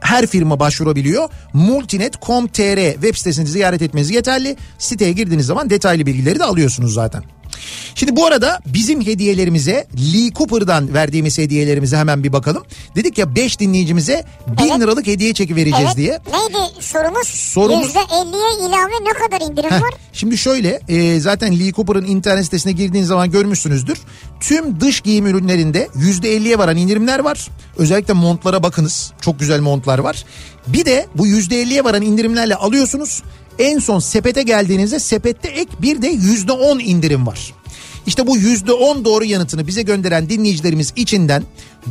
her 0.00 0.26
firma 0.26 0.60
başvurabiliyor. 0.60 1.28
Multinet.com.tr 1.52 2.92
web 2.92 3.14
sitesini 3.14 3.46
ziyaret 3.46 3.82
etmeniz 3.82 4.10
yeterli. 4.10 4.56
Siteye 4.78 5.12
girdiğiniz 5.12 5.46
zaman 5.46 5.70
detaylı 5.70 6.06
bilgileri 6.06 6.38
de 6.38 6.44
alıyorsunuz 6.44 6.94
zaten. 6.94 7.37
Şimdi 7.94 8.16
bu 8.16 8.26
arada 8.26 8.60
bizim 8.66 9.06
hediyelerimize 9.06 9.86
Lee 10.14 10.30
Cooper'dan 10.34 10.94
verdiğimiz 10.94 11.38
hediyelerimize 11.38 11.96
hemen 11.96 12.24
bir 12.24 12.32
bakalım. 12.32 12.64
Dedik 12.96 13.18
ya 13.18 13.34
5 13.36 13.60
dinleyicimize 13.60 14.24
1000 14.46 14.68
Evet. 14.70 14.80
liralık 14.80 15.06
hediye 15.06 15.34
çeki 15.34 15.56
vereceğiz 15.56 15.84
Evet. 15.86 15.96
diye. 15.96 16.10
Neydi 16.10 16.58
sorumuz? 16.80 17.28
Sorumuz- 17.28 17.86
%50'ye 17.94 18.68
ilave 18.68 19.04
ne 19.04 19.12
kadar 19.12 19.50
indirim 19.50 19.70
Heh, 19.70 19.82
var? 19.82 19.90
Şimdi 20.12 20.38
şöyle 20.38 20.80
e, 20.88 21.20
zaten 21.20 21.58
Lee 21.60 21.72
Cooper'ın 21.72 22.04
internet 22.06 22.44
sitesine 22.44 22.72
girdiğiniz 22.72 23.08
zaman 23.08 23.30
görmüşsünüzdür. 23.30 23.98
Tüm 24.40 24.80
dış 24.80 25.00
giyim 25.00 25.26
ürünlerinde 25.26 25.88
%50'ye 25.94 26.58
varan 26.58 26.76
indirimler 26.76 27.18
var. 27.18 27.48
Özellikle 27.76 28.14
montlara 28.14 28.62
bakınız. 28.62 29.12
Çok 29.20 29.40
güzel 29.40 29.60
montlar 29.60 29.98
var. 29.98 30.24
Bir 30.66 30.84
de 30.84 31.06
bu 31.14 31.26
%50'ye 31.26 31.84
varan 31.84 32.02
indirimlerle 32.02 32.54
alıyorsunuz. 32.54 33.22
En 33.58 33.78
son 33.78 33.98
sepete 33.98 34.42
geldiğinizde 34.42 34.98
sepette 34.98 35.48
ek 35.48 35.70
bir 35.82 36.02
de 36.02 36.12
%10 36.12 36.82
indirim 36.82 37.26
var. 37.26 37.54
İşte 38.06 38.26
bu 38.26 38.36
%10 38.36 39.04
doğru 39.04 39.24
yanıtını 39.24 39.66
bize 39.66 39.82
gönderen 39.82 40.28
dinleyicilerimiz 40.28 40.92
içinden 40.96 41.42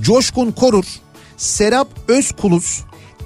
Coşkun 0.01 0.51
Korur, 0.51 0.85
Serap 1.37 1.87
Özkulus, 2.07 2.79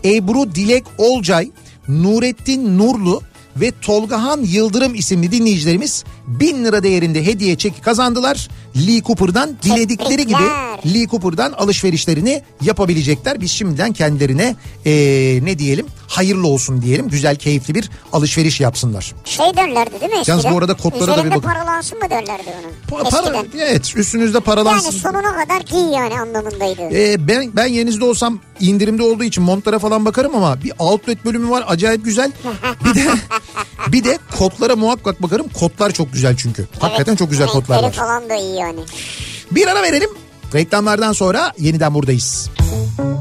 Ebru 0.05 0.55
Dilek 0.55 0.83
Olcay, 0.97 1.51
Nurettin 1.87 2.77
Nurlu 2.77 3.21
ve 3.55 3.71
Tolgahan 3.81 4.41
Yıldırım 4.41 4.95
isimli 4.95 5.31
dinleyicilerimiz 5.31 6.03
1000 6.39 6.65
lira 6.65 6.83
değerinde 6.83 7.25
hediye 7.25 7.55
çeki 7.55 7.81
kazandılar. 7.81 8.47
Lee 8.87 9.01
Cooper'dan 9.01 9.57
diledikleri 9.63 10.27
gibi. 10.27 10.43
Lee 10.93 11.07
Cooper'dan 11.07 11.51
alışverişlerini 11.51 12.41
yapabilecekler. 12.61 13.41
Biz 13.41 13.51
şimdiden 13.51 13.93
kendilerine 13.93 14.55
eee, 14.85 15.45
ne 15.45 15.59
diyelim 15.59 15.85
hayırlı 16.07 16.47
olsun 16.47 16.81
diyelim. 16.81 17.07
Güzel 17.09 17.35
keyifli 17.35 17.75
bir 17.75 17.89
alışveriş 18.13 18.59
yapsınlar. 18.61 19.13
Şey 19.25 19.45
derlerdi 19.57 19.91
değil 20.01 20.11
mi 20.11 20.17
eskiden? 20.17 20.37
Yalnız 20.37 20.53
bu 20.53 20.57
arada 20.57 20.73
kodlara 20.73 21.17
da 21.17 21.25
bir 21.25 21.29
bakın. 21.29 21.41
paralansın 21.41 21.97
mı 21.99 22.09
derlerdi 22.09 22.43
ona? 22.91 22.99
Pa- 23.01 23.09
para, 23.09 23.43
evet 23.59 23.97
üstünüzde 23.97 24.39
paralansın. 24.39 24.91
Yani 24.91 24.99
sonuna 24.99 25.35
kadar 25.43 25.61
giy 25.61 25.93
yani 25.95 26.19
anlamındaydı. 26.19 26.81
Ee, 26.81 27.27
ben 27.27 27.51
ben 27.55 27.65
yerinizde 27.65 28.05
olsam 28.05 28.39
indirimde 28.59 29.03
olduğu 29.03 29.23
için 29.23 29.43
montlara 29.43 29.79
falan 29.79 30.05
bakarım 30.05 30.35
ama 30.35 30.63
bir 30.63 30.71
outlet 30.79 31.25
bölümü 31.25 31.49
var 31.49 31.63
acayip 31.67 32.05
güzel. 32.05 32.31
Bir 32.85 32.95
de 32.95 33.05
bir 33.87 34.03
de 34.03 34.17
kotlara 34.37 34.75
muhakkak 34.75 35.21
bakarım. 35.23 35.47
Kotlar 35.59 35.91
çok 35.91 36.13
güzel 36.13 36.20
çünkü. 36.37 36.67
Hakikaten 36.79 37.15
çok 37.15 37.29
güzel 37.29 37.47
Renkleri 37.47 37.83
var. 37.83 37.91
falan 37.91 38.29
da 38.29 38.35
iyi 38.35 38.55
yani. 38.55 38.79
Bir 39.51 39.67
ara 39.67 39.83
verelim. 39.83 40.09
Reklamlardan 40.53 41.13
sonra 41.13 41.53
yeniden 41.57 41.93
buradayız. 41.93 42.49
Kafa 42.57 43.20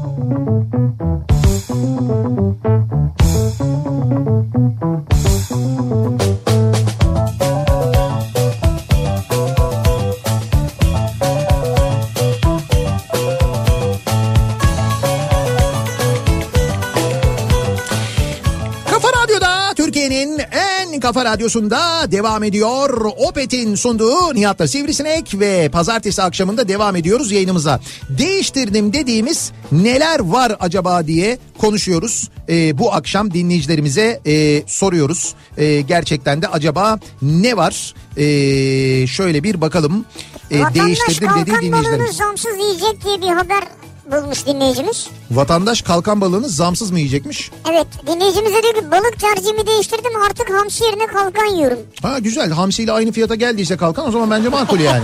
radyosunda 21.31 22.11
devam 22.11 22.43
ediyor. 22.43 23.11
Opet'in 23.17 23.75
sunduğu 23.75 24.35
Nihat'la 24.35 24.67
Sivrisinek 24.67 25.39
ve 25.39 25.69
pazartesi 25.69 26.21
akşamında 26.21 26.67
devam 26.67 26.95
ediyoruz 26.95 27.31
yayınımıza. 27.31 27.79
Değiştirdim 28.09 28.93
dediğimiz 28.93 29.51
neler 29.71 30.19
var 30.19 30.55
acaba 30.59 31.07
diye 31.07 31.37
konuşuyoruz. 31.57 32.29
Ee, 32.49 32.77
bu 32.77 32.93
akşam 32.93 33.33
dinleyicilerimize 33.33 34.21
e, 34.25 34.63
soruyoruz. 34.67 35.33
Ee, 35.57 35.81
gerçekten 35.81 36.41
de 36.41 36.47
acaba 36.47 36.99
ne 37.21 37.57
var? 37.57 37.93
Ee, 38.17 39.07
şöyle 39.07 39.43
bir 39.43 39.61
bakalım. 39.61 40.05
Ee, 40.51 40.59
Vatandaş 40.59 40.85
değiştirdim 40.85 41.29
dediği 41.41 41.55
dinleyicilerimiz. 41.61 42.15
zamsız 42.15 42.57
yiyecek 42.57 43.05
diye 43.05 43.21
bir 43.21 43.35
haber 43.35 43.63
bulmuş 44.11 44.45
dinleyicimiz. 44.45 45.07
Vatandaş 45.31 45.81
kalkan 45.81 46.21
balığını 46.21 46.49
zamsız 46.49 46.91
mı 46.91 46.99
yiyecekmiş? 46.99 47.51
Evet 47.71 47.87
dinleyicimize 48.07 48.63
diyor 48.63 48.73
ki 48.73 48.91
balık 48.91 49.19
tercihimi 49.19 49.67
değiştirdim 49.67 50.21
artık 50.29 50.49
hamsi 50.49 50.83
yerine 50.83 51.07
kalkan 51.07 51.45
yiyorum. 51.55 51.79
Ha 52.01 52.19
güzel 52.19 52.51
hamsiyle 52.51 52.91
aynı 52.91 53.11
fiyata 53.11 53.35
geldiyse 53.35 53.77
kalkan 53.77 54.07
o 54.07 54.11
zaman 54.11 54.31
bence 54.31 54.49
makul 54.49 54.79
yani. 54.79 55.03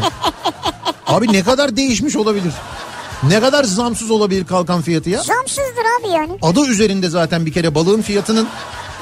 Abi 1.08 1.34
ne 1.34 1.43
kadar 1.43 1.76
değişmiş 1.78 2.16
olabilir? 2.16 2.53
Ne 3.24 3.39
kadar 3.39 3.64
zamsız 3.64 4.12
olabilir 4.12 4.45
kalkan 4.45 4.82
fiyatı 4.82 5.10
ya? 5.10 5.24
Zamsızdır 5.24 5.86
abi 6.01 6.14
yani. 6.14 6.32
Adı 6.41 6.66
üzerinde 6.66 7.10
zaten 7.10 7.45
bir 7.45 7.53
kere 7.53 7.76
balığın 7.76 8.01
fiyatının 8.01 8.47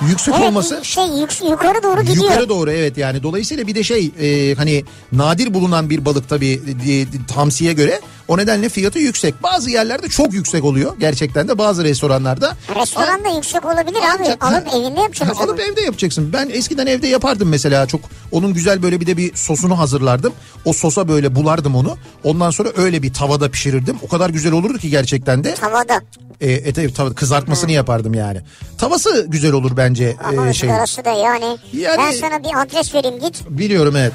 yüksek 0.10 0.34
Evet 0.38 0.48
olması. 0.48 0.80
şey 0.86 1.06
yuk- 1.06 1.50
yukarı 1.52 1.84
doğru 1.84 2.02
gidiyor. 2.02 2.24
Yukarı 2.24 2.50
doğru 2.50 2.72
evet 2.72 2.98
yani 2.98 3.24
dolayısıyla 3.24 3.68
bir 3.68 3.76
de 3.76 3.84
şey 3.84 4.12
e, 4.22 4.56
hani 4.56 4.84
nadir 5.12 5.54
bulunan 5.54 5.90
bir 5.90 6.06
balık 6.06 6.30
tabii 6.30 6.62
e, 6.88 6.94
e, 6.94 7.06
hamsiye 7.36 7.74
göre 7.74 8.02
o 8.28 8.38
nedenle 8.38 8.70
fiyatı 8.70 9.00
yüksek. 9.00 9.44
Bazı 9.44 9.70
yerlerde 9.70 10.08
çok 10.10 10.34
yüksek 10.34 10.64
oluyor 10.64 10.94
gerçekten 11.00 11.48
de 11.48 11.58
bazı 11.58 11.84
restoranlarda. 11.84 12.56
Restoranda 12.82 13.30
yüksek 13.30 13.66
olabilir 13.66 14.00
abi. 14.16 14.24
Ancak- 14.40 14.44
Alıp 14.44 14.68
Ha, 14.74 14.78
evinde 14.78 15.00
yapacaksın. 15.02 15.44
Alıp 15.44 15.60
evde 15.60 15.82
yapacaksın. 15.82 16.34
Ben 16.34 16.50
eskiden 16.50 16.86
evde 16.88 17.08
yapardım 17.08 17.50
mesela 17.50 17.86
çok. 17.88 18.02
Onun 18.32 18.54
güzel 18.54 18.84
böyle 18.84 19.02
bir 19.02 19.08
de 19.08 19.18
bir 19.18 19.36
sosunu 19.36 19.80
hazırlardım. 19.80 20.34
O 20.66 20.74
sosa 20.74 21.08
böyle 21.08 21.36
bulardım 21.36 21.76
onu. 21.76 21.98
Ondan 22.24 22.50
sonra 22.52 22.70
öyle 22.78 23.04
bir 23.04 23.14
tavada 23.14 23.52
pişirirdim. 23.52 23.98
O 24.02 24.08
kadar 24.08 24.30
güzel 24.30 24.52
olurdu 24.52 24.78
ki 24.78 24.90
gerçekten 24.90 25.44
de. 25.44 25.56
Tavada. 25.56 26.02
E, 26.42 26.52
ete 26.52 26.86
tava- 26.86 27.14
kızartmasını 27.16 27.72
yapardım 27.72 28.14
yani. 28.14 28.42
Tavası 28.78 29.26
güzel 29.30 29.52
olur 29.54 29.78
bence 29.78 30.16
Ama 30.24 30.50
e, 30.50 30.54
şey. 30.54 30.70
da 30.70 31.10
yani. 31.10 31.58
Yani- 31.74 31.98
Ben 31.98 32.12
sana 32.12 32.44
bir 32.44 32.62
adres 32.62 32.94
vereyim 32.96 33.20
git. 33.20 33.42
Biliyorum 33.50 33.96
evet. 33.96 34.14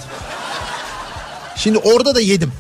Şimdi 1.57 1.79
orada 1.79 2.15
da 2.15 2.21
yedim. 2.21 2.53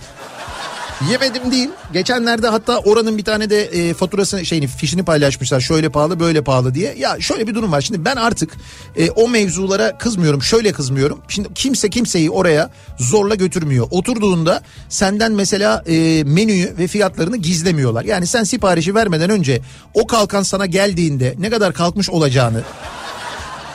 Yemedim 1.08 1.52
değil. 1.52 1.68
Geçenlerde 1.92 2.48
hatta 2.48 2.78
oranın 2.78 3.18
bir 3.18 3.24
tane 3.24 3.50
de 3.50 3.62
e, 3.62 3.94
faturasını 3.94 4.46
şeyini 4.46 4.66
fişini 4.66 5.04
paylaşmışlar. 5.04 5.60
Şöyle 5.60 5.88
pahalı 5.88 6.20
böyle 6.20 6.44
pahalı 6.44 6.74
diye. 6.74 6.94
Ya 6.98 7.20
şöyle 7.20 7.46
bir 7.46 7.54
durum 7.54 7.72
var. 7.72 7.80
Şimdi 7.80 8.04
ben 8.04 8.16
artık 8.16 8.52
e, 8.96 9.10
o 9.10 9.28
mevzulara 9.28 9.98
kızmıyorum. 9.98 10.42
Şöyle 10.42 10.72
kızmıyorum. 10.72 11.20
Şimdi 11.28 11.48
kimse 11.54 11.90
kimseyi 11.90 12.30
oraya 12.30 12.70
zorla 12.98 13.34
götürmüyor. 13.34 13.86
Oturduğunda 13.90 14.62
senden 14.88 15.32
mesela 15.32 15.82
e, 15.86 16.24
menüyü 16.24 16.74
ve 16.78 16.86
fiyatlarını 16.86 17.36
gizlemiyorlar. 17.36 18.04
Yani 18.04 18.26
sen 18.26 18.44
siparişi 18.44 18.94
vermeden 18.94 19.30
önce 19.30 19.60
o 19.94 20.06
kalkan 20.06 20.42
sana 20.42 20.66
geldiğinde 20.66 21.34
ne 21.38 21.50
kadar 21.50 21.72
kalkmış 21.72 22.10
olacağını 22.10 22.62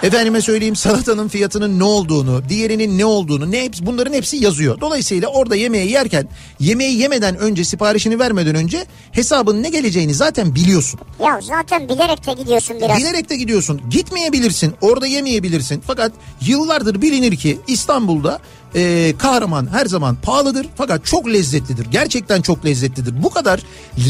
Efendime 0.03 0.41
söyleyeyim 0.41 0.75
salatanın 0.75 1.27
fiyatının 1.27 1.79
ne 1.79 1.83
olduğunu, 1.83 2.41
diğerinin 2.49 2.97
ne 2.97 3.05
olduğunu, 3.05 3.51
ne 3.51 3.63
hepsi 3.63 3.85
bunların 3.85 4.13
hepsi 4.13 4.37
yazıyor. 4.37 4.81
Dolayısıyla 4.81 5.27
orada 5.27 5.55
yemeği 5.55 5.91
yerken 5.91 6.27
yemeği 6.59 6.99
yemeden 6.99 7.37
önce 7.37 7.65
siparişini 7.65 8.19
vermeden 8.19 8.55
önce 8.55 8.85
hesabın 9.11 9.63
ne 9.63 9.69
geleceğini 9.69 10.13
zaten 10.13 10.55
biliyorsun. 10.55 10.99
Ya 11.19 11.39
zaten 11.41 11.89
bilerek 11.89 12.27
de 12.27 12.33
gidiyorsun 12.33 12.77
biraz. 12.81 12.97
Bilerek 12.97 13.29
de 13.29 13.35
gidiyorsun. 13.35 13.81
Gitmeyebilirsin. 13.89 14.73
Orada 14.81 15.07
yemeyebilirsin. 15.07 15.83
Fakat 15.87 16.11
yıllardır 16.41 17.01
bilinir 17.01 17.35
ki 17.35 17.59
İstanbul'da 17.67 18.39
e, 18.75 19.13
kahraman 19.17 19.67
her 19.71 19.85
zaman 19.85 20.15
pahalıdır 20.15 20.67
fakat 20.75 21.05
çok 21.05 21.27
lezzetlidir. 21.27 21.85
Gerçekten 21.85 22.41
çok 22.41 22.65
lezzetlidir. 22.65 23.23
Bu 23.23 23.29
kadar 23.29 23.61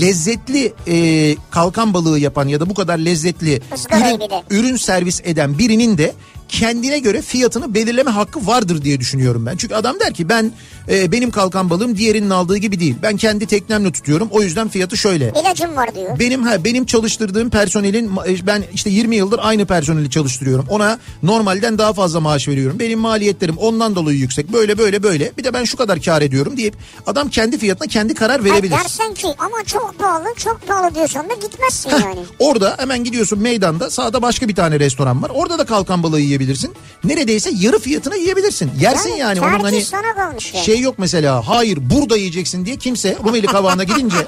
lezzetli 0.01 0.73
e, 0.87 1.35
kalkan 1.51 1.93
balığı 1.93 2.19
yapan 2.19 2.47
ya 2.47 2.59
da 2.59 2.69
bu 2.69 2.73
kadar 2.73 2.97
lezzetli 2.97 3.61
ürün, 3.91 4.19
ürün 4.49 4.75
servis 4.75 5.21
eden 5.23 5.57
birinin 5.57 5.97
de 5.97 6.13
kendine 6.59 6.99
göre 6.99 7.21
fiyatını 7.21 7.73
belirleme 7.73 8.11
hakkı 8.11 8.47
vardır 8.47 8.81
diye 8.81 8.99
düşünüyorum 8.99 9.45
ben. 9.45 9.57
Çünkü 9.57 9.75
adam 9.75 9.99
der 9.99 10.13
ki 10.13 10.29
ben 10.29 10.51
e, 10.89 11.11
benim 11.11 11.31
kalkan 11.31 11.69
balığım 11.69 11.97
diğerinin 11.97 12.29
aldığı 12.29 12.57
gibi 12.57 12.79
değil. 12.79 12.95
Ben 13.01 13.17
kendi 13.17 13.45
teknemle 13.45 13.91
tutuyorum. 13.91 14.27
O 14.31 14.41
yüzden 14.41 14.67
fiyatı 14.67 14.97
şöyle. 14.97 15.33
İlacım 15.41 15.75
var 15.75 15.95
diyor. 15.95 16.19
Benim 16.19 16.43
ha 16.43 16.63
benim 16.63 16.85
çalıştırdığım 16.85 17.49
personelin 17.49 18.09
ma- 18.09 18.47
ben 18.47 18.63
işte 18.73 18.89
20 18.89 19.15
yıldır 19.15 19.39
aynı 19.43 19.65
personeli 19.65 20.09
çalıştırıyorum. 20.09 20.65
Ona 20.69 20.99
normalden 21.23 21.77
daha 21.77 21.93
fazla 21.93 22.19
maaş 22.19 22.47
veriyorum. 22.47 22.79
Benim 22.79 22.99
maliyetlerim 22.99 23.57
ondan 23.57 23.95
dolayı 23.95 24.17
yüksek. 24.19 24.53
Böyle 24.53 24.77
böyle 24.77 25.03
böyle. 25.03 25.31
Bir 25.37 25.43
de 25.43 25.53
ben 25.53 25.63
şu 25.63 25.77
kadar 25.77 26.01
kar 26.01 26.21
ediyorum 26.21 26.57
deyip 26.57 26.75
adam 27.07 27.29
kendi 27.29 27.57
fiyatına 27.57 27.87
kendi 27.87 28.13
karar 28.13 28.39
Ha, 28.39 28.45
verebilir. 28.45 28.71
dersen 28.71 29.13
ki 29.13 29.27
ama 29.37 29.63
çok 29.65 29.99
pahalı 29.99 30.25
çok 30.37 30.67
pahalı 30.67 30.95
diyorsan 30.95 31.29
da 31.29 31.33
gitmezsin 31.33 31.89
yani. 31.89 32.19
Orada 32.39 32.75
hemen 32.79 33.03
gidiyorsun 33.03 33.39
meydanda 33.39 33.89
sağda 33.89 34.21
başka 34.21 34.47
bir 34.47 34.55
tane 34.55 34.79
restoran 34.79 35.23
var. 35.23 35.31
Orada 35.33 35.57
da 35.59 35.65
kalkan 35.65 36.03
balığı 36.03 36.19
yiyebilirsin. 36.19 36.44
Neredeyse 37.03 37.51
yarı 37.59 37.79
fiyatına 37.79 38.15
yiyebilirsin. 38.15 38.71
Yersin 38.79 39.09
yani. 39.09 39.19
Yani 39.19 39.41
Onun 39.41 39.59
hani 39.63 39.81
şey 40.65 40.79
yok 40.79 40.95
mesela 40.97 41.47
hayır 41.47 41.79
burada 41.81 42.17
yiyeceksin 42.17 42.65
diye 42.65 42.75
kimse 42.75 43.17
Rumeli 43.25 43.47
Kavağı'na 43.47 43.83
gidince 43.83 44.15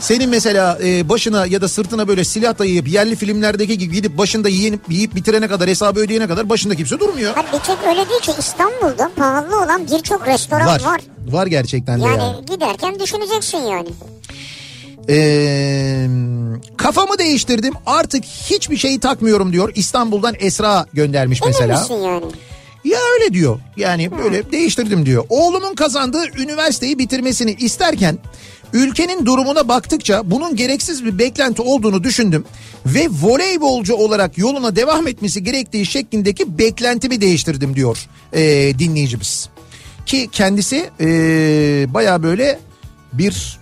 senin 0.00 0.30
mesela 0.30 0.78
e, 0.84 1.08
başına 1.08 1.46
ya 1.46 1.60
da 1.60 1.68
sırtına 1.68 2.08
böyle 2.08 2.24
silah 2.24 2.58
dayayıp 2.58 2.88
yerli 2.88 3.16
filmlerdeki 3.16 3.78
gibi 3.78 3.94
gidip 3.94 4.18
başında 4.18 4.48
yiyip, 4.48 4.80
yiyip 4.88 5.14
bitirene 5.14 5.48
kadar 5.48 5.68
hesabı 5.68 6.00
ödeyene 6.00 6.26
kadar 6.28 6.48
başında 6.48 6.74
kimse 6.74 7.00
durmuyor. 7.00 7.34
Ha, 7.34 7.44
bir 7.52 7.58
tek 7.58 7.78
öyle 7.88 8.08
değil 8.08 8.20
ki 8.20 8.32
İstanbul'da 8.38 9.10
pahalı 9.16 9.62
olan 9.64 9.86
birçok 9.86 10.28
restoran 10.28 10.66
Var. 10.66 10.80
var. 10.84 11.00
Var 11.28 11.46
gerçekten 11.46 12.00
de 12.00 12.04
Yani 12.04 12.22
yani. 12.22 12.44
giderken 12.46 13.00
düşüneceksin 13.00 13.58
yani. 13.58 13.88
Ee, 15.08 16.06
kafamı 16.76 17.18
değiştirdim 17.18 17.74
artık 17.86 18.24
hiçbir 18.24 18.76
şeyi 18.76 19.00
takmıyorum 19.00 19.52
diyor. 19.52 19.72
İstanbul'dan 19.74 20.34
Esra 20.38 20.86
göndermiş 20.92 21.42
Emin 21.42 21.54
mesela. 21.54 21.80
misin 21.80 21.94
yani? 21.94 22.24
Ya 22.84 22.98
öyle 23.14 23.34
diyor. 23.34 23.60
Yani 23.76 24.10
böyle 24.18 24.52
değiştirdim 24.52 25.06
diyor. 25.06 25.24
Oğlumun 25.28 25.74
kazandığı 25.74 26.26
üniversiteyi 26.38 26.98
bitirmesini 26.98 27.52
isterken 27.52 28.18
ülkenin 28.72 29.26
durumuna 29.26 29.68
baktıkça 29.68 30.30
bunun 30.30 30.56
gereksiz 30.56 31.04
bir 31.04 31.18
beklenti 31.18 31.62
olduğunu 31.62 32.04
düşündüm 32.04 32.44
ve 32.86 33.08
voleybolcu 33.22 33.94
olarak 33.94 34.38
yoluna 34.38 34.76
devam 34.76 35.08
etmesi 35.08 35.42
gerektiği 35.44 35.86
şeklindeki 35.86 36.58
beklentimi 36.58 37.20
değiştirdim 37.20 37.76
diyor 37.76 37.98
ee, 38.32 38.72
dinleyicimiz. 38.78 39.48
Ki 40.06 40.28
kendisi 40.32 40.90
ee, 41.00 41.06
baya 41.94 42.22
böyle 42.22 42.58
bir 43.12 43.58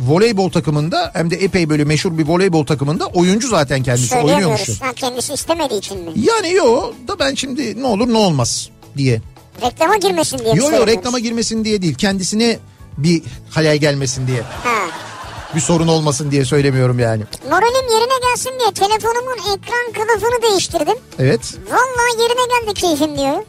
voleybol 0.00 0.50
takımında 0.50 1.10
hem 1.14 1.30
de 1.30 1.36
epey 1.36 1.70
böyle 1.70 1.84
meşhur 1.84 2.18
bir 2.18 2.26
voleybol 2.28 2.66
takımında 2.66 3.06
oyuncu 3.06 3.48
zaten 3.48 3.82
kendisi 3.82 4.16
oynuyormuş. 4.16 4.80
Ha, 4.80 4.92
kendisi 4.96 5.32
istemediği 5.32 5.78
için 5.78 5.98
mi? 5.98 6.10
Yani 6.16 6.52
yo 6.52 6.92
da 7.08 7.18
ben 7.18 7.34
şimdi 7.34 7.82
ne 7.82 7.86
olur 7.86 8.08
ne 8.08 8.18
olmaz 8.18 8.70
diye. 8.96 9.20
Reklama 9.62 9.96
girmesin 9.96 10.38
diye 10.38 10.54
Yo 10.54 10.70
yo 10.70 10.86
reklama 10.86 11.18
girmesin 11.18 11.64
diye 11.64 11.82
değil. 11.82 11.94
Kendisine 11.94 12.58
bir 12.98 13.22
hayal 13.50 13.76
gelmesin 13.76 14.26
diye. 14.26 14.42
Ha. 14.42 14.86
Bir 15.54 15.60
sorun 15.60 15.88
olmasın 15.88 16.30
diye 16.30 16.44
söylemiyorum 16.44 16.98
yani. 16.98 17.22
Moralim 17.50 17.88
yerine 17.92 18.28
gelsin 18.28 18.52
diye 18.60 18.72
telefonumun 18.88 19.38
ekran 19.38 19.92
kılıfını 19.94 20.42
değiştirdim. 20.50 20.96
Evet. 21.18 21.40
Vallahi 21.70 22.22
yerine 22.22 22.60
geldi 22.60 22.74
keyfim 22.74 23.18
diyor. 23.18 23.42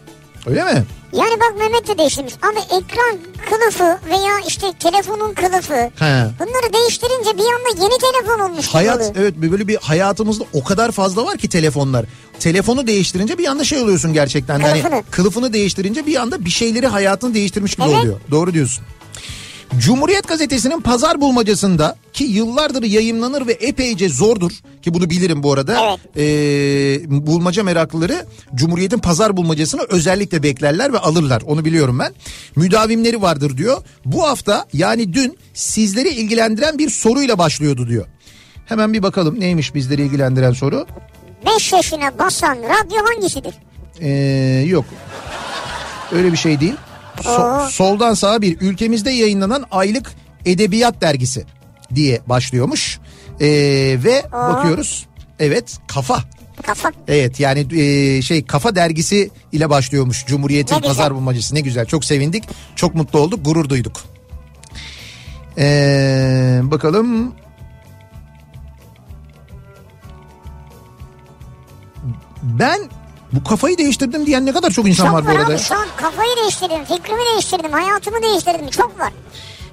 Öyle 0.45 0.63
mi? 0.63 0.83
Yani 1.14 1.39
bak 1.39 1.53
Mehmet 1.57 1.88
de 1.88 1.97
değiştirmiş. 1.97 2.34
Abi 2.34 2.59
ekran 2.59 3.18
kılıfı 3.49 3.99
veya 4.09 4.39
işte 4.47 4.68
telefonun 4.80 5.34
kılıfı. 5.34 5.74
He. 5.74 6.26
Bunları 6.39 6.74
değiştirince 6.74 7.30
bir 7.38 7.43
anda 7.43 7.84
yeni 7.84 7.97
telefon 7.97 8.39
olmuş. 8.39 8.66
gibi 8.66 8.72
Hayat 8.74 8.97
oluyor. 8.97 9.16
evet 9.16 9.34
böyle 9.38 9.68
bir 9.68 9.76
hayatımızda 9.76 10.43
o 10.53 10.64
kadar 10.64 10.91
fazla 10.91 11.26
var 11.26 11.38
ki 11.38 11.49
telefonlar. 11.49 12.05
Telefonu 12.39 12.88
değiştirince 12.88 13.38
bir 13.38 13.47
anda 13.47 13.64
şey 13.64 13.82
oluyorsun 13.82 14.14
gerçekten. 14.14 14.59
Yani 14.59 14.82
Kılıfını. 14.82 15.03
kılıfını 15.12 15.53
değiştirince 15.53 16.05
bir 16.05 16.16
anda 16.16 16.45
bir 16.45 16.49
şeyleri 16.49 16.88
hayatını 16.88 17.34
değiştirmiş 17.34 17.76
gibi 17.76 17.86
Evet. 17.88 17.95
oluyor. 17.97 18.20
Doğru 18.32 18.53
diyorsun. 18.53 18.84
Cumhuriyet 19.80 20.28
Gazetesi'nin 20.28 20.82
pazar 20.82 21.22
bulmacasında 21.22 21.95
ki 22.13 22.24
yıllardır 22.24 22.84
yayınlanır 22.84 23.47
ve 23.47 23.51
epeyce 23.51 24.09
zordur 24.09 24.51
ki 24.82 24.93
bunu 24.93 25.09
bilirim 25.09 25.43
bu 25.43 25.53
arada. 25.53 25.97
Ee, 26.17 26.99
bulmaca 27.07 27.63
meraklıları 27.63 28.26
Cumhuriyet'in 28.55 28.97
pazar 28.97 29.38
bulmacasını 29.38 29.82
özellikle 29.89 30.43
beklerler 30.43 30.93
ve 30.93 30.99
alırlar 30.99 31.41
onu 31.45 31.65
biliyorum 31.65 31.99
ben. 31.99 32.13
Müdavimleri 32.55 33.22
vardır 33.22 33.57
diyor. 33.57 33.84
Bu 34.05 34.24
hafta 34.24 34.65
yani 34.74 35.13
dün 35.13 35.38
sizleri 35.53 36.09
ilgilendiren 36.09 36.78
bir 36.78 36.89
soruyla 36.89 37.38
başlıyordu 37.38 37.88
diyor. 37.88 38.05
Hemen 38.65 38.93
bir 38.93 39.03
bakalım 39.03 39.39
neymiş 39.39 39.76
bizleri 39.76 40.01
ilgilendiren 40.01 40.51
soru. 40.53 40.86
5 41.55 41.74
yaşına 41.74 42.19
basan 42.19 42.57
radyo 42.57 42.97
hangisidir? 43.15 43.53
Ee, 43.99 44.65
yok 44.67 44.86
öyle 46.11 46.32
bir 46.32 46.38
şey 46.38 46.59
değil. 46.59 46.74
So- 47.18 47.70
soldan 47.70 48.14
sağa 48.14 48.41
bir 48.41 48.62
ülkemizde 48.62 49.12
yayınlanan 49.12 49.66
aylık 49.72 50.12
edebiyat 50.45 51.01
dergisi 51.01 51.45
diye 51.95 52.22
başlıyormuş. 52.28 52.99
Ee, 53.41 53.47
ve 54.03 54.24
bakıyoruz 54.32 55.07
evet 55.39 55.78
kafa. 55.88 56.20
Kafa. 56.64 56.91
Evet 57.07 57.39
yani 57.39 57.82
e, 57.82 58.22
şey 58.22 58.45
kafa 58.45 58.76
dergisi 58.76 59.32
ile 59.51 59.70
başlıyormuş 59.70 60.26
Cumhuriyet'in 60.26 60.76
Ne 60.76 60.82
pazar 60.82 61.16
bulmacası 61.16 61.55
ne 61.55 61.62
güzel 61.62 61.86
çok 61.86 62.05
sevindik 62.05 62.43
çok 62.76 62.95
mutlu 62.95 63.20
olduk 63.20 63.45
gurur 63.45 63.70
duyduk. 63.70 64.01
Ee, 65.57 66.59
bakalım 66.64 67.36
ben 72.43 72.80
bu 73.34 73.43
kafayı 73.43 73.77
değiştirdim 73.77 74.25
diyen 74.25 74.45
ne 74.45 74.51
kadar 74.53 74.71
çok 74.71 74.88
insan 74.88 75.05
Çok 75.05 75.13
var 75.13 75.23
bu 75.23 75.27
var 75.27 75.36
arada. 75.36 75.53
abi 75.53 75.59
şu 75.59 75.75
an 75.75 75.88
kafayı 75.97 76.29
değiştirdim, 76.43 76.84
fikrimi 76.86 77.19
değiştirdim, 77.34 77.71
hayatımı 77.71 78.21
değiştirdim. 78.23 78.69
Çok 78.69 78.99
var. 78.99 79.13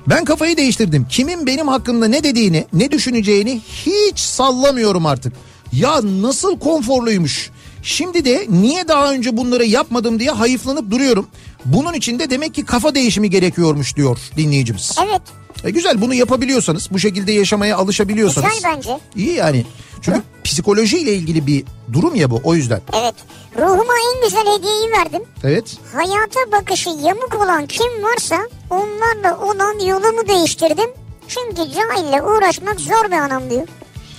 Ben 0.06 0.24
kafayı 0.24 0.56
değiştirdim. 0.56 1.06
Kimin 1.10 1.46
benim 1.46 1.68
hakkımda 1.68 2.08
ne 2.08 2.24
dediğini, 2.24 2.66
ne 2.72 2.90
düşüneceğini 2.90 3.60
hiç 3.86 4.18
sallamıyorum 4.18 5.06
artık. 5.06 5.32
Ya 5.72 6.00
nasıl 6.22 6.58
konforluymuş. 6.58 7.50
Şimdi 7.82 8.24
de 8.24 8.46
niye 8.48 8.88
daha 8.88 9.12
önce 9.12 9.36
bunları 9.36 9.64
yapmadım 9.64 10.20
diye 10.20 10.30
hayıflanıp 10.30 10.90
duruyorum. 10.90 11.26
Bunun 11.64 11.92
için 11.92 12.18
de 12.18 12.30
demek 12.30 12.54
ki 12.54 12.64
kafa 12.64 12.94
değişimi 12.94 13.30
gerekiyormuş 13.30 13.96
diyor 13.96 14.18
dinleyicimiz. 14.36 14.96
Evet. 15.08 15.22
E 15.64 15.70
güzel 15.70 16.00
bunu 16.00 16.14
yapabiliyorsanız, 16.14 16.88
bu 16.92 16.98
şekilde 16.98 17.32
yaşamaya 17.32 17.76
alışabiliyorsanız. 17.76 18.54
Güzel 18.54 18.72
bence. 18.76 18.98
İyi 19.16 19.32
yani. 19.34 19.66
Çünkü 20.02 20.22
psikolojiyle 20.44 21.14
ilgili 21.14 21.46
bir 21.46 21.64
durum 21.92 22.14
ya 22.14 22.30
bu 22.30 22.40
o 22.44 22.54
yüzden. 22.54 22.80
Evet. 22.92 23.14
Ruhuma 23.58 23.92
en 24.14 24.22
güzel 24.24 24.58
hediyeyi 24.58 24.92
verdim. 24.92 25.22
Evet. 25.44 25.76
Hayata 25.94 26.52
bakışı 26.52 26.90
yamuk 26.90 27.34
olan 27.34 27.66
kim 27.66 28.02
varsa 28.02 28.36
onlarla 28.70 29.38
olan 29.40 29.78
yolumu 29.86 30.28
değiştirdim. 30.28 30.90
Çünkü 31.28 31.56
cahille 31.56 32.22
uğraşmak 32.22 32.80
zor 32.80 33.04
bir 33.06 33.16
anam 33.16 33.50
diyor. 33.50 33.68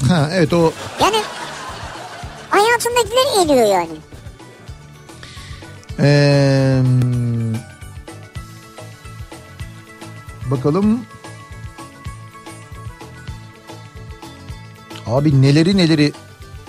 Ha 0.07 0.29
evet 0.33 0.53
o 0.53 0.71
Yani 1.01 1.17
hayatındakileri 2.49 3.43
eliyor 3.43 3.67
yani. 3.67 3.97
Ee, 5.99 6.81
bakalım. 10.51 11.05
Abi 15.09 15.41
neleri 15.41 15.77
neleri 15.77 16.11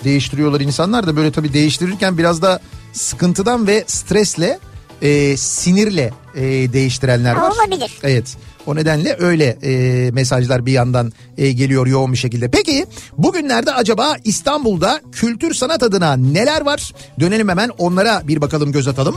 değiştiriyorlar 0.05 0.61
insanlar 0.61 1.07
da 1.07 1.17
böyle 1.17 1.33
tabii 1.33 1.53
değiştirirken 1.53 2.19
biraz 2.19 2.43
da 2.43 2.61
sıkıntıdan 2.93 3.67
ve 3.67 3.85
stresle 3.87 4.59
e, 5.03 5.37
sinirle 5.37 6.11
e, 6.35 6.43
değiştirenler 6.73 7.37
var. 7.37 7.51
Olabilir. 7.51 7.99
Evet. 8.03 8.37
O 8.67 8.77
nedenle 8.77 9.17
öyle 9.21 9.59
e, 9.63 10.11
mesajlar 10.11 10.67
bir 10.67 10.73
yandan 10.73 11.13
e, 11.39 11.53
geliyor 11.53 11.87
yoğun 11.87 12.13
bir 12.13 12.19
şekilde. 12.19 12.51
Peki 12.51 12.87
bugünlerde 13.19 13.73
acaba 13.73 14.17
İstanbul'da 14.25 15.01
kültür 15.13 15.55
sanat 15.55 15.83
adına 15.83 16.17
neler 16.17 16.61
var? 16.61 16.93
Dönelim 17.21 17.49
hemen 17.49 17.71
onlara 17.79 18.29
bir 18.29 18.41
bakalım 18.41 18.73
göz 18.73 18.89
atalım. 18.89 19.17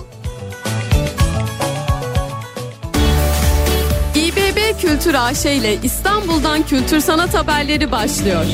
İBB 4.15 4.81
Kültür 4.81 5.13
AŞ 5.13 5.45
ile 5.45 5.77
İstanbul'dan 5.83 6.63
kültür 6.63 6.99
sanat 6.99 7.33
haberleri 7.33 7.91
başlıyor. 7.91 8.45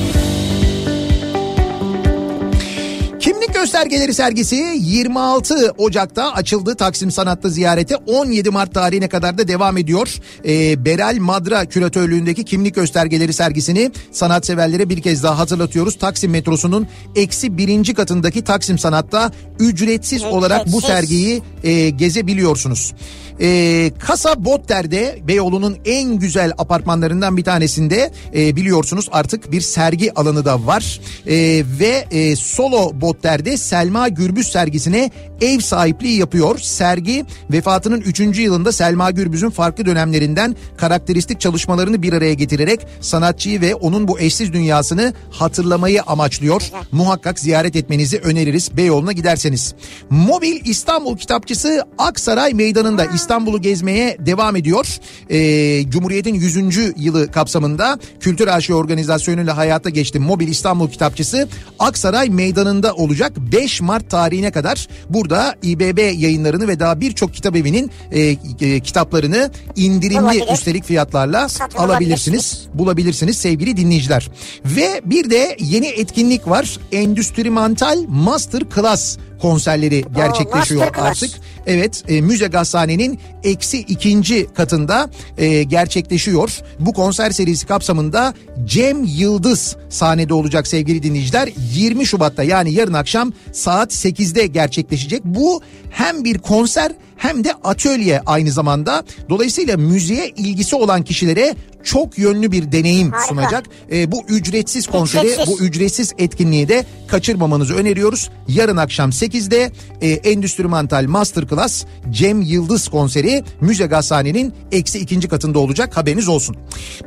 Kimlik 3.19 3.53
göstergeleri 3.53 4.13
sergisi 4.13 4.55
26 4.79 5.73
Ocak'ta 5.77 6.33
açıldı. 6.33 6.75
Taksim 6.75 7.11
Sanat'ta 7.11 7.49
ziyarete 7.49 7.95
17 7.95 8.49
Mart 8.49 8.73
tarihine 8.73 9.09
kadar 9.09 9.37
da 9.37 9.47
devam 9.47 9.77
ediyor. 9.77 10.15
Ee, 10.45 10.85
Beral 10.85 11.17
Madra 11.19 11.65
küratörlüğündeki 11.65 12.45
kimlik 12.45 12.75
göstergeleri 12.75 13.33
sergisini 13.33 13.91
sanatseverlere 14.11 14.89
bir 14.89 15.01
kez 15.01 15.23
daha 15.23 15.39
hatırlatıyoruz. 15.39 15.97
Taksim 15.97 16.31
metrosunun 16.31 16.87
eksi 17.15 17.57
birinci 17.57 17.93
katındaki 17.93 18.43
Taksim 18.43 18.79
Sanat'ta 18.79 19.31
ücretsiz 19.59 20.23
olarak 20.23 20.73
bu 20.73 20.81
sergiyi 20.81 21.41
e, 21.63 21.89
gezebiliyorsunuz. 21.89 22.93
E, 23.41 23.91
Kasa 23.99 24.45
Botter'de 24.45 25.19
Beyoğlu'nun 25.27 25.77
en 25.85 26.19
güzel 26.19 26.51
apartmanlarından 26.57 27.37
bir 27.37 27.43
tanesinde 27.43 28.11
e, 28.35 28.55
biliyorsunuz 28.55 29.09
artık 29.11 29.51
bir 29.51 29.61
sergi 29.61 30.13
alanı 30.13 30.45
da 30.45 30.65
var. 30.65 30.99
E, 31.27 31.35
ve 31.79 32.05
e, 32.11 32.35
Solo 32.35 33.01
Botter'de 33.19 33.57
Selma 33.57 34.07
Gürbüz 34.07 34.47
sergisine 34.47 35.11
ev 35.41 35.59
sahipliği 35.59 36.17
yapıyor. 36.17 36.59
Sergi 36.59 37.25
vefatının 37.51 38.01
3. 38.01 38.19
yılında 38.19 38.71
Selma 38.71 39.11
Gürbüz'ün 39.11 39.49
farklı 39.49 39.85
dönemlerinden 39.85 40.55
karakteristik 40.77 41.41
çalışmalarını 41.41 42.01
bir 42.01 42.13
araya 42.13 42.33
getirerek 42.33 42.79
sanatçıyı 43.01 43.61
ve 43.61 43.75
onun 43.75 44.07
bu 44.07 44.19
eşsiz 44.19 44.53
dünyasını 44.53 45.13
hatırlamayı 45.31 46.01
amaçlıyor. 46.01 46.61
Muhakkak 46.91 47.39
ziyaret 47.39 47.75
etmenizi 47.75 48.17
öneririz 48.19 48.77
Beyoğlu'na 48.77 49.11
giderseniz. 49.11 49.75
Mobil 50.09 50.65
İstanbul 50.65 51.17
kitapçısı 51.17 51.83
Aksaray 51.97 52.53
Meydanı'nda 52.53 53.05
İstanbul'u 53.05 53.61
gezmeye 53.61 54.17
devam 54.19 54.55
ediyor. 54.55 54.97
Ee, 55.29 55.89
Cumhuriyet'in 55.89 56.33
100. 56.33 56.93
yılı 56.97 57.31
kapsamında 57.31 57.99
Kültür 58.19 58.47
Arşivi 58.47 58.77
organizasyonuyla 58.77 59.57
hayata 59.57 59.89
geçti. 59.89 60.19
Mobil 60.19 60.47
İstanbul 60.47 60.89
kitapçısı 60.89 61.47
Aksaray 61.79 62.29
Meydanı'nda 62.29 62.93
olacak 62.99 63.31
5 63.51 63.81
Mart 63.81 64.09
tarihine 64.09 64.51
kadar. 64.51 64.87
Burada 65.09 65.55
İBB 65.63 65.97
yayınlarını 65.97 66.67
ve 66.67 66.79
daha 66.79 67.01
birçok 67.01 67.33
kitap 67.33 67.55
evinin 67.55 67.91
e, 68.11 68.21
e, 68.21 68.79
kitaplarını 68.79 69.51
indirimli 69.75 70.19
Olabilir. 70.19 70.53
üstelik 70.53 70.83
fiyatlarla 70.83 71.49
Satın 71.49 71.77
alabilirsiniz 71.77 72.67
bulabilirsiniz 72.73 73.37
sevgili 73.37 73.77
dinleyiciler. 73.77 74.29
Ve 74.65 75.01
bir 75.05 75.29
de 75.29 75.57
yeni 75.59 75.87
etkinlik 75.87 76.47
var. 76.47 76.79
Endüstrimental 76.91 78.05
Master 78.07 78.61
Class 78.75 79.17
konserleri 79.41 80.05
gerçekleşiyor 80.15 80.81
masterclass. 80.81 81.23
artık. 81.23 81.39
Evet 81.67 82.03
e, 82.07 82.21
Müze 82.21 82.47
Gazhane'nin 82.47 83.19
eksi 83.43 83.79
ikinci 83.79 84.47
katında 84.53 85.09
e, 85.37 85.63
gerçekleşiyor. 85.63 86.59
Bu 86.79 86.93
konser 86.93 87.31
serisi 87.31 87.65
kapsamında 87.65 88.33
Cem 88.65 89.03
Yıldız 89.03 89.75
sahnede 89.89 90.33
olacak 90.33 90.67
sevgili 90.67 91.03
dinleyiciler. 91.03 91.49
20 91.73 92.05
Şubat'ta 92.05 92.43
yani 92.43 92.73
yarın 92.73 92.93
akşam 92.93 93.33
saat 93.51 93.93
8'de 93.93 94.47
gerçekleşecek. 94.47 95.25
Bu 95.25 95.61
hem 95.89 96.23
bir 96.23 96.37
konser 96.37 96.91
hem 97.19 97.43
de 97.43 97.53
atölye 97.63 98.21
aynı 98.25 98.51
zamanda. 98.51 99.03
Dolayısıyla 99.29 99.77
müziğe 99.77 100.27
ilgisi 100.29 100.75
olan 100.75 101.03
kişilere 101.03 101.55
çok 101.83 102.17
yönlü 102.17 102.51
bir 102.51 102.71
deneyim 102.71 103.11
Harika. 103.11 103.27
sunacak. 103.27 103.65
E, 103.91 104.11
bu 104.11 104.23
ücretsiz 104.27 104.87
konseri, 104.87 105.27
Ücretsiz. 105.27 105.47
bu 105.59 105.63
ücretsiz 105.63 106.13
etkinliği 106.17 106.67
de 106.69 106.85
kaçırmamanızı 107.07 107.75
öneriyoruz. 107.75 108.29
Yarın 108.47 108.77
akşam 108.77 109.09
8'de 109.09 109.71
e, 110.01 110.09
Endüstrimental 110.09 111.05
Masterclass 111.07 111.85
Cem 112.09 112.41
Yıldız 112.41 112.87
konseri 112.87 113.43
Müze 113.61 113.85
Gazhane'nin 113.85 114.53
eksi 114.71 114.99
ikinci 114.99 115.27
katında 115.27 115.59
olacak 115.59 115.97
haberiniz 115.97 116.27
olsun. 116.27 116.55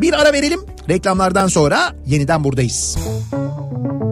Bir 0.01 0.21
ara 0.21 0.33
verelim 0.33 0.61
reklamlardan 0.89 1.47
sonra 1.49 1.95
yeniden 2.07 2.45
buradayız. 2.45 2.97
Kafa 3.05 4.12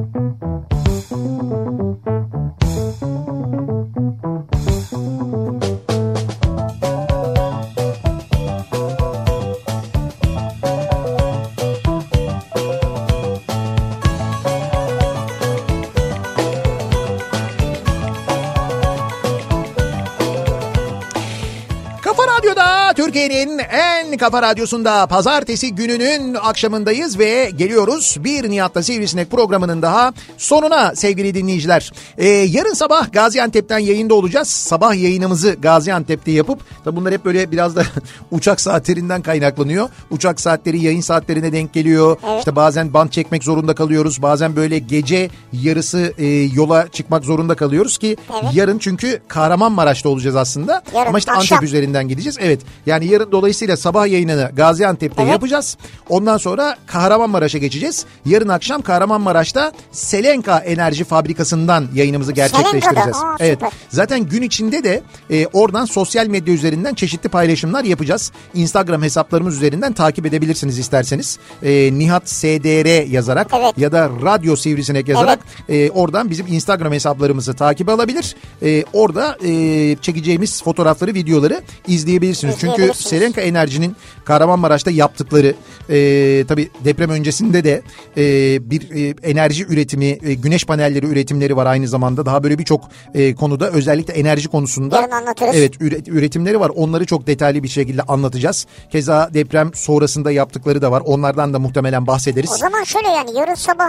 kafa 24.21 24.43
radyosunda 24.43 25.07
pazartesi 25.07 25.75
gününün 25.75 26.35
akşamındayız 26.35 27.19
ve 27.19 27.51
geliyoruz 27.57 28.17
bir 28.21 28.51
Nihat'la 28.51 28.83
Sivrisinek 28.83 29.31
programının 29.31 29.83
daha 29.83 30.13
sonuna 30.39 30.97
sevgili 30.97 31.35
dinleyiciler. 31.35 31.93
Ee, 32.19 32.29
yarın 32.29 32.73
sabah 32.73 33.13
Gaziantep'ten 33.13 33.79
yayında 33.79 34.15
olacağız. 34.15 34.49
Sabah 34.49 34.95
yayınımızı 34.95 35.57
Gaziantep'te 35.63 36.31
yapıp 36.31 36.61
da 36.85 36.97
bunlar 36.97 37.13
hep 37.13 37.25
böyle 37.25 37.53
biraz 37.53 37.77
da 37.77 37.83
uçak 38.31 38.61
saatlerinden 38.61 39.23
kaynaklanıyor. 39.23 39.89
Uçak 40.11 40.41
saatleri 40.41 40.81
yayın 40.81 41.01
saatlerine 41.01 41.53
denk 41.53 41.73
geliyor. 41.73 42.17
İşte 42.39 42.57
bazen 42.57 42.95
band 42.95 43.11
çekmek 43.11 43.45
zorunda 43.45 43.75
kalıyoruz. 43.75 44.23
Bazen 44.23 44.57
böyle 44.57 44.79
gece 44.79 45.31
yarısı 45.53 46.13
e, 46.19 46.27
yola 46.27 46.89
çıkmak 46.89 47.25
zorunda 47.25 47.55
kalıyoruz 47.55 47.99
ki 47.99 48.17
Evet. 48.43 48.55
yarın 48.55 48.79
çünkü 48.79 49.23
Kahramanmaraş'ta 49.29 50.09
olacağız 50.09 50.37
aslında. 50.37 50.83
Yarın 50.95 51.09
Ama 51.09 51.19
işte 51.19 51.33
akşam. 51.33 51.57
Antep 51.57 51.69
üzerinden 51.69 52.09
gideceğiz. 52.09 52.37
Evet 52.41 52.61
yani 52.87 53.07
yarın 53.07 53.33
dolayısıyla 53.33 53.77
sabah 53.77 54.10
yayınını 54.11 54.51
Gaziantep'te 54.57 55.23
Evet. 55.23 55.33
yapacağız. 55.33 55.77
Ondan 56.09 56.37
sonra 56.37 56.77
Kahramanmaraş'a 56.87 57.59
geçeceğiz. 57.59 58.07
Yarın 58.27 58.49
akşam 58.49 58.83
Kahramanmaraş'ta 58.83 59.73
Selenka 59.93 60.59
Enerji 60.59 61.05
Fabrikası'ndan 61.05 61.89
yayınımızı 61.95 62.33
gerçekleştireceğiz. 62.33 63.17
Aa, 63.17 63.37
evet. 63.41 63.53
süper. 63.55 63.73
Zaten 63.89 64.21
gün 64.21 64.43
içinde 64.43 64.85
de 64.85 65.03
e, 65.31 65.47
oradan 65.47 65.85
sosyal 65.85 66.27
medya 66.27 66.55
üzerinden 66.55 66.95
çeşitli 66.95 67.29
paylaşımlar 67.29 67.85
yapacağız. 67.85 68.33
Instagram 68.55 69.03
hesaplarımız 69.03 69.57
üzerinden 69.57 69.93
takip 69.93 70.27
edebilirsiniz 70.27 70.79
isterseniz. 70.79 71.39
E, 71.63 71.91
Nihat 71.93 72.29
SDR 72.31 73.07
yazarak 73.11 73.47
Evet. 73.61 73.79
ya 73.79 73.93
da 73.93 74.11
Radyo 74.25 74.57
Sivrisinek 74.57 75.09
yazarak 75.09 75.39
e, 75.69 75.91
oradan 75.91 76.31
bizim 76.31 76.47
Instagram 76.47 76.93
hesaplarımızı 76.93 77.55
takip 77.55 77.89
alabilir. 77.89 78.37
E, 78.63 78.85
orada 78.93 79.37
e, 79.47 79.97
çekeceğimiz 80.03 80.63
fotoğrafları, 80.63 81.15
videoları 81.15 81.61
izleyebilirsiniz. 81.87 82.55
Çünkü. 82.61 82.91
Selenka 82.95 83.41
Enerji'nin 83.41 83.97
Kahramanmaraş'ta 84.25 84.91
yaptıkları 84.91 85.55
e, 85.91 86.45
tabii 86.49 86.71
deprem 86.85 87.11
öncesinde 87.11 87.65
de 87.65 87.83
e, 88.17 88.23
bir 88.71 88.91
e, 88.91 89.15
enerji 89.31 89.65
üretimi, 89.65 90.19
e, 90.23 90.35
güneş 90.35 90.65
panelleri 90.65 91.07
üretimleri 91.07 91.57
var 91.57 91.67
aynı 91.67 91.89
zamanda. 91.89 92.27
Daha 92.27 92.43
böyle 92.43 92.59
birçok 92.59 92.85
e, 93.15 93.35
konuda 93.35 93.71
özellikle 93.71 94.13
enerji 94.15 94.49
konusunda 94.49 94.97
Yarın 94.97 95.11
anlatırız. 95.11 95.55
Evet 95.55 95.75
üret- 95.81 96.11
üretimleri 96.11 96.61
var. 96.61 96.71
Onları 96.75 97.07
çok 97.07 97.27
detaylı 97.27 97.63
bir 97.63 97.69
şekilde 97.69 98.03
anlatacağız. 98.03 98.67
Keza 98.93 99.31
deprem 99.35 99.71
sonrasında 99.75 100.31
yaptıkları 100.31 100.83
da 100.83 100.91
var. 100.93 101.03
Onlardan 101.05 101.55
da 101.55 101.59
muhtemelen 101.59 102.07
bahsederiz. 102.07 102.51
O 102.53 102.57
zaman 102.57 102.85
şöyle 102.85 103.09
yani 103.09 103.37
yarın 103.39 103.55
sabah 103.55 103.89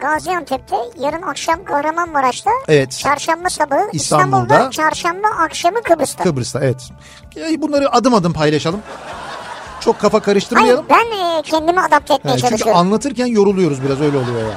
Gaziantep'te, 0.00 0.76
yarın 1.00 1.22
akşam 1.22 1.64
Kahramanmaraş'ta, 1.64 2.50
Evet. 2.68 2.90
çarşamba 2.98 3.48
sabahı 3.50 3.88
İstanbul'da, 3.92 4.42
İstanbul'da, 4.42 4.70
çarşamba 4.70 5.28
akşamı 5.28 5.82
Kıbrıs'ta. 5.82 6.24
Kıbrıs'ta 6.24 6.60
evet. 6.64 6.88
Ya 7.36 7.62
Bunları 7.62 7.92
adım 7.94 8.14
adım 8.14 8.32
paylaşalım. 8.32 8.80
Çok 9.84 10.00
kafa 10.00 10.12
Hayır 10.18 10.24
karıştırmayalım. 10.24 10.84
ben 10.90 11.38
e, 11.38 11.42
kendimi 11.42 11.80
adapte 11.80 12.14
etmeye 12.14 12.30
çünkü 12.36 12.48
çalışıyorum. 12.48 12.80
anlatırken 12.80 13.26
yoruluyoruz 13.26 13.82
biraz 13.82 14.00
öyle 14.00 14.16
oluyor 14.16 14.40
ya. 14.40 14.56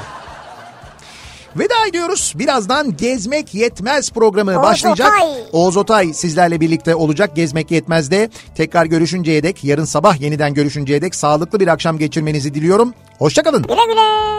Veda 1.55 1.87
ediyoruz. 1.89 2.33
Birazdan 2.35 2.97
Gezmek 2.97 3.53
Yetmez 3.53 4.11
programı 4.11 4.51
Oğuz 4.51 4.63
başlayacak. 4.63 5.13
Otay. 5.17 5.29
Oğuz 5.51 5.77
Otay 5.77 6.13
sizlerle 6.13 6.59
birlikte 6.61 6.95
olacak 6.95 7.35
Gezmek 7.35 7.71
Yetmez'de. 7.71 8.29
Tekrar 8.55 8.85
görüşünceye 8.85 9.43
dek, 9.43 9.63
yarın 9.63 9.85
sabah 9.85 10.21
yeniden 10.21 10.53
görüşünceye 10.53 11.01
dek 11.01 11.15
sağlıklı 11.15 11.59
bir 11.59 11.67
akşam 11.67 11.97
geçirmenizi 11.97 12.53
diliyorum. 12.53 12.93
Hoşçakalın. 13.19 13.63
Güle 13.63 13.85
güle. 13.87 14.34